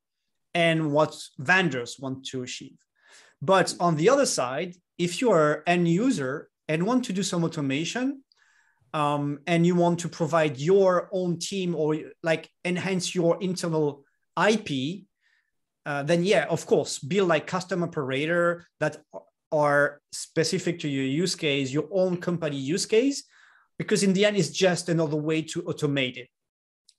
and 0.55 0.93
what 0.93 1.17
vendors 1.39 1.97
want 1.99 2.27
to 2.27 2.43
achieve. 2.43 2.77
But 3.41 3.75
on 3.81 3.97
the 3.97 4.11
other 4.11 4.27
side, 4.27 4.77
if 4.99 5.21
you 5.21 5.31
are 5.31 5.63
an 5.67 5.87
user 5.87 6.51
and 6.69 6.87
want 6.87 7.05
to 7.07 7.13
do 7.13 7.23
some 7.23 7.45
automation, 7.45 8.23
um, 8.93 9.39
and 9.47 9.65
you 9.65 9.77
want 9.77 10.01
to 10.01 10.09
provide 10.09 10.59
your 10.59 11.09
own 11.13 11.39
team 11.39 11.77
or 11.77 11.97
like 12.25 12.51
enhance 12.65 13.15
your 13.15 13.41
internal 13.41 14.05
IP, 14.37 15.05
uh, 15.91 16.03
then 16.03 16.25
yeah, 16.25 16.45
of 16.49 16.63
course, 16.67 16.93
build 16.99 17.29
like 17.29 17.47
custom 17.47 17.83
operator 17.83 18.67
that 18.79 18.95
are 19.51 20.01
specific 20.13 20.79
to 20.81 20.89
your 20.89 21.05
use 21.23 21.35
case, 21.35 21.73
your 21.73 21.89
own 21.91 22.17
company 22.17 22.57
use 22.57 22.87
case, 22.87 23.19
because 23.79 24.03
in 24.03 24.13
the 24.13 24.25
end 24.25 24.37
it's 24.37 24.51
just 24.67 24.89
another 24.89 25.17
way 25.17 25.43
to 25.43 25.63
automate 25.63 26.17
it 26.17 26.29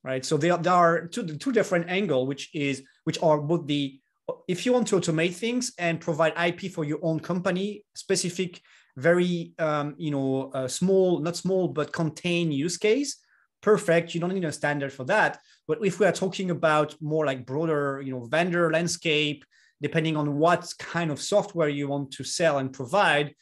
right? 0.03 0.25
So 0.25 0.37
there, 0.37 0.57
there 0.57 0.73
are 0.73 1.07
two, 1.07 1.23
two 1.37 1.51
different 1.51 1.89
angle 1.89 2.25
which 2.25 2.49
is 2.53 2.83
which 3.03 3.21
are 3.21 3.39
both 3.39 3.67
the 3.67 3.99
if 4.47 4.65
you 4.65 4.73
want 4.73 4.87
to 4.87 4.95
automate 4.97 5.33
things 5.33 5.73
and 5.77 5.99
provide 5.99 6.33
ip 6.47 6.71
for 6.71 6.85
your 6.85 6.99
own 7.01 7.19
company 7.19 7.83
specific 7.95 8.61
very 8.95 9.53
um, 9.59 9.95
you 9.97 10.11
know 10.11 10.51
uh, 10.53 10.67
small 10.67 11.19
not 11.19 11.35
small 11.35 11.67
but 11.67 11.91
contained 11.91 12.53
use 12.53 12.77
case 12.77 13.17
perfect 13.61 14.13
you 14.13 14.19
don't 14.19 14.33
need 14.33 14.45
a 14.45 14.51
standard 14.51 14.91
for 14.91 15.03
that 15.03 15.39
but 15.67 15.83
if 15.85 15.99
we 15.99 16.05
are 16.05 16.11
talking 16.11 16.51
about 16.51 16.95
more 17.01 17.25
like 17.25 17.45
broader 17.45 18.01
you 18.03 18.11
know 18.11 18.25
vendor 18.25 18.71
landscape 18.71 19.45
depending 19.81 20.15
on 20.15 20.37
what 20.37 20.71
kind 20.77 21.11
of 21.11 21.21
software 21.21 21.69
you 21.69 21.87
want 21.87 22.11
to 22.11 22.23
sell 22.23 22.59
and 22.59 22.73
provide 22.73 23.33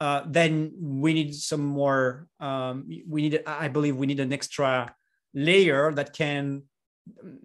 uh, 0.00 0.22
then 0.26 0.72
we 0.78 1.14
need 1.14 1.34
some 1.34 1.64
more. 1.64 2.26
Um, 2.40 2.88
we 3.08 3.22
need, 3.22 3.42
I 3.46 3.68
believe, 3.68 3.96
we 3.96 4.06
need 4.06 4.20
an 4.20 4.32
extra 4.32 4.94
layer 5.32 5.92
that 5.92 6.12
can, 6.12 6.64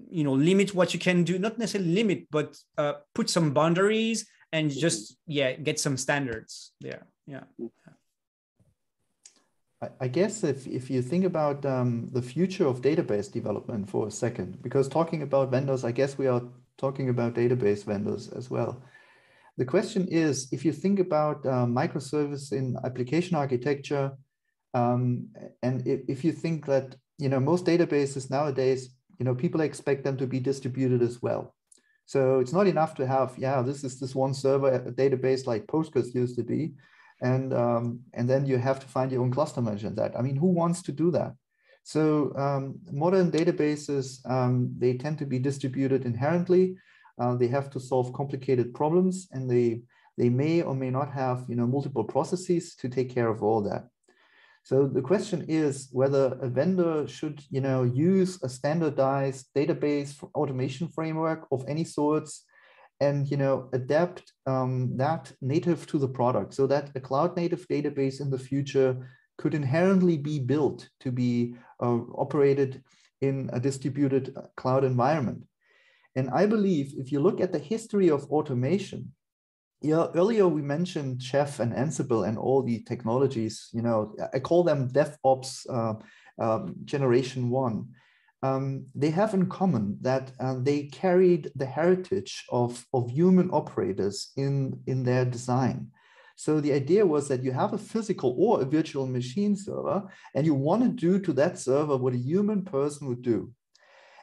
you 0.10 0.24
know, 0.24 0.34
limit 0.34 0.74
what 0.74 0.94
you 0.94 1.00
can 1.00 1.24
do. 1.24 1.38
Not 1.38 1.58
necessarily 1.58 1.94
limit, 1.94 2.28
but 2.32 2.58
uh, 2.78 2.94
put 3.14 3.30
some 3.30 3.54
boundaries 3.54 4.28
and 4.52 4.72
just 4.72 5.16
yeah, 5.28 5.54
get 5.54 5.80
some 5.80 5.96
standards 5.96 6.72
there. 6.82 7.08
Yeah. 7.28 7.44
I 10.02 10.10
guess 10.10 10.44
if, 10.44 10.68
if 10.68 10.90
you 10.90 11.02
think 11.02 11.24
about 11.24 11.66
um, 11.66 12.10
the 12.12 12.22
future 12.22 12.68
of 12.68 12.82
database 12.82 13.32
development 13.32 13.90
for 13.90 14.08
a 14.08 14.12
second, 14.12 14.62
because 14.62 14.90
talking 14.90 15.22
about 15.22 15.52
vendors, 15.52 15.86
I 15.86 15.94
guess 15.94 16.18
we 16.18 16.28
are 16.28 16.42
talking 16.78 17.08
about 17.08 17.36
database 17.36 17.86
vendors 17.86 18.28
as 18.30 18.50
well. 18.50 18.84
The 19.58 19.64
question 19.64 20.08
is, 20.10 20.50
if 20.52 20.66
you 20.66 20.74
think 20.74 21.00
about 21.00 21.46
uh, 21.46 21.66
microservice 21.66 22.52
in 22.52 22.76
application 22.84 23.38
architecture, 23.38 24.12
um, 24.74 25.28
and 25.64 25.88
if, 25.88 26.02
if 26.10 26.26
you 26.26 26.34
think 26.34 26.66
that, 26.66 26.96
you 27.18 27.30
know, 27.30 27.40
most 27.40 27.66
databases 27.66 28.30
nowadays, 28.30 28.90
you 29.18 29.26
know, 29.26 29.36
people 29.36 29.62
expect 29.62 30.04
them 30.04 30.18
to 30.18 30.28
be 30.28 30.42
distributed 30.42 31.02
as 31.02 31.22
well. 31.22 31.56
So 32.06 32.40
it's 32.40 32.54
not 32.54 32.68
enough 32.68 32.96
to 32.96 33.08
have, 33.08 33.36
yeah, 33.38 33.62
this 33.62 33.84
is 33.84 34.00
this 34.00 34.16
one 34.16 34.34
server 34.34 34.92
database 34.92 35.48
like 35.48 35.68
Postgres 35.68 36.14
used 36.14 36.36
to 36.38 36.44
be. 36.44 36.74
And, 37.22 37.54
um, 37.54 38.00
and 38.14 38.30
then 38.30 38.46
you 38.46 38.58
have 38.58 38.80
to 38.80 38.88
find 38.88 39.12
your 39.12 39.22
own 39.22 39.32
cluster 39.32 39.62
manager 39.62 39.90
that. 39.90 40.18
I 40.18 40.22
mean, 40.22 40.36
who 40.36 40.48
wants 40.48 40.82
to 40.84 40.92
do 40.92 41.12
that? 41.12 41.34
So 41.84 42.34
um, 42.36 42.80
modern 42.92 43.32
databases, 43.32 44.20
um, 44.30 44.74
they 44.78 44.94
tend 44.94 45.18
to 45.20 45.26
be 45.26 45.40
distributed 45.40 46.06
inherently. 46.06 46.78
Uh, 47.20 47.36
they 47.36 47.48
have 47.48 47.70
to 47.72 47.80
solve 47.80 48.14
complicated 48.14 48.74
problems 48.74 49.28
and 49.32 49.50
they, 49.50 49.82
they 50.18 50.30
may 50.30 50.62
or 50.62 50.76
may 50.76 50.90
not 50.90 51.12
have 51.12 51.46
you 51.50 51.56
know, 51.56 51.68
multiple 51.68 52.04
processes 52.04 52.76
to 52.76 52.90
take 52.90 53.14
care 53.14 53.28
of 53.28 53.44
all 53.44 53.62
that. 53.64 53.88
So 54.64 54.88
the 54.88 55.02
question 55.02 55.46
is 55.48 55.90
whether 55.92 56.38
a 56.42 56.48
vendor 56.48 57.08
should 57.08 57.42
you 57.50 57.62
know, 57.62 57.84
use 57.84 58.42
a 58.44 58.50
standardized 58.50 59.48
database 59.56 60.22
automation 60.36 60.88
framework 60.90 61.48
of 61.52 61.66
any 61.68 61.84
sorts 61.84 62.46
and 63.00 63.30
you 63.30 63.38
know, 63.38 63.70
adapt 63.74 64.34
um, 64.46 64.98
that 64.98 65.32
native 65.42 65.88
to 65.88 65.98
the 65.98 66.08
product 66.08 66.54
so 66.54 66.68
that 66.68 66.92
a 66.96 67.00
cloud 67.00 67.36
native 67.36 67.68
database 67.68 68.20
in 68.20 68.30
the 68.30 68.40
future 68.40 69.10
could 69.38 69.54
inherently 69.54 70.18
be 70.18 70.38
built 70.40 70.90
to 71.00 71.12
be 71.12 71.56
uh, 71.82 72.00
operated 72.16 72.84
in 73.22 73.50
a 73.54 73.60
distributed 73.60 74.34
uh, 74.36 74.42
cloud 74.58 74.84
environment. 74.84 75.44
And 76.16 76.30
I 76.32 76.46
believe 76.46 76.94
if 76.98 77.12
you 77.12 77.22
look 77.22 77.40
at 77.40 77.54
the 77.54 77.60
history 77.60 78.10
of 78.10 78.26
automation, 78.26 79.14
yeah, 79.82 80.08
earlier 80.14 80.48
we 80.48 80.62
mentioned 80.62 81.22
Chef 81.22 81.62
and 81.62 81.74
Ansible 81.74 82.28
and 82.28 82.38
all 82.38 82.62
the 82.62 82.84
technologies, 82.84 83.70
you 83.72 83.82
know, 83.82 84.14
I 84.34 84.40
call 84.40 84.64
them 84.64 84.90
DevOps 84.90 85.66
uh, 85.70 85.94
um, 86.44 86.76
generation 86.84 87.50
one. 87.50 87.88
Um, 88.42 88.86
they 88.96 89.10
have 89.10 89.34
in 89.34 89.48
common 89.48 89.98
that 90.02 90.32
uh, 90.40 90.56
they 90.60 90.84
carried 90.84 91.52
the 91.56 91.66
heritage 91.66 92.46
of, 92.50 92.86
of 92.94 93.10
human 93.10 93.50
operators 93.52 94.32
in, 94.38 94.80
in 94.88 95.04
their 95.04 95.26
design. 95.26 95.92
So 96.38 96.62
the 96.62 96.72
idea 96.72 97.06
was 97.06 97.28
that 97.28 97.44
you 97.44 97.52
have 97.52 97.74
a 97.74 97.78
physical 97.78 98.34
or 98.40 98.62
a 98.62 98.66
virtual 98.66 99.06
machine 99.08 99.58
server, 99.58 100.04
and 100.34 100.46
you 100.46 100.54
want 100.54 100.84
to 100.84 100.90
do 100.90 101.20
to 101.20 101.34
that 101.34 101.60
server 101.60 101.98
what 101.98 102.14
a 102.14 102.18
human 102.18 102.64
person 102.64 103.10
would 103.10 103.22
do. 103.22 103.52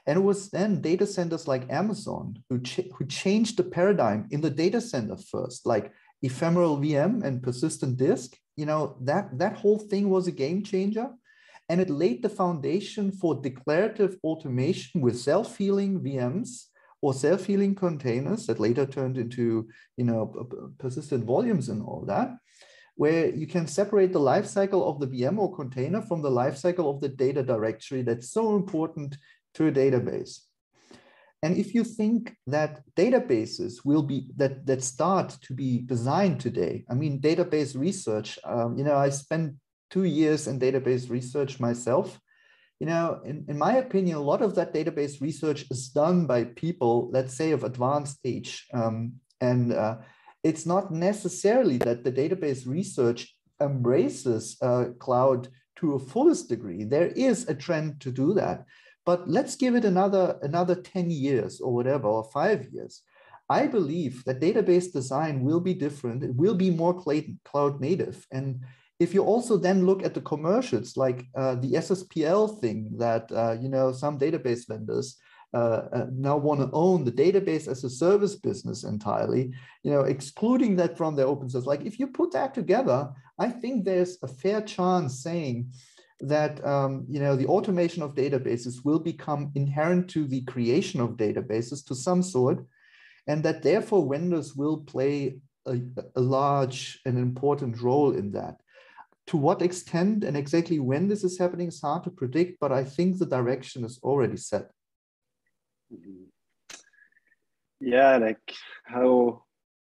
And 0.06 0.18
it 0.18 0.22
was 0.22 0.48
then 0.48 0.80
data 0.80 1.06
centers 1.06 1.46
like 1.46 1.70
Amazon 1.70 2.42
who, 2.48 2.60
ch 2.60 2.80
who 2.94 3.04
changed 3.06 3.58
the 3.58 3.64
paradigm 3.64 4.28
in 4.30 4.40
the 4.40 4.48
data 4.48 4.80
center 4.80 5.16
first, 5.16 5.66
like 5.66 5.92
ephemeral 6.22 6.78
VM 6.78 7.22
and 7.22 7.42
persistent 7.42 7.98
disk. 7.98 8.34
You 8.56 8.64
know, 8.64 8.96
that, 9.02 9.36
that 9.38 9.56
whole 9.56 9.78
thing 9.78 10.08
was 10.08 10.26
a 10.26 10.32
game 10.32 10.62
changer. 10.62 11.10
And 11.68 11.80
it 11.80 11.90
laid 11.90 12.22
the 12.22 12.28
foundation 12.28 13.10
for 13.10 13.40
declarative 13.40 14.16
automation 14.22 15.00
with 15.00 15.18
self-healing 15.18 16.00
VMs 16.00 16.66
or 17.02 17.12
self-healing 17.12 17.74
containers 17.74 18.46
that 18.46 18.60
later 18.60 18.86
turned 18.86 19.18
into, 19.18 19.68
you 19.96 20.04
know, 20.04 20.48
persistent 20.78 21.24
volumes 21.24 21.68
and 21.68 21.82
all 21.82 22.04
that, 22.06 22.30
where 22.94 23.28
you 23.28 23.46
can 23.46 23.66
separate 23.66 24.12
the 24.12 24.20
lifecycle 24.20 24.82
of 24.88 25.00
the 25.00 25.08
VM 25.08 25.38
or 25.38 25.54
container 25.54 26.00
from 26.00 26.22
the 26.22 26.30
lifecycle 26.30 26.92
of 26.92 27.00
the 27.00 27.08
data 27.08 27.42
directory 27.42 28.02
that's 28.02 28.30
so 28.30 28.56
important 28.56 29.18
to 29.54 29.66
a 29.66 29.72
database. 29.72 30.40
And 31.42 31.56
if 31.56 31.74
you 31.74 31.84
think 31.84 32.34
that 32.46 32.82
databases 32.96 33.84
will 33.84 34.02
be 34.02 34.30
that 34.36 34.66
that 34.66 34.82
start 34.82 35.36
to 35.42 35.54
be 35.54 35.82
designed 35.82 36.40
today, 36.40 36.84
I 36.90 36.94
mean, 36.94 37.20
database 37.20 37.78
research. 37.78 38.38
Um, 38.42 38.78
you 38.78 38.84
know, 38.84 38.96
I 38.96 39.10
spent 39.10 39.54
two 39.90 40.04
years 40.04 40.46
in 40.46 40.58
database 40.58 41.10
research 41.10 41.60
myself, 41.60 42.20
you 42.80 42.86
know, 42.86 43.20
in, 43.24 43.44
in 43.48 43.56
my 43.58 43.76
opinion, 43.76 44.16
a 44.16 44.22
lot 44.22 44.42
of 44.42 44.54
that 44.56 44.74
database 44.74 45.20
research 45.20 45.64
is 45.70 45.88
done 45.88 46.26
by 46.26 46.44
people, 46.44 47.08
let's 47.10 47.34
say, 47.34 47.52
of 47.52 47.64
advanced 47.64 48.18
age. 48.24 48.66
Um, 48.74 49.14
and 49.40 49.72
uh, 49.72 49.96
it's 50.44 50.66
not 50.66 50.92
necessarily 50.92 51.78
that 51.78 52.04
the 52.04 52.12
database 52.12 52.66
research 52.66 53.34
embraces 53.60 54.58
uh, 54.60 54.86
cloud 54.98 55.48
to 55.76 55.94
a 55.94 55.98
fullest 55.98 56.48
degree. 56.48 56.84
There 56.84 57.08
is 57.08 57.48
a 57.48 57.54
trend 57.54 58.00
to 58.00 58.10
do 58.10 58.34
that. 58.34 58.64
But 59.06 59.28
let's 59.28 59.56
give 59.56 59.74
it 59.74 59.84
another, 59.84 60.38
another 60.42 60.74
10 60.74 61.10
years 61.10 61.60
or 61.60 61.72
whatever, 61.72 62.08
or 62.08 62.24
five 62.24 62.66
years. 62.72 63.02
I 63.48 63.68
believe 63.68 64.24
that 64.24 64.40
database 64.40 64.92
design 64.92 65.42
will 65.42 65.60
be 65.60 65.74
different. 65.74 66.24
It 66.24 66.34
will 66.34 66.56
be 66.56 66.70
more 66.70 67.00
cloud 67.44 67.80
native. 67.80 68.26
And 68.32 68.60
if 68.98 69.12
you 69.12 69.22
also 69.22 69.56
then 69.56 69.84
look 69.84 70.04
at 70.04 70.14
the 70.14 70.20
commercials, 70.20 70.96
like 70.96 71.26
uh, 71.34 71.54
the 71.56 71.72
SSPL 71.72 72.60
thing 72.60 72.90
that, 72.96 73.30
uh, 73.30 73.56
you 73.60 73.68
know, 73.68 73.92
some 73.92 74.18
database 74.18 74.66
vendors 74.66 75.16
uh, 75.54 75.82
uh 75.92 76.06
now 76.12 76.36
want 76.36 76.60
to 76.60 76.68
own 76.72 77.04
the 77.04 77.12
database 77.12 77.68
as 77.68 77.84
a 77.84 77.90
service 77.90 78.34
business 78.34 78.84
entirely, 78.84 79.52
you 79.84 79.90
know, 79.90 80.00
excluding 80.00 80.74
that 80.76 80.96
from 80.96 81.14
their 81.14 81.26
open 81.26 81.48
source. 81.48 81.66
Like 81.66 81.84
if 81.84 81.98
you 82.00 82.08
put 82.08 82.32
that 82.32 82.52
together, 82.52 83.10
I 83.38 83.50
think 83.50 83.84
there's 83.84 84.18
a 84.22 84.28
fair 84.28 84.60
chance 84.62 85.22
saying 85.22 85.70
that, 86.20 86.64
um, 86.66 87.04
you 87.08 87.20
know, 87.20 87.36
the 87.36 87.46
automation 87.46 88.02
of 88.02 88.14
databases 88.14 88.84
will 88.84 88.98
become 88.98 89.52
inherent 89.54 90.08
to 90.10 90.26
the 90.26 90.40
creation 90.42 91.00
of 91.00 91.10
databases 91.16 91.86
to 91.86 91.94
some 91.94 92.22
sort, 92.22 92.66
and 93.26 93.44
that 93.44 93.62
therefore 93.62 94.08
vendors 94.10 94.56
will 94.56 94.78
play 94.78 95.38
a, 95.66 95.80
a 96.16 96.20
large 96.20 97.00
and 97.04 97.18
important 97.18 97.80
role 97.80 98.12
in 98.12 98.32
that 98.32 98.60
to 99.28 99.36
what 99.36 99.62
extent 99.62 100.24
and 100.24 100.36
exactly 100.36 100.78
when 100.78 101.08
this 101.08 101.24
is 101.24 101.38
happening 101.38 101.68
is 101.68 101.80
hard 101.80 102.04
to 102.04 102.10
predict, 102.10 102.58
but 102.60 102.72
I 102.72 102.84
think 102.84 103.18
the 103.18 103.26
direction 103.26 103.84
is 103.84 103.98
already 104.02 104.36
set. 104.36 104.70
Mm-hmm. 105.92 106.24
Yeah, 107.80 108.16
like 108.16 108.54
how 108.84 109.42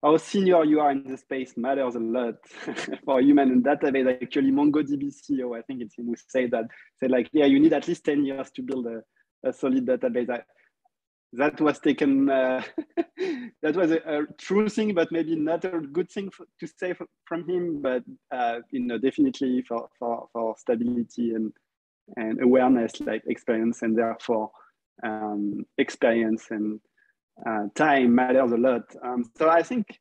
how 0.04 0.18
senior 0.18 0.64
you 0.64 0.80
are 0.80 0.92
in 0.92 1.04
the 1.04 1.18
space 1.18 1.58
matters 1.58 1.96
a 1.96 2.00
lot 2.00 2.36
for 3.06 3.22
human 3.22 3.52
and 3.52 3.64
database. 3.64 4.22
Actually, 4.22 4.52
MongoDB 4.52 5.12
CEO, 5.12 5.58
I 5.58 5.62
think 5.64 5.82
it's 5.82 5.98
him 5.98 6.06
who 6.06 6.16
say 6.28 6.48
that, 6.48 6.66
say 7.00 7.08
like, 7.08 7.30
yeah, 7.34 7.46
you 7.46 7.60
need 7.60 7.74
at 7.74 7.88
least 7.88 8.06
10 8.06 8.24
years 8.24 8.52
to 8.52 8.62
build 8.62 8.86
a, 8.86 9.02
a 9.48 9.52
solid 9.52 9.86
database. 9.86 10.30
I, 10.30 10.42
that 11.34 11.60
was 11.60 11.80
taken 11.80 12.30
uh, 12.30 12.62
that 13.62 13.76
was 13.76 13.92
a, 13.92 13.98
a, 14.06 14.26
true 14.38 14.70
thing 14.70 14.94
but 14.94 15.12
maybe 15.12 15.36
not 15.36 15.66
a 15.66 15.80
good 15.80 16.10
thing 16.10 16.30
for, 16.30 16.46
to 16.60 16.68
say 16.80 16.94
from 17.26 17.48
him 17.50 17.82
but 17.82 18.04
uh, 18.32 18.60
you 18.72 18.80
know 18.80 18.98
definitely 18.98 19.62
for, 19.64 19.90
for, 20.00 20.28
for 20.32 20.56
stability 20.58 21.34
and 21.34 21.52
and 22.16 22.42
awareness 22.42 23.02
like 23.02 23.22
experience 23.28 23.82
and 23.82 23.98
therefore 23.98 24.50
um, 25.04 25.66
experience 25.78 26.46
and 26.52 26.80
uh, 27.46 27.66
time 27.76 28.16
matters 28.16 28.52
a 28.52 28.58
lot. 28.58 28.84
Um, 29.04 29.30
so 29.38 29.50
i 29.50 29.62
think 29.62 30.00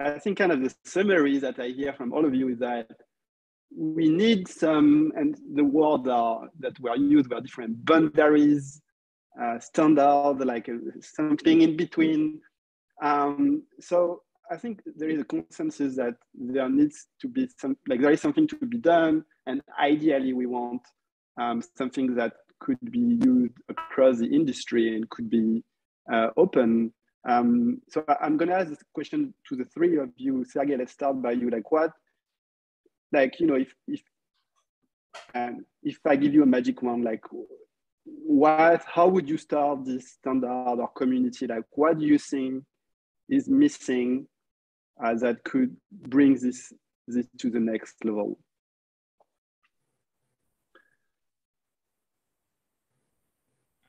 i 0.00 0.18
think 0.18 0.38
kind 0.38 0.52
of 0.52 0.60
the 0.60 0.74
summary 0.84 1.38
that 1.38 1.58
i 1.58 1.68
hear 1.68 1.92
from 1.92 2.12
all 2.12 2.24
of 2.24 2.34
you 2.34 2.48
is 2.48 2.58
that 2.60 2.88
we 3.74 4.08
need 4.08 4.46
some 4.46 5.12
and 5.16 5.36
the 5.54 5.64
words 5.64 6.04
that 6.04 6.78
were 6.78 6.96
used 6.96 7.30
were 7.30 7.40
different 7.40 7.84
boundaries 7.84 8.81
uh, 9.40 9.58
standard, 9.58 10.44
like 10.44 10.68
uh, 10.68 10.78
something 11.00 11.62
in 11.62 11.76
between. 11.76 12.40
Um, 13.00 13.62
so 13.80 14.22
I 14.50 14.56
think 14.56 14.82
there 14.96 15.08
is 15.08 15.20
a 15.20 15.24
consensus 15.24 15.96
that 15.96 16.14
there 16.34 16.68
needs 16.68 17.06
to 17.20 17.28
be 17.28 17.48
some, 17.58 17.76
like 17.88 18.00
there 18.00 18.12
is 18.12 18.20
something 18.20 18.46
to 18.48 18.56
be 18.56 18.78
done, 18.78 19.24
and 19.46 19.62
ideally 19.80 20.32
we 20.32 20.46
want 20.46 20.82
um, 21.40 21.62
something 21.76 22.14
that 22.16 22.34
could 22.60 22.78
be 22.90 22.98
used 22.98 23.54
across 23.68 24.18
the 24.18 24.26
industry 24.26 24.94
and 24.94 25.08
could 25.10 25.28
be 25.30 25.64
uh, 26.12 26.28
open. 26.36 26.92
Um, 27.28 27.80
so 27.88 28.04
I'm 28.20 28.36
going 28.36 28.48
to 28.48 28.56
ask 28.56 28.68
this 28.68 28.82
question 28.94 29.32
to 29.48 29.56
the 29.56 29.64
three 29.64 29.96
of 29.98 30.10
you. 30.16 30.44
Sergey, 30.44 30.76
let's 30.76 30.92
start 30.92 31.22
by 31.22 31.32
you. 31.32 31.50
Like 31.50 31.70
what, 31.70 31.92
like 33.12 33.40
you 33.40 33.46
know, 33.46 33.54
if 33.54 33.74
if 33.86 34.02
um, 35.34 35.64
if 35.82 35.98
I 36.06 36.16
give 36.16 36.34
you 36.34 36.42
a 36.42 36.46
magic 36.46 36.82
wand, 36.82 37.04
like 37.04 37.24
what 38.04 38.84
how 38.86 39.08
would 39.08 39.28
you 39.28 39.36
start 39.36 39.84
this 39.84 40.12
standard 40.12 40.78
or 40.80 40.88
community? 40.88 41.46
Like 41.46 41.64
what 41.70 41.98
do 41.98 42.06
you 42.06 42.18
think 42.18 42.64
is 43.28 43.48
missing 43.48 44.26
uh, 45.02 45.14
that 45.14 45.44
could 45.44 45.76
bring 45.90 46.34
this 46.34 46.72
this 47.06 47.26
to 47.38 47.50
the 47.50 47.60
next 47.60 48.04
level? 48.04 48.38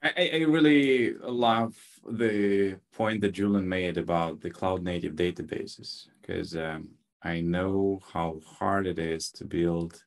I, 0.04 0.32
I 0.34 0.38
really 0.40 1.14
love 1.14 1.76
the 2.06 2.78
point 2.92 3.22
that 3.22 3.32
Julian 3.32 3.68
made 3.68 3.98
about 3.98 4.42
the 4.42 4.50
cloud 4.50 4.84
native 4.84 5.14
databases 5.14 6.08
because 6.20 6.58
um, 6.58 6.90
I 7.24 7.40
know 7.40 8.02
how 8.12 8.42
hard 8.46 8.86
it 8.86 9.00
is 9.00 9.32
to 9.32 9.46
build 9.46 10.04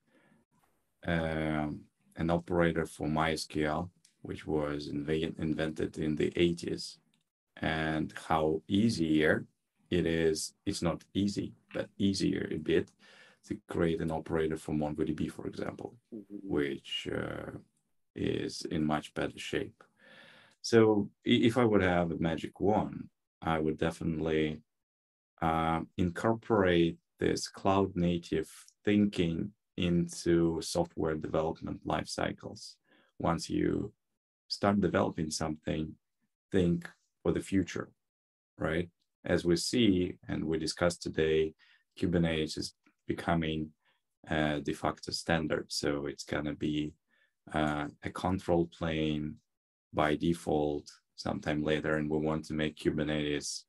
um, 1.07 1.81
an 2.17 2.29
operator 2.31 2.85
for 2.85 3.09
MySQL 3.09 3.89
which 4.27 4.47
was 4.47 4.89
inv- 4.89 5.39
invented 5.39 5.99
in 5.99 6.17
the 6.17 6.31
80s, 6.31 6.99
and 7.63 8.13
how 8.29 8.63
easier 8.69 9.47
it 9.91 10.07
is. 10.07 10.55
It's 10.67 10.83
not 10.83 11.05
easy, 11.15 11.55
but 11.73 11.89
easier 11.99 12.49
a 12.51 12.59
bit 12.59 12.91
to 13.47 13.57
create 13.69 14.01
an 14.01 14.11
operator 14.11 14.57
for 14.57 14.73
MongoDB, 14.75 15.31
for 15.31 15.47
example, 15.47 15.95
mm-hmm. 16.15 16.37
which 16.43 17.09
uh, 17.13 17.53
is 18.15 18.63
in 18.71 18.85
much 18.85 19.15
better 19.15 19.39
shape. 19.39 19.85
So 20.63 21.09
if 21.25 21.57
I 21.57 21.65
would 21.65 21.83
have 21.83 22.11
a 22.11 22.19
magic 22.19 22.61
wand, 22.61 23.09
I 23.41 23.61
would 23.61 23.79
definitely 23.79 24.63
uh, 25.41 25.81
incorporate 25.97 26.99
this 27.21 27.47
cloud 27.49 27.95
native 27.95 28.51
thinking 28.85 29.53
into 29.77 30.61
software 30.63 31.15
development 31.15 31.81
life 31.85 32.09
cycles. 32.09 32.77
Once 33.19 33.49
you 33.49 33.93
start 34.49 34.81
developing 34.81 35.31
something, 35.31 35.93
think 36.53 36.89
for 37.23 37.33
the 37.33 37.41
future, 37.41 37.91
right? 38.59 38.89
As 39.25 39.45
we 39.45 39.57
see 39.57 40.17
and 40.29 40.45
we 40.45 40.59
discussed 40.59 41.03
today, 41.03 41.55
Kubernetes 41.99 42.57
is 42.59 42.75
becoming 43.07 43.71
a 44.29 44.61
de 44.61 44.73
facto 44.73 45.13
standard. 45.13 45.67
So 45.69 46.07
it's 46.07 46.25
going 46.25 46.45
to 46.45 46.55
be 46.55 46.93
uh, 47.53 47.87
a 48.03 48.11
control 48.11 48.67
plane 48.67 49.37
by 49.93 50.17
default 50.17 50.91
sometime 51.17 51.63
later. 51.63 51.97
And 51.97 52.11
we 52.11 52.19
want 52.19 52.45
to 52.47 52.55
make 52.55 52.77
Kubernetes 52.77 53.63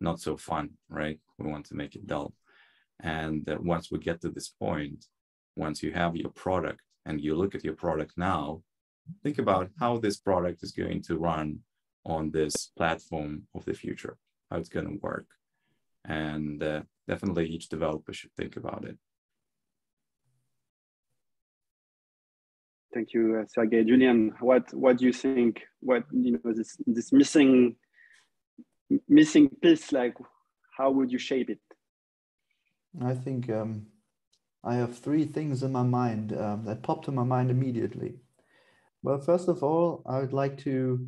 not 0.00 0.20
so 0.20 0.36
fun, 0.36 0.70
right? 0.88 1.18
We 1.38 1.50
want 1.50 1.66
to 1.66 1.74
make 1.74 1.94
it 1.94 2.06
dull. 2.06 2.34
And 3.00 3.48
uh, 3.48 3.58
once 3.60 3.90
we 3.90 3.98
get 3.98 4.20
to 4.22 4.30
this 4.30 4.48
point, 4.48 5.06
once 5.56 5.82
you 5.82 5.92
have 5.92 6.16
your 6.16 6.30
product 6.30 6.80
and 7.06 7.20
you 7.20 7.34
look 7.36 7.54
at 7.54 7.64
your 7.64 7.74
product 7.74 8.12
now, 8.16 8.62
think 9.22 9.38
about 9.38 9.70
how 9.78 9.98
this 9.98 10.16
product 10.16 10.62
is 10.62 10.72
going 10.72 11.02
to 11.02 11.16
run 11.18 11.60
on 12.04 12.30
this 12.30 12.70
platform 12.76 13.42
of 13.54 13.64
the 13.64 13.74
future, 13.74 14.16
how 14.50 14.58
it's 14.58 14.68
going 14.68 14.86
to 14.86 14.98
work. 15.02 15.26
And 16.04 16.62
uh, 16.62 16.82
definitely 17.08 17.46
each 17.46 17.68
developer 17.68 18.12
should 18.12 18.32
think 18.36 18.56
about 18.56 18.84
it. 18.84 18.98
Thank 22.92 23.12
you, 23.12 23.40
uh, 23.40 23.44
Sergey. 23.48 23.82
Julian, 23.82 24.34
what 24.38 24.72
what 24.72 24.98
do 24.98 25.06
you 25.06 25.12
think? 25.12 25.62
What 25.80 26.04
you 26.12 26.32
know 26.32 26.52
this 26.52 26.76
this 26.86 27.12
missing 27.12 27.74
missing 29.08 29.48
piece? 29.48 29.90
Like, 29.90 30.14
how 30.76 30.92
would 30.92 31.10
you 31.10 31.18
shape 31.18 31.50
it? 31.50 31.58
I 33.02 33.14
think 33.14 33.50
um, 33.50 33.86
I 34.62 34.76
have 34.76 34.96
three 34.96 35.24
things 35.24 35.64
in 35.64 35.72
my 35.72 35.82
mind 35.82 36.38
um, 36.38 36.64
that 36.66 36.84
popped 36.84 37.06
to 37.06 37.10
my 37.10 37.24
mind 37.24 37.50
immediately. 37.50 38.20
Well, 39.04 39.20
first 39.20 39.48
of 39.48 39.62
all, 39.62 40.02
I 40.06 40.20
would 40.20 40.32
like 40.32 40.56
to, 40.60 41.06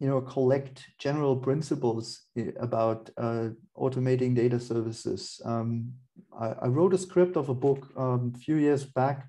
you 0.00 0.08
know, 0.08 0.20
collect 0.20 0.84
general 0.98 1.36
principles 1.36 2.22
eh, 2.36 2.50
about 2.58 3.10
uh, 3.16 3.50
automating 3.76 4.34
data 4.34 4.58
services. 4.58 5.40
Um, 5.44 5.92
I, 6.36 6.48
I, 6.62 6.66
wrote 6.66 6.94
a 6.94 6.98
script 6.98 7.36
of 7.36 7.48
a 7.48 7.54
book 7.54 7.86
um, 7.96 8.32
a 8.34 8.38
few 8.38 8.56
years 8.56 8.84
back, 8.84 9.28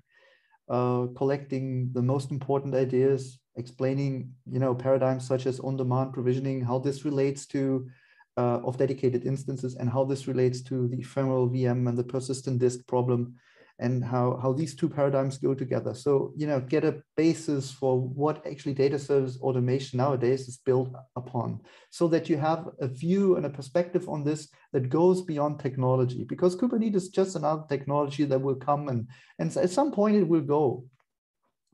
uh, 0.68 1.06
collecting 1.16 1.92
the 1.92 2.02
most 2.02 2.32
important 2.32 2.74
ideas, 2.74 3.38
explaining, 3.54 4.32
you 4.44 4.58
know, 4.58 4.74
paradigms 4.74 5.24
such 5.24 5.46
as 5.46 5.60
on-demand 5.60 6.12
provisioning, 6.12 6.64
how 6.64 6.80
this 6.80 7.04
relates 7.04 7.46
to 7.46 7.88
uh, 8.36 8.58
of 8.64 8.76
dedicated 8.76 9.24
instances, 9.24 9.76
and 9.76 9.88
how 9.88 10.02
this 10.02 10.26
relates 10.26 10.62
to 10.62 10.88
the 10.88 10.98
ephemeral 10.98 11.48
VM 11.48 11.88
and 11.88 11.96
the 11.96 12.02
persistent 12.02 12.58
disk 12.58 12.84
problem 12.88 13.36
and 13.80 14.04
how, 14.04 14.38
how 14.42 14.52
these 14.52 14.76
two 14.76 14.88
paradigms 14.88 15.38
go 15.38 15.54
together. 15.54 15.94
So, 15.94 16.32
you 16.36 16.46
know, 16.46 16.60
get 16.60 16.84
a 16.84 17.02
basis 17.16 17.72
for 17.72 17.98
what 18.00 18.46
actually 18.46 18.74
data 18.74 18.98
service 18.98 19.38
automation 19.40 19.96
nowadays 19.96 20.46
is 20.48 20.58
built 20.58 20.94
upon 21.16 21.60
so 21.90 22.06
that 22.08 22.28
you 22.28 22.36
have 22.36 22.68
a 22.80 22.88
view 22.88 23.36
and 23.36 23.46
a 23.46 23.50
perspective 23.50 24.08
on 24.08 24.22
this 24.22 24.48
that 24.72 24.90
goes 24.90 25.22
beyond 25.22 25.58
technology 25.58 26.24
because 26.24 26.56
Kubernetes 26.56 26.96
is 26.96 27.08
just 27.08 27.36
another 27.36 27.64
technology 27.68 28.24
that 28.24 28.40
will 28.40 28.54
come 28.54 28.88
and, 28.88 29.08
and 29.38 29.56
at 29.56 29.70
some 29.70 29.90
point 29.90 30.16
it 30.16 30.28
will 30.28 30.42
go. 30.42 30.84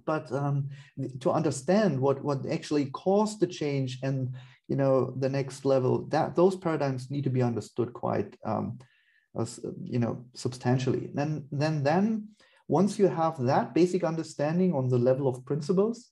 but 0.07 0.31
um, 0.33 0.71
to 1.21 1.31
understand 1.31 2.01
what 2.01 2.23
what 2.23 2.47
actually 2.57 2.87
caused 3.05 3.41
the 3.41 3.47
change 3.61 3.99
and 4.03 4.19
you 4.69 4.77
know 4.77 5.13
the 5.19 5.29
next 5.29 5.65
level 5.65 6.07
that 6.15 6.35
those 6.35 6.57
paradigms 6.57 7.11
need 7.11 7.25
to 7.25 7.31
be 7.31 7.43
understood 7.43 7.93
quite 7.93 8.31
um, 8.45 8.79
you 9.83 9.99
know 9.99 10.25
substantially. 10.35 11.11
Then 11.15 11.47
then 11.53 11.83
then 11.83 12.29
once 12.69 12.99
you 12.99 13.09
have 13.09 13.39
that 13.45 13.75
basic 13.75 14.03
understanding 14.05 14.75
on 14.75 14.89
the 14.89 14.99
level 14.99 15.29
of 15.29 15.45
principles 15.45 16.11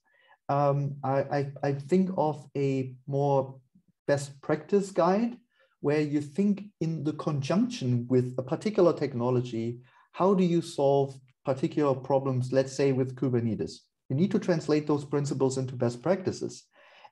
um, 0.49 0.95
I, 1.03 1.19
I, 1.21 1.51
I 1.63 1.71
think 1.73 2.11
of 2.17 2.47
a 2.55 2.93
more 3.07 3.59
best 4.07 4.39
practice 4.41 4.91
guide 4.91 5.37
where 5.81 6.01
you 6.01 6.21
think 6.21 6.65
in 6.81 7.03
the 7.03 7.13
conjunction 7.13 8.07
with 8.07 8.35
a 8.37 8.43
particular 8.43 8.93
technology 8.93 9.79
how 10.11 10.33
do 10.33 10.43
you 10.43 10.61
solve 10.61 11.19
particular 11.45 11.93
problems 11.93 12.51
let's 12.51 12.73
say 12.73 12.91
with 12.91 13.15
kubernetes? 13.15 13.79
You 14.09 14.15
need 14.15 14.31
to 14.31 14.39
translate 14.39 14.87
those 14.87 15.03
principles 15.03 15.57
into 15.57 15.75
best 15.75 16.01
practices 16.01 16.65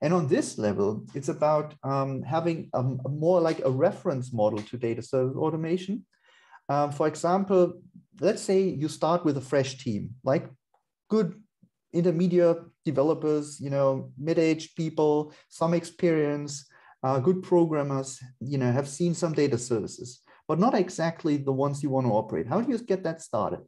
and 0.03 0.13
on 0.13 0.27
this 0.27 0.57
level, 0.57 1.05
it's 1.15 1.29
about 1.29 1.75
um, 1.81 2.23
having 2.23 2.69
a, 2.73 2.79
a, 2.79 3.09
more 3.09 3.39
like 3.39 3.61
a 3.63 3.71
reference 3.71 4.33
model 4.33 4.59
to 4.59 4.77
data 4.77 5.01
service 5.01 5.37
automation. 5.37 6.05
Um, 6.67 6.91
for 6.91 7.07
example, 7.07 7.81
let's 8.19 8.41
say 8.41 8.63
you 8.63 8.89
start 8.89 9.23
with 9.23 9.37
a 9.37 9.41
fresh 9.41 9.77
team, 9.77 10.09
like 10.25 10.49
good 11.09 11.41
intermediate 11.93 12.57
developers, 12.83 13.61
you 13.61 13.69
know, 13.69 14.11
mid-aged 14.17 14.75
people, 14.75 15.33
some 15.47 15.73
experience, 15.73 16.67
uh, 17.03 17.19
good 17.19 17.41
programmers, 17.41 18.19
you 18.41 18.57
know, 18.57 18.71
have 18.73 18.89
seen 18.89 19.13
some 19.13 19.31
data 19.31 19.57
services, 19.57 20.19
but 20.49 20.59
not 20.59 20.73
exactly 20.73 21.37
the 21.37 21.53
ones 21.53 21.81
you 21.81 21.89
want 21.89 22.05
to 22.05 22.11
operate. 22.11 22.47
How 22.47 22.59
do 22.59 22.69
you 22.69 22.77
get 22.77 23.03
that 23.03 23.21
started? 23.21 23.61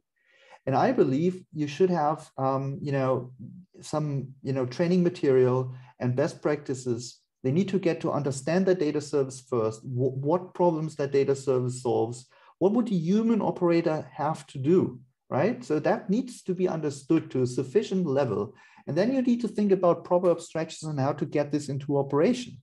And 0.66 0.74
I 0.74 0.92
believe 0.92 1.44
you 1.54 1.66
should 1.66 1.90
have, 1.90 2.28
um, 2.36 2.78
you 2.82 2.92
know, 2.92 3.32
some, 3.80 4.28
you 4.42 4.52
know, 4.52 4.66
training 4.66 5.02
material 5.02 5.74
and 6.00 6.16
best 6.16 6.42
practices. 6.42 7.20
They 7.42 7.52
need 7.52 7.68
to 7.68 7.78
get 7.78 8.00
to 8.00 8.12
understand 8.12 8.66
the 8.66 8.74
data 8.74 9.00
service 9.00 9.40
first, 9.40 9.80
what 9.84 10.54
problems 10.54 10.96
that 10.96 11.12
data 11.12 11.36
service 11.36 11.82
solves, 11.82 12.26
what 12.58 12.72
would 12.72 12.90
a 12.90 12.94
human 12.94 13.40
operator 13.40 14.08
have 14.12 14.46
to 14.48 14.58
do, 14.58 15.00
right? 15.30 15.62
So 15.64 15.78
that 15.80 16.10
needs 16.10 16.42
to 16.42 16.54
be 16.54 16.68
understood 16.68 17.30
to 17.30 17.42
a 17.42 17.46
sufficient 17.46 18.06
level. 18.06 18.54
And 18.86 18.96
then 18.96 19.12
you 19.12 19.22
need 19.22 19.40
to 19.42 19.48
think 19.48 19.72
about 19.72 20.04
proper 20.04 20.30
abstractions 20.30 20.88
and 20.88 20.98
how 20.98 21.12
to 21.12 21.26
get 21.26 21.52
this 21.52 21.68
into 21.68 21.98
operation. 21.98 22.58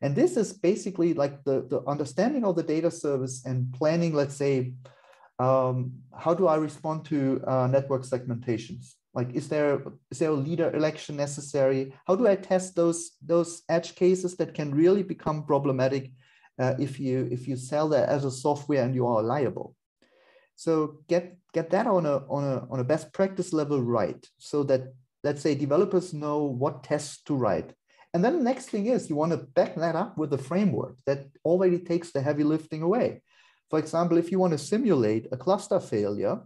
And 0.00 0.16
this 0.16 0.36
is 0.36 0.52
basically 0.52 1.14
like 1.14 1.44
the, 1.44 1.66
the 1.68 1.82
understanding 1.86 2.44
of 2.44 2.56
the 2.56 2.62
data 2.62 2.90
service 2.90 3.44
and 3.44 3.72
planning, 3.72 4.12
let's 4.12 4.34
say, 4.34 4.74
um, 5.38 5.92
how 6.16 6.34
do 6.34 6.46
I 6.46 6.56
respond 6.56 7.04
to 7.06 7.42
uh, 7.46 7.66
network 7.68 8.02
segmentations? 8.02 8.94
Like, 9.14 9.34
is 9.34 9.48
there 9.48 9.82
is 10.10 10.18
there 10.18 10.30
a 10.30 10.34
leader 10.34 10.74
election 10.74 11.16
necessary? 11.16 11.92
How 12.06 12.16
do 12.16 12.26
I 12.26 12.36
test 12.36 12.74
those 12.74 13.12
those 13.24 13.62
edge 13.68 13.94
cases 13.94 14.36
that 14.36 14.54
can 14.54 14.74
really 14.74 15.02
become 15.02 15.44
problematic 15.44 16.12
uh, 16.58 16.74
if 16.78 16.98
you 16.98 17.28
if 17.30 17.46
you 17.46 17.56
sell 17.56 17.88
that 17.90 18.08
as 18.08 18.24
a 18.24 18.30
software 18.30 18.82
and 18.84 18.94
you 18.94 19.06
are 19.06 19.22
liable? 19.22 19.76
So 20.56 20.98
get 21.08 21.36
get 21.52 21.70
that 21.70 21.86
on 21.86 22.06
a 22.06 22.24
on 22.28 22.44
a 22.44 22.66
on 22.70 22.80
a 22.80 22.84
best 22.84 23.12
practice 23.12 23.52
level 23.52 23.82
right, 23.82 24.26
so 24.38 24.62
that 24.64 24.94
let's 25.24 25.42
say 25.42 25.54
developers 25.54 26.14
know 26.14 26.44
what 26.44 26.84
tests 26.84 27.22
to 27.24 27.34
write. 27.34 27.74
And 28.14 28.24
then 28.24 28.38
the 28.38 28.44
next 28.44 28.66
thing 28.66 28.86
is 28.86 29.08
you 29.08 29.16
want 29.16 29.32
to 29.32 29.38
back 29.38 29.74
that 29.76 29.96
up 29.96 30.18
with 30.18 30.32
a 30.32 30.38
framework 30.38 30.96
that 31.06 31.26
already 31.44 31.78
takes 31.78 32.12
the 32.12 32.20
heavy 32.20 32.44
lifting 32.44 32.82
away. 32.82 33.22
For 33.70 33.78
example, 33.78 34.18
if 34.18 34.30
you 34.30 34.38
want 34.38 34.52
to 34.52 34.58
simulate 34.58 35.28
a 35.32 35.36
cluster 35.36 35.80
failure 35.80 36.40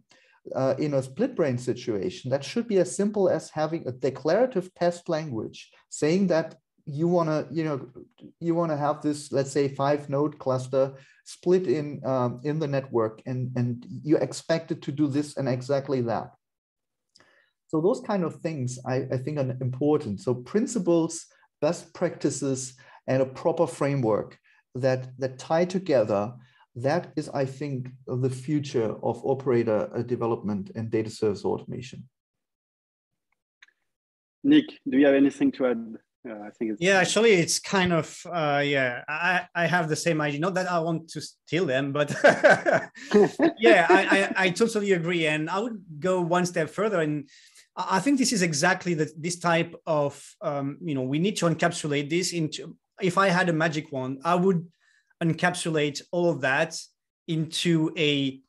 uh, 0.55 0.75
in 0.79 0.95
a 0.95 1.03
split 1.03 1.35
brain 1.35 1.59
situation, 1.59 2.31
that 2.31 2.45
should 2.45 2.69
be 2.69 2.79
as 2.79 2.95
simple 2.95 3.29
as 3.29 3.51
having 3.51 3.87
a 3.87 3.93
declarative 3.93 4.73
test 4.75 5.09
language 5.09 5.71
saying 5.89 6.29
that 6.29 6.57
you 6.85 7.09
want 7.09 7.29
to, 7.29 7.47
you 7.51 7.65
know, 7.65 7.89
you 8.41 8.55
want 8.55 8.71
to 8.71 8.77
have 8.77 9.03
this, 9.03 9.33
let's 9.33 9.51
say, 9.51 9.69
five 9.69 10.09
node 10.09 10.39
cluster 10.39 10.95
split 11.25 11.67
in 11.67 12.01
um, 12.07 12.41
in 12.45 12.61
the 12.61 12.69
network, 12.69 13.21
and 13.27 13.51
and 13.57 13.85
you 14.05 14.17
expect 14.19 14.71
it 14.71 14.83
to 14.83 14.93
do 14.93 15.09
this 15.09 15.37
and 15.37 15.49
exactly 15.49 16.01
that. 16.03 16.33
So 17.69 17.81
those 17.81 18.01
kind 18.01 18.23
of 18.23 18.37
things 18.37 18.79
I, 18.87 19.07
I 19.13 19.17
think 19.17 19.39
are 19.39 19.57
important. 19.61 20.21
So 20.21 20.35
principles, 20.35 21.27
best 21.61 21.93
practices, 21.93 22.75
and 23.09 23.21
a 23.21 23.27
proper 23.27 23.67
framework 23.67 24.39
that 24.77 25.19
that 25.19 25.39
tie 25.39 25.65
together 25.65 26.33
that 26.77 27.13
is, 27.17 27.29
I 27.31 27.47
think, 27.47 27.89
the 28.07 28.31
future 28.31 28.95
of 29.03 29.25
operator 29.25 29.91
uh, 29.95 30.03
development 30.03 30.71
and 30.75 30.91
data 30.91 31.11
service 31.11 31.45
automation. 31.45 32.09
Nick, 34.45 34.67
do 34.89 34.99
you 34.99 35.07
have 35.07 35.15
anything 35.15 35.51
to 35.53 35.67
add? 35.67 35.97
Uh, 36.29 36.41
I 36.45 36.51
think 36.51 36.73
it's 36.73 36.83
yeah, 36.83 36.99
actually, 36.99 37.33
it's 37.33 37.59
kind 37.59 37.93
of 37.93 38.21
uh, 38.31 38.63
yeah. 38.65 39.03
I 39.09 39.47
I 39.55 39.67
have 39.67 39.89
the 39.89 39.97
same 39.97 40.21
idea. 40.21 40.41
Not 40.41 40.55
that 40.55 40.71
I 40.71 40.79
want 40.81 41.09
to 41.11 41.21
steal 41.21 41.67
them, 41.67 41.93
but 41.93 42.11
yeah, 43.59 43.87
I, 43.89 44.07
I, 44.11 44.33
I 44.37 44.51
totally 44.51 44.93
agree. 44.93 45.27
And 45.27 45.49
I 45.49 45.61
would 45.61 45.83
go 45.99 46.21
one 46.21 46.45
step 46.47 46.69
further, 46.69 47.01
and 47.01 47.29
I 47.77 48.01
think 48.01 48.19
this 48.19 48.33
is 48.33 48.43
exactly 48.43 48.95
the, 48.95 49.11
this 49.17 49.39
type 49.39 49.75
of 49.87 50.21
um, 50.41 50.79
you 50.83 50.95
know 50.95 51.03
we 51.03 51.19
need 51.19 51.37
to 51.39 51.47
encapsulate 51.47 52.11
this 52.11 52.33
into. 52.33 52.77
If 53.01 53.19
I 53.19 53.29
had 53.29 53.49
a 53.49 53.53
magic 53.53 53.93
wand, 53.93 54.21
I 54.25 54.35
would 54.35 54.67
encapsulate 55.23 56.03
all 56.13 56.31
of 56.31 56.41
that 56.43 56.77
into 57.29 57.93
a 57.97 58.41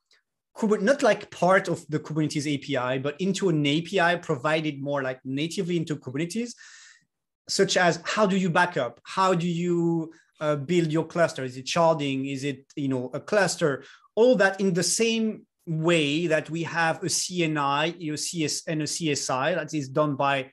not 0.63 1.03
like 1.03 1.29
part 1.29 1.67
of 1.67 1.85
the 1.87 1.99
Kubernetes 1.99 2.47
API, 2.51 2.97
but 2.99 3.19
into 3.21 3.49
an 3.49 3.65
API 3.65 4.17
provided 4.19 4.81
more 4.81 5.03
like 5.03 5.19
natively 5.23 5.77
into 5.77 5.95
Kubernetes, 5.95 6.55
such 7.47 7.77
as 7.77 8.01
how 8.05 8.25
do 8.25 8.37
you 8.37 8.49
backup? 8.49 8.99
How 9.03 9.35
do 9.35 9.47
you 9.47 10.11
uh, 10.39 10.55
build 10.55 10.91
your 10.91 11.05
cluster? 11.05 11.43
Is 11.43 11.57
it 11.57 11.65
sharding? 11.65 12.31
Is 12.31 12.43
it 12.43 12.65
you 12.75 12.87
know 12.87 13.11
a 13.13 13.19
cluster? 13.19 13.83
All 14.15 14.35
that 14.37 14.59
in 14.59 14.73
the 14.73 14.83
same 14.83 15.45
way 15.67 16.27
that 16.27 16.49
we 16.49 16.63
have 16.63 17.03
a 17.03 17.07
CNI, 17.07 17.99
you 17.99 18.11
know, 18.11 18.15
CS 18.15 18.63
and 18.67 18.81
a 18.81 18.85
CSI 18.85 19.55
that 19.55 19.73
is 19.73 19.89
done 19.89 20.15
by, 20.15 20.49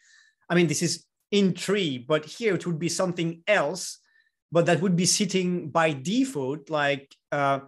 I 0.51 0.55
mean, 0.55 0.67
this 0.67 0.83
is 0.83 1.05
in 1.31 1.55
tree, 1.55 1.99
but 1.99 2.25
here 2.25 2.55
it 2.55 2.67
would 2.67 2.79
be 2.79 2.89
something 2.89 3.43
else 3.47 4.01
but 4.55 4.67
that 4.67 4.81
would 4.81 4.95
be 4.95 5.05
sitting 5.05 5.69
by 5.69 5.93
default, 5.93 6.71
like, 6.71 7.13
uh, 7.33 7.59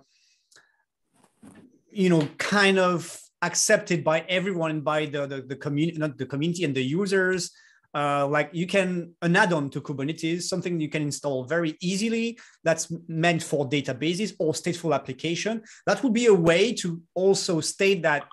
you 1.90 2.08
know, 2.08 2.22
kind 2.38 2.78
of 2.78 3.20
accepted 3.42 4.04
by 4.04 4.20
everyone, 4.28 4.82
by 4.82 5.06
the, 5.06 5.26
the, 5.26 5.42
the 5.42 5.56
community, 5.56 5.98
not 5.98 6.16
the 6.16 6.24
community 6.26 6.62
and 6.62 6.76
the 6.76 6.86
users. 7.00 7.50
Uh, 7.92 8.24
like 8.28 8.50
you 8.52 8.68
can 8.68 9.10
an 9.22 9.34
add-on 9.34 9.68
to 9.70 9.80
Kubernetes, 9.80 10.42
something 10.42 10.78
you 10.78 10.88
can 10.88 11.02
install 11.02 11.44
very 11.44 11.76
easily. 11.80 12.38
That's 12.62 12.92
meant 13.08 13.42
for 13.42 13.68
databases 13.68 14.36
or 14.38 14.52
stateful 14.52 14.94
application. 14.94 15.62
That 15.86 16.04
would 16.04 16.12
be 16.12 16.26
a 16.26 16.40
way 16.50 16.72
to 16.74 17.02
also 17.14 17.60
state 17.60 18.02
that 18.02 18.28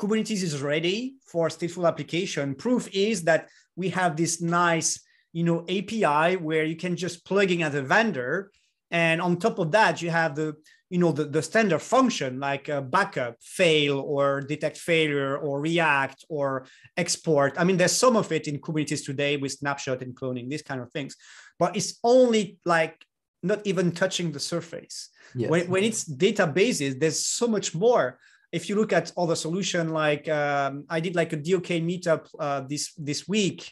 Kubernetes 0.00 0.42
is 0.42 0.62
ready 0.62 1.16
for 1.26 1.48
stateful 1.48 1.86
application. 1.86 2.54
Proof 2.54 2.88
is 2.94 3.24
that 3.24 3.48
we 3.76 3.90
have 3.90 4.16
this 4.16 4.40
nice 4.40 4.98
you 5.38 5.44
know 5.44 5.60
API 5.78 6.36
where 6.36 6.64
you 6.64 6.74
can 6.74 6.96
just 6.96 7.24
plug 7.24 7.50
in 7.52 7.62
as 7.62 7.74
a 7.76 7.82
vendor, 7.82 8.50
and 8.90 9.22
on 9.22 9.38
top 9.38 9.56
of 9.60 9.70
that 9.70 10.02
you 10.02 10.10
have 10.10 10.34
the 10.34 10.48
you 10.90 10.98
know 10.98 11.12
the, 11.12 11.26
the 11.36 11.42
standard 11.42 11.82
function 11.94 12.40
like 12.40 12.68
a 12.68 12.82
backup, 12.82 13.36
fail, 13.40 14.00
or 14.00 14.40
detect 14.40 14.76
failure, 14.76 15.36
or 15.36 15.60
react, 15.60 16.24
or 16.28 16.66
export. 16.96 17.54
I 17.56 17.62
mean, 17.62 17.76
there's 17.76 17.92
some 18.04 18.16
of 18.16 18.32
it 18.32 18.48
in 18.48 18.58
Kubernetes 18.58 19.04
today 19.04 19.36
with 19.36 19.52
snapshot 19.52 20.02
and 20.02 20.12
cloning, 20.18 20.50
these 20.50 20.66
kind 20.70 20.80
of 20.80 20.90
things, 20.90 21.14
but 21.56 21.76
it's 21.76 22.00
only 22.02 22.58
like 22.64 22.96
not 23.44 23.60
even 23.64 23.92
touching 23.92 24.32
the 24.32 24.40
surface. 24.40 25.10
Yes. 25.36 25.50
When, 25.50 25.68
when 25.68 25.84
it's 25.84 26.02
databases, 26.04 26.98
there's 26.98 27.24
so 27.24 27.46
much 27.46 27.76
more 27.76 28.18
if 28.50 28.68
you 28.68 28.74
look 28.76 28.92
at 28.94 29.12
other 29.16 29.36
solution 29.36 29.90
like 29.90 30.26
um, 30.28 30.84
i 30.88 31.00
did 31.00 31.14
like 31.14 31.34
a 31.34 31.36
DOK 31.36 31.70
meetup 31.88 32.22
uh, 32.40 32.60
this 32.62 32.94
this 32.94 33.28
week 33.28 33.70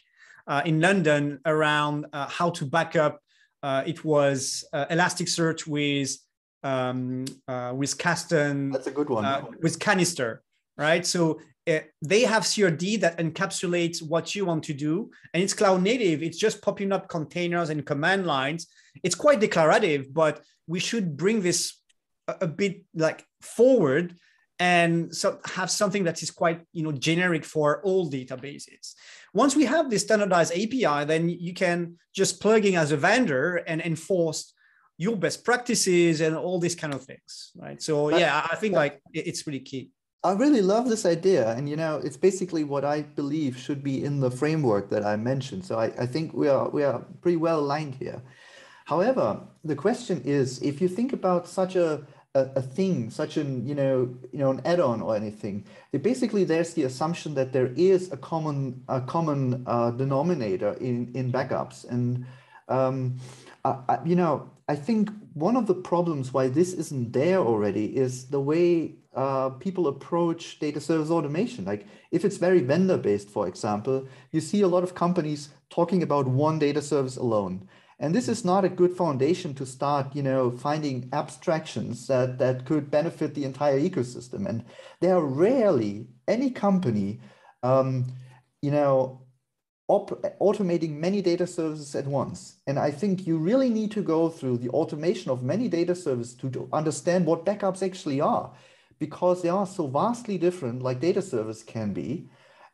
in 0.65 0.79
London 0.79 1.39
around 1.45 2.05
uh, 2.13 2.27
how 2.27 2.49
to 2.51 2.65
back 2.65 2.95
up. 2.95 3.19
Uh, 3.63 3.83
it 3.85 4.03
was 4.05 4.63
Elasticsearch 4.73 5.67
with 5.67 6.17
um, 6.63 7.25
with 7.77 7.97
Kasten. 7.97 8.71
That's 8.71 8.87
a 8.87 8.91
good 8.91 9.09
one. 9.09 9.25
with 9.61 9.79
Kanister, 9.79 10.39
right? 10.77 11.05
So 11.05 11.39
uh, 11.67 11.79
they 12.01 12.21
have 12.21 12.43
CRD 12.43 13.01
that 13.01 13.17
encapsulates 13.17 14.01
what 14.01 14.33
you 14.33 14.45
want 14.45 14.63
to 14.63 14.73
do, 14.73 15.11
and 15.33 15.43
it's 15.43 15.53
cloud 15.53 15.81
native. 15.81 16.23
It's 16.23 16.37
just 16.37 16.61
popping 16.61 16.91
up 16.93 17.09
containers 17.09 17.69
and 17.69 17.85
command 17.85 18.25
lines. 18.25 18.67
It's 19.03 19.15
quite 19.15 19.41
declarative, 19.41 20.13
but 20.13 20.41
we 20.65 20.79
should 20.79 21.17
bring 21.17 21.41
this 21.41 21.77
a, 22.27 22.35
a 22.41 22.47
bit 22.47 22.83
like 22.93 23.25
forward 23.41 24.15
and 24.59 25.15
so 25.15 25.39
have 25.45 25.69
something 25.69 26.03
that 26.03 26.21
is 26.23 26.31
quite 26.31 26.61
you 26.73 26.83
know 26.83 26.91
generic 26.91 27.45
for 27.45 27.81
all 27.83 28.09
databases 28.09 28.93
once 29.33 29.55
we 29.55 29.65
have 29.65 29.89
this 29.89 30.03
standardized 30.03 30.51
api 30.53 31.05
then 31.05 31.29
you 31.29 31.53
can 31.53 31.95
just 32.13 32.41
plug 32.41 32.65
in 32.65 32.75
as 32.75 32.91
a 32.91 32.97
vendor 32.97 33.57
and 33.67 33.81
enforce 33.81 34.53
your 34.97 35.15
best 35.15 35.43
practices 35.43 36.21
and 36.21 36.35
all 36.35 36.59
these 36.59 36.75
kind 36.75 36.93
of 36.93 37.03
things 37.03 37.51
right 37.55 37.81
so 37.81 38.09
yeah 38.09 38.47
i 38.51 38.55
think 38.55 38.73
like 38.73 38.99
it's 39.13 39.45
really 39.45 39.59
key 39.59 39.91
I 40.23 40.33
really 40.33 40.61
love 40.61 40.89
this 40.89 41.05
idea. 41.05 41.51
And, 41.51 41.69
you 41.69 41.75
know, 41.75 42.01
it's 42.03 42.17
basically 42.17 42.63
what 42.63 42.83
I 42.83 43.03
believe 43.03 43.57
should 43.57 43.83
be 43.83 44.03
in 44.03 44.19
the 44.19 44.31
framework 44.31 44.89
that 44.89 45.05
I 45.05 45.15
mentioned. 45.15 45.63
So 45.63 45.77
I, 45.77 45.85
I 45.85 46.05
think 46.05 46.33
we 46.33 46.49
are, 46.49 46.67
we 46.69 46.83
are 46.83 46.99
pretty 47.21 47.37
well 47.37 47.59
aligned 47.59 47.95
here. 47.95 48.21
However, 48.85 49.39
the 49.63 49.75
question 49.75 50.21
is, 50.25 50.61
if 50.61 50.81
you 50.81 50.87
think 50.87 51.13
about 51.13 51.47
such 51.47 51.75
a, 51.75 52.05
a, 52.37 52.41
a 52.61 52.61
thing, 52.61 53.09
such 53.21 53.33
an, 53.37 53.49
you 53.69 53.75
know, 53.81 53.95
you 54.33 54.39
know, 54.41 54.51
an 54.55 54.61
add-on 54.71 55.01
or 55.01 55.15
anything, 55.15 55.55
it 55.95 56.01
basically 56.03 56.43
there's 56.43 56.73
the 56.73 56.83
assumption 56.83 57.33
that 57.35 57.49
there 57.55 57.71
is 57.75 58.11
a 58.11 58.17
common, 58.17 58.59
a 58.87 59.01
common 59.01 59.41
uh, 59.65 59.91
denominator 59.91 60.71
in, 60.87 61.11
in 61.19 61.31
backups. 61.31 61.77
And, 61.93 62.25
um, 62.67 62.95
I, 63.65 63.99
you 64.05 64.15
know, 64.15 64.49
I 64.67 64.75
think 64.75 65.09
one 65.33 65.55
of 65.55 65.65
the 65.67 65.73
problems 65.91 66.33
why 66.33 66.47
this 66.47 66.73
isn't 66.73 67.13
there 67.13 67.39
already 67.39 67.85
is 68.05 68.27
the 68.35 68.39
way 68.39 68.95
uh, 69.15 69.49
people 69.49 69.87
approach 69.87 70.59
data 70.59 70.79
service 70.79 71.09
automation. 71.09 71.65
Like 71.65 71.87
if 72.11 72.23
it's 72.25 72.37
very 72.37 72.61
vendor 72.61 72.97
based, 72.97 73.29
for 73.29 73.47
example, 73.47 74.07
you 74.31 74.41
see 74.41 74.61
a 74.61 74.67
lot 74.67 74.83
of 74.83 74.93
companies 74.93 75.49
talking 75.69 76.03
about 76.03 76.27
one 76.27 76.59
data 76.59 76.81
service 76.81 77.17
alone. 77.17 77.67
And 77.99 78.13
this 78.13 78.27
is 78.27 78.45
not 78.45 78.63
a 78.63 78.69
good 78.69 78.95
foundation 78.95 79.55
to 79.55 79.65
start, 79.65 80.15
you 80.15 80.21
know, 80.21 80.51
finding 80.51 81.09
abstractions 81.13 82.05
that, 82.07 82.37
that 82.37 82.65
could 82.65 82.91
benefit 82.91 83.33
the 83.33 83.43
entire 83.43 83.79
ecosystem. 83.79 84.47
And 84.47 84.63
there 85.01 85.15
are 85.15 85.25
rarely 85.25 86.07
any 86.27 86.51
company, 86.51 87.19
um, 87.63 88.05
you 88.61 88.69
know, 88.69 89.23
automating 89.89 90.97
many 90.97 91.21
data 91.21 91.47
services 91.47 91.95
at 91.95 92.05
once. 92.05 92.57
And 92.67 92.77
I 92.77 92.91
think 92.91 93.25
you 93.25 93.37
really 93.37 93.69
need 93.69 93.91
to 93.91 94.03
go 94.03 94.29
through 94.29 94.57
the 94.57 94.69
automation 94.69 95.31
of 95.31 95.43
many 95.43 95.67
data 95.67 95.95
services 95.95 96.35
to, 96.35 96.49
to 96.51 96.69
understand 96.73 97.25
what 97.25 97.45
backups 97.45 97.81
actually 97.81 98.21
are 98.21 98.51
because 98.99 99.41
they 99.41 99.49
are 99.49 99.65
so 99.65 99.87
vastly 99.87 100.37
different 100.37 100.81
like 100.81 100.99
data 100.99 101.21
service 101.21 101.63
can 101.63 101.93
be. 101.93 102.29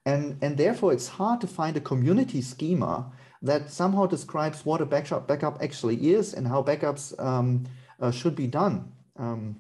And, 0.06 0.38
and 0.42 0.58
therefore 0.58 0.92
it's 0.92 1.08
hard 1.08 1.40
to 1.42 1.48
find 1.48 1.78
a 1.78 1.82
community 1.82 2.42
schema 2.42 3.12
that 3.44 3.70
somehow 3.70 4.06
describes 4.06 4.66
what 4.66 4.82
a 4.82 4.86
backup, 4.86 5.28
backup 5.28 5.62
actually 5.62 6.12
is 6.12 6.34
and 6.34 6.48
how 6.48 6.64
backups 6.64 7.14
um, 7.24 7.66
uh, 8.00 8.10
should 8.10 8.36
be 8.36 8.48
done. 8.48 8.92
Um, 9.18 9.60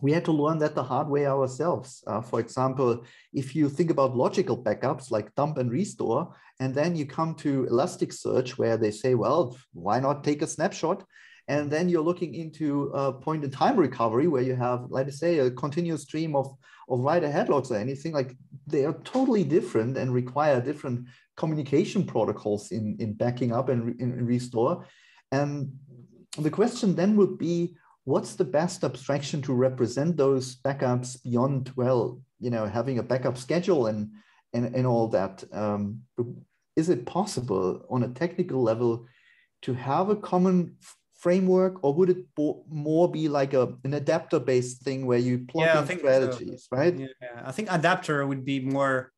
we 0.00 0.12
had 0.12 0.24
to 0.24 0.32
learn 0.32 0.58
that 0.58 0.74
the 0.74 0.82
hard 0.82 1.08
way 1.08 1.26
ourselves. 1.26 2.02
Uh, 2.06 2.22
for 2.22 2.40
example, 2.40 3.04
if 3.34 3.54
you 3.54 3.68
think 3.68 3.90
about 3.90 4.16
logical 4.16 4.56
backups 4.56 5.10
like 5.10 5.34
dump 5.34 5.58
and 5.58 5.70
restore, 5.70 6.34
and 6.60 6.74
then 6.74 6.96
you 6.96 7.04
come 7.04 7.34
to 7.34 7.66
Elasticsearch 7.70 8.50
where 8.52 8.78
they 8.78 8.90
say, 8.90 9.14
well, 9.14 9.58
why 9.74 10.00
not 10.00 10.24
take 10.24 10.40
a 10.40 10.46
snapshot 10.46 11.04
and 11.50 11.68
then 11.68 11.88
you're 11.88 12.00
looking 12.00 12.34
into 12.36 12.92
point 13.22 13.42
in 13.42 13.50
time 13.50 13.76
recovery 13.76 14.28
where 14.28 14.42
you 14.42 14.54
have, 14.54 14.86
let 14.88 15.08
us 15.08 15.18
say, 15.18 15.38
a 15.38 15.50
continuous 15.50 16.02
stream 16.02 16.36
of, 16.36 16.54
of 16.88 17.00
write 17.00 17.24
ahead 17.24 17.48
logs 17.48 17.72
or 17.72 17.76
anything. 17.76 18.12
Like 18.12 18.36
they 18.68 18.84
are 18.84 18.92
totally 19.02 19.42
different 19.42 19.96
and 19.96 20.14
require 20.14 20.60
different 20.60 21.08
communication 21.40 22.04
protocols 22.04 22.70
in, 22.70 22.84
in 23.00 23.14
backing 23.14 23.50
up 23.50 23.70
and 23.70 23.98
in, 23.98 24.12
in 24.18 24.26
restore. 24.26 24.84
And 25.32 25.72
the 26.36 26.50
question 26.50 26.94
then 26.94 27.16
would 27.16 27.38
be, 27.38 27.76
what's 28.04 28.34
the 28.36 28.50
best 28.58 28.84
abstraction 28.84 29.40
to 29.42 29.54
represent 29.54 30.18
those 30.18 30.56
backups 30.66 31.10
beyond, 31.22 31.72
well, 31.76 32.20
you 32.38 32.50
know, 32.50 32.66
having 32.66 32.98
a 32.98 33.08
backup 33.10 33.38
schedule 33.38 33.86
and, 33.86 34.10
and, 34.52 34.76
and 34.76 34.86
all 34.86 35.08
that? 35.08 35.42
Um, 35.52 36.02
is 36.76 36.90
it 36.90 37.06
possible 37.06 37.86
on 37.88 38.02
a 38.02 38.14
technical 38.22 38.62
level 38.62 39.06
to 39.62 39.72
have 39.72 40.10
a 40.10 40.16
common 40.16 40.76
framework 41.14 41.74
or 41.84 41.92
would 41.94 42.10
it 42.10 42.22
more 42.68 43.10
be 43.10 43.28
like 43.28 43.52
a 43.52 43.64
an 43.84 43.92
adapter 43.92 44.40
based 44.40 44.80
thing 44.80 45.04
where 45.04 45.18
you 45.18 45.44
plug 45.52 45.66
yeah, 45.66 45.80
in 45.82 45.98
strategies 45.98 46.66
so. 46.70 46.76
right 46.78 46.98
yeah 46.98 47.36
i 47.44 47.52
think 47.52 47.68
adapter 47.70 48.26
would 48.26 48.42
be 48.42 48.58
more 48.58 49.12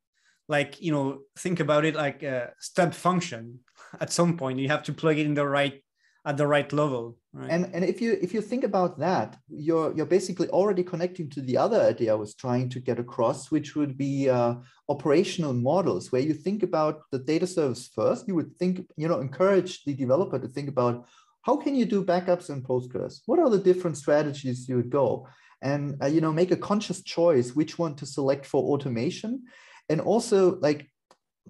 like 0.57 0.71
you 0.85 0.91
know 0.95 1.07
think 1.43 1.59
about 1.59 1.83
it 1.89 1.95
like 2.05 2.19
a 2.23 2.37
step 2.69 2.91
function 2.93 3.41
at 4.03 4.11
some 4.19 4.33
point 4.41 4.59
you 4.59 4.69
have 4.75 4.83
to 4.83 4.93
plug 5.01 5.17
it 5.17 5.25
in 5.25 5.35
the 5.39 5.47
right 5.57 5.77
at 6.25 6.37
the 6.37 6.47
right 6.55 6.71
level 6.81 7.03
right? 7.33 7.51
and 7.53 7.61
and 7.75 7.83
if 7.93 7.97
you 8.03 8.11
if 8.25 8.33
you 8.35 8.41
think 8.41 8.63
about 8.63 8.91
that 9.07 9.29
you're 9.67 9.89
you're 9.95 10.13
basically 10.17 10.49
already 10.59 10.83
connecting 10.91 11.27
to 11.29 11.41
the 11.41 11.57
other 11.65 11.79
idea 11.91 12.13
i 12.13 12.21
was 12.25 12.33
trying 12.43 12.67
to 12.73 12.79
get 12.79 12.99
across 13.05 13.39
which 13.55 13.69
would 13.77 13.93
be 14.05 14.13
uh, 14.29 14.53
operational 14.95 15.55
models 15.71 16.03
where 16.11 16.25
you 16.29 16.35
think 16.45 16.59
about 16.69 16.95
the 17.13 17.21
data 17.31 17.47
service 17.55 17.83
first 17.99 18.27
you 18.27 18.35
would 18.37 18.51
think 18.59 18.73
you 19.01 19.07
know 19.09 19.19
encourage 19.27 19.73
the 19.83 19.93
developer 20.03 20.39
to 20.39 20.49
think 20.55 20.69
about 20.75 20.95
how 21.43 21.57
can 21.57 21.75
you 21.75 21.85
do 21.85 22.03
backups 22.03 22.49
in 22.49 22.63
Postgres? 22.63 23.21
What 23.25 23.39
are 23.39 23.49
the 23.49 23.59
different 23.69 23.97
strategies 23.97 24.67
you 24.67 24.77
would 24.77 24.89
go? 24.89 25.27
And 25.61 26.01
uh, 26.01 26.07
you 26.07 26.21
know, 26.21 26.33
make 26.33 26.51
a 26.51 26.57
conscious 26.69 27.03
choice 27.03 27.53
which 27.53 27.77
one 27.77 27.95
to 27.95 28.05
select 28.05 28.45
for 28.45 28.63
automation, 28.63 29.43
and 29.89 30.01
also 30.01 30.59
like 30.59 30.89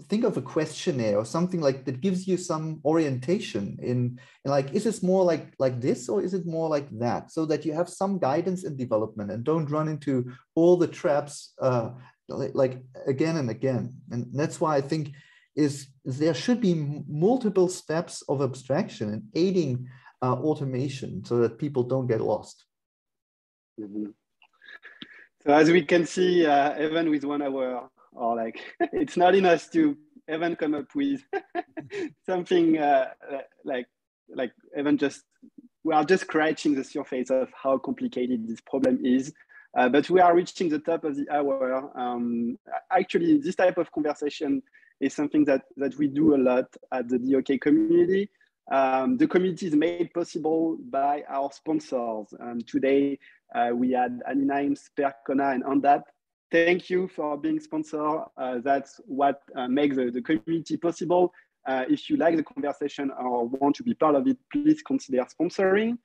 think 0.09 0.23
of 0.23 0.37
a 0.37 0.41
questionnaire 0.41 1.17
or 1.17 1.25
something 1.25 1.61
like 1.61 1.85
that 1.85 2.01
gives 2.01 2.27
you 2.27 2.35
some 2.35 2.81
orientation 2.83 3.77
in, 3.81 4.19
in 4.43 4.51
like 4.51 4.73
is 4.73 4.83
this 4.83 5.03
more 5.03 5.23
like 5.23 5.53
like 5.59 5.79
this 5.79 6.09
or 6.09 6.21
is 6.21 6.33
it 6.33 6.45
more 6.47 6.67
like 6.67 6.89
that 6.97 7.31
so 7.31 7.45
that 7.45 7.63
you 7.63 7.73
have 7.73 7.87
some 7.87 8.17
guidance 8.17 8.63
in 8.63 8.75
development 8.75 9.29
and 9.29 9.43
don't 9.43 9.69
run 9.69 9.87
into 9.87 10.31
all 10.55 10.77
the 10.77 10.87
traps 10.87 11.53
uh, 11.61 11.91
like, 12.27 12.81
again 13.05 13.37
and 13.37 13.51
again 13.51 13.93
and 14.09 14.25
that's 14.33 14.59
why 14.59 14.75
i 14.75 14.81
think 14.81 15.11
is 15.55 15.87
there 16.03 16.33
should 16.33 16.59
be 16.59 16.73
multiple 17.07 17.69
steps 17.69 18.23
of 18.27 18.41
abstraction 18.41 19.09
and 19.09 19.23
aiding 19.35 19.87
uh, 20.23 20.33
automation 20.33 21.23
so 21.25 21.39
that 21.39 21.59
people 21.59 21.83
don't 21.83 22.07
get 22.07 22.21
lost. 22.21 22.65
Mm 23.79 23.93
-hmm. 23.93 24.13
So 25.43 25.51
as 25.51 25.69
we 25.69 25.85
can 25.85 26.05
see, 26.05 26.45
uh, 26.45 26.85
even 26.85 27.09
with 27.09 27.23
one 27.25 27.43
hour, 27.45 27.89
or 28.15 28.35
like 28.35 28.59
it's 28.93 29.17
not 29.17 29.35
enough 29.35 29.69
to 29.71 29.97
even 30.31 30.55
come 30.55 30.73
up 30.73 30.93
with 30.95 31.21
something 32.25 32.77
uh, 32.77 33.09
like 33.65 33.87
like 34.33 34.51
even 34.77 34.97
just 34.97 35.23
we 35.83 35.93
are 35.93 36.05
just 36.05 36.23
scratching 36.23 36.75
the 36.75 36.83
surface 36.83 37.29
of 37.29 37.49
how 37.61 37.77
complicated 37.77 38.47
this 38.47 38.61
problem 38.61 39.05
is. 39.05 39.33
Uh, 39.77 39.89
but 39.89 40.09
we 40.09 40.19
are 40.19 40.35
reaching 40.35 40.69
the 40.69 40.79
top 40.79 41.03
of 41.03 41.15
the 41.15 41.29
hour. 41.29 41.91
Um, 41.99 42.57
actually, 42.91 43.39
this 43.39 43.55
type 43.55 43.77
of 43.77 43.91
conversation 43.91 44.61
is 45.01 45.13
something 45.13 45.43
that, 45.45 45.63
that 45.77 45.97
we 45.97 46.07
do 46.07 46.35
a 46.35 46.37
lot 46.37 46.65
at 46.91 47.09
the 47.09 47.19
DOK 47.19 47.59
community. 47.59 48.29
Um, 48.71 49.17
the 49.17 49.27
community 49.27 49.67
is 49.67 49.75
made 49.75 50.13
possible 50.13 50.77
by 50.89 51.23
our 51.27 51.51
sponsors. 51.51 52.33
Um, 52.39 52.61
today, 52.65 53.19
uh, 53.53 53.71
we 53.73 53.91
had 53.91 54.21
anynines, 54.29 54.89
Percona, 54.97 55.53
and 55.53 55.63
Ondat. 55.63 56.03
Thank 56.53 56.87
you 56.87 57.07
for 57.07 57.35
being 57.35 57.59
sponsor. 57.59 58.25
Uh, 58.37 58.59
that's 58.63 59.01
what 59.05 59.41
uh, 59.55 59.67
makes 59.67 59.95
the, 59.95 60.11
the, 60.11 60.21
community 60.21 60.77
possible. 60.77 61.33
Uh, 61.65 61.85
if 61.89 62.11
you 62.11 62.17
like 62.17 62.35
the 62.37 62.43
conversation 62.43 63.09
or 63.09 63.47
want 63.47 63.75
to 63.77 63.83
be 63.83 63.95
part 63.95 64.13
of 64.13 64.27
it, 64.27 64.37
please 64.51 64.83
consider 64.83 65.25
sponsoring. 65.25 65.97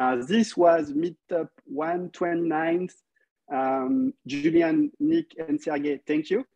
Uh, 0.00 0.16
this 0.26 0.56
was 0.56 0.94
Meetup 0.94 1.50
129. 1.66 2.88
Um, 3.52 4.14
Julian, 4.26 4.90
Nick, 5.00 5.32
and 5.38 5.60
Sergey, 5.60 6.00
thank 6.06 6.30
you. 6.30 6.46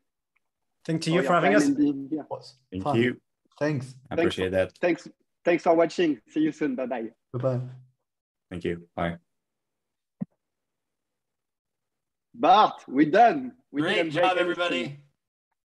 Thank 0.87 1.07
you 1.07 1.23
for 1.23 1.35
having 1.35 1.55
us. 1.55 1.69
Thank 1.69 2.83
Fun. 2.83 2.97
you. 2.97 3.21
Thanks. 3.59 3.95
I 4.11 4.15
appreciate 4.15 4.53
thanks, 4.53 4.73
that. 4.73 4.81
Thanks. 4.81 5.09
Thanks 5.45 5.63
for 5.65 5.75
watching. 5.75 6.19
See 6.31 6.41
you 6.41 6.53
soon. 6.53 6.77
Bye 6.77 6.87
bye. 6.87 7.11
Bye 7.35 7.39
bye. 7.39 7.61
Thank 8.51 8.65
you. 8.65 8.89
Bye. 8.97 9.19
Bart, 12.35 12.83
we're 12.89 13.11
done. 13.11 13.53
We 13.71 13.83
Great 13.83 14.11
job, 14.11 14.37
everybody. 14.39 14.99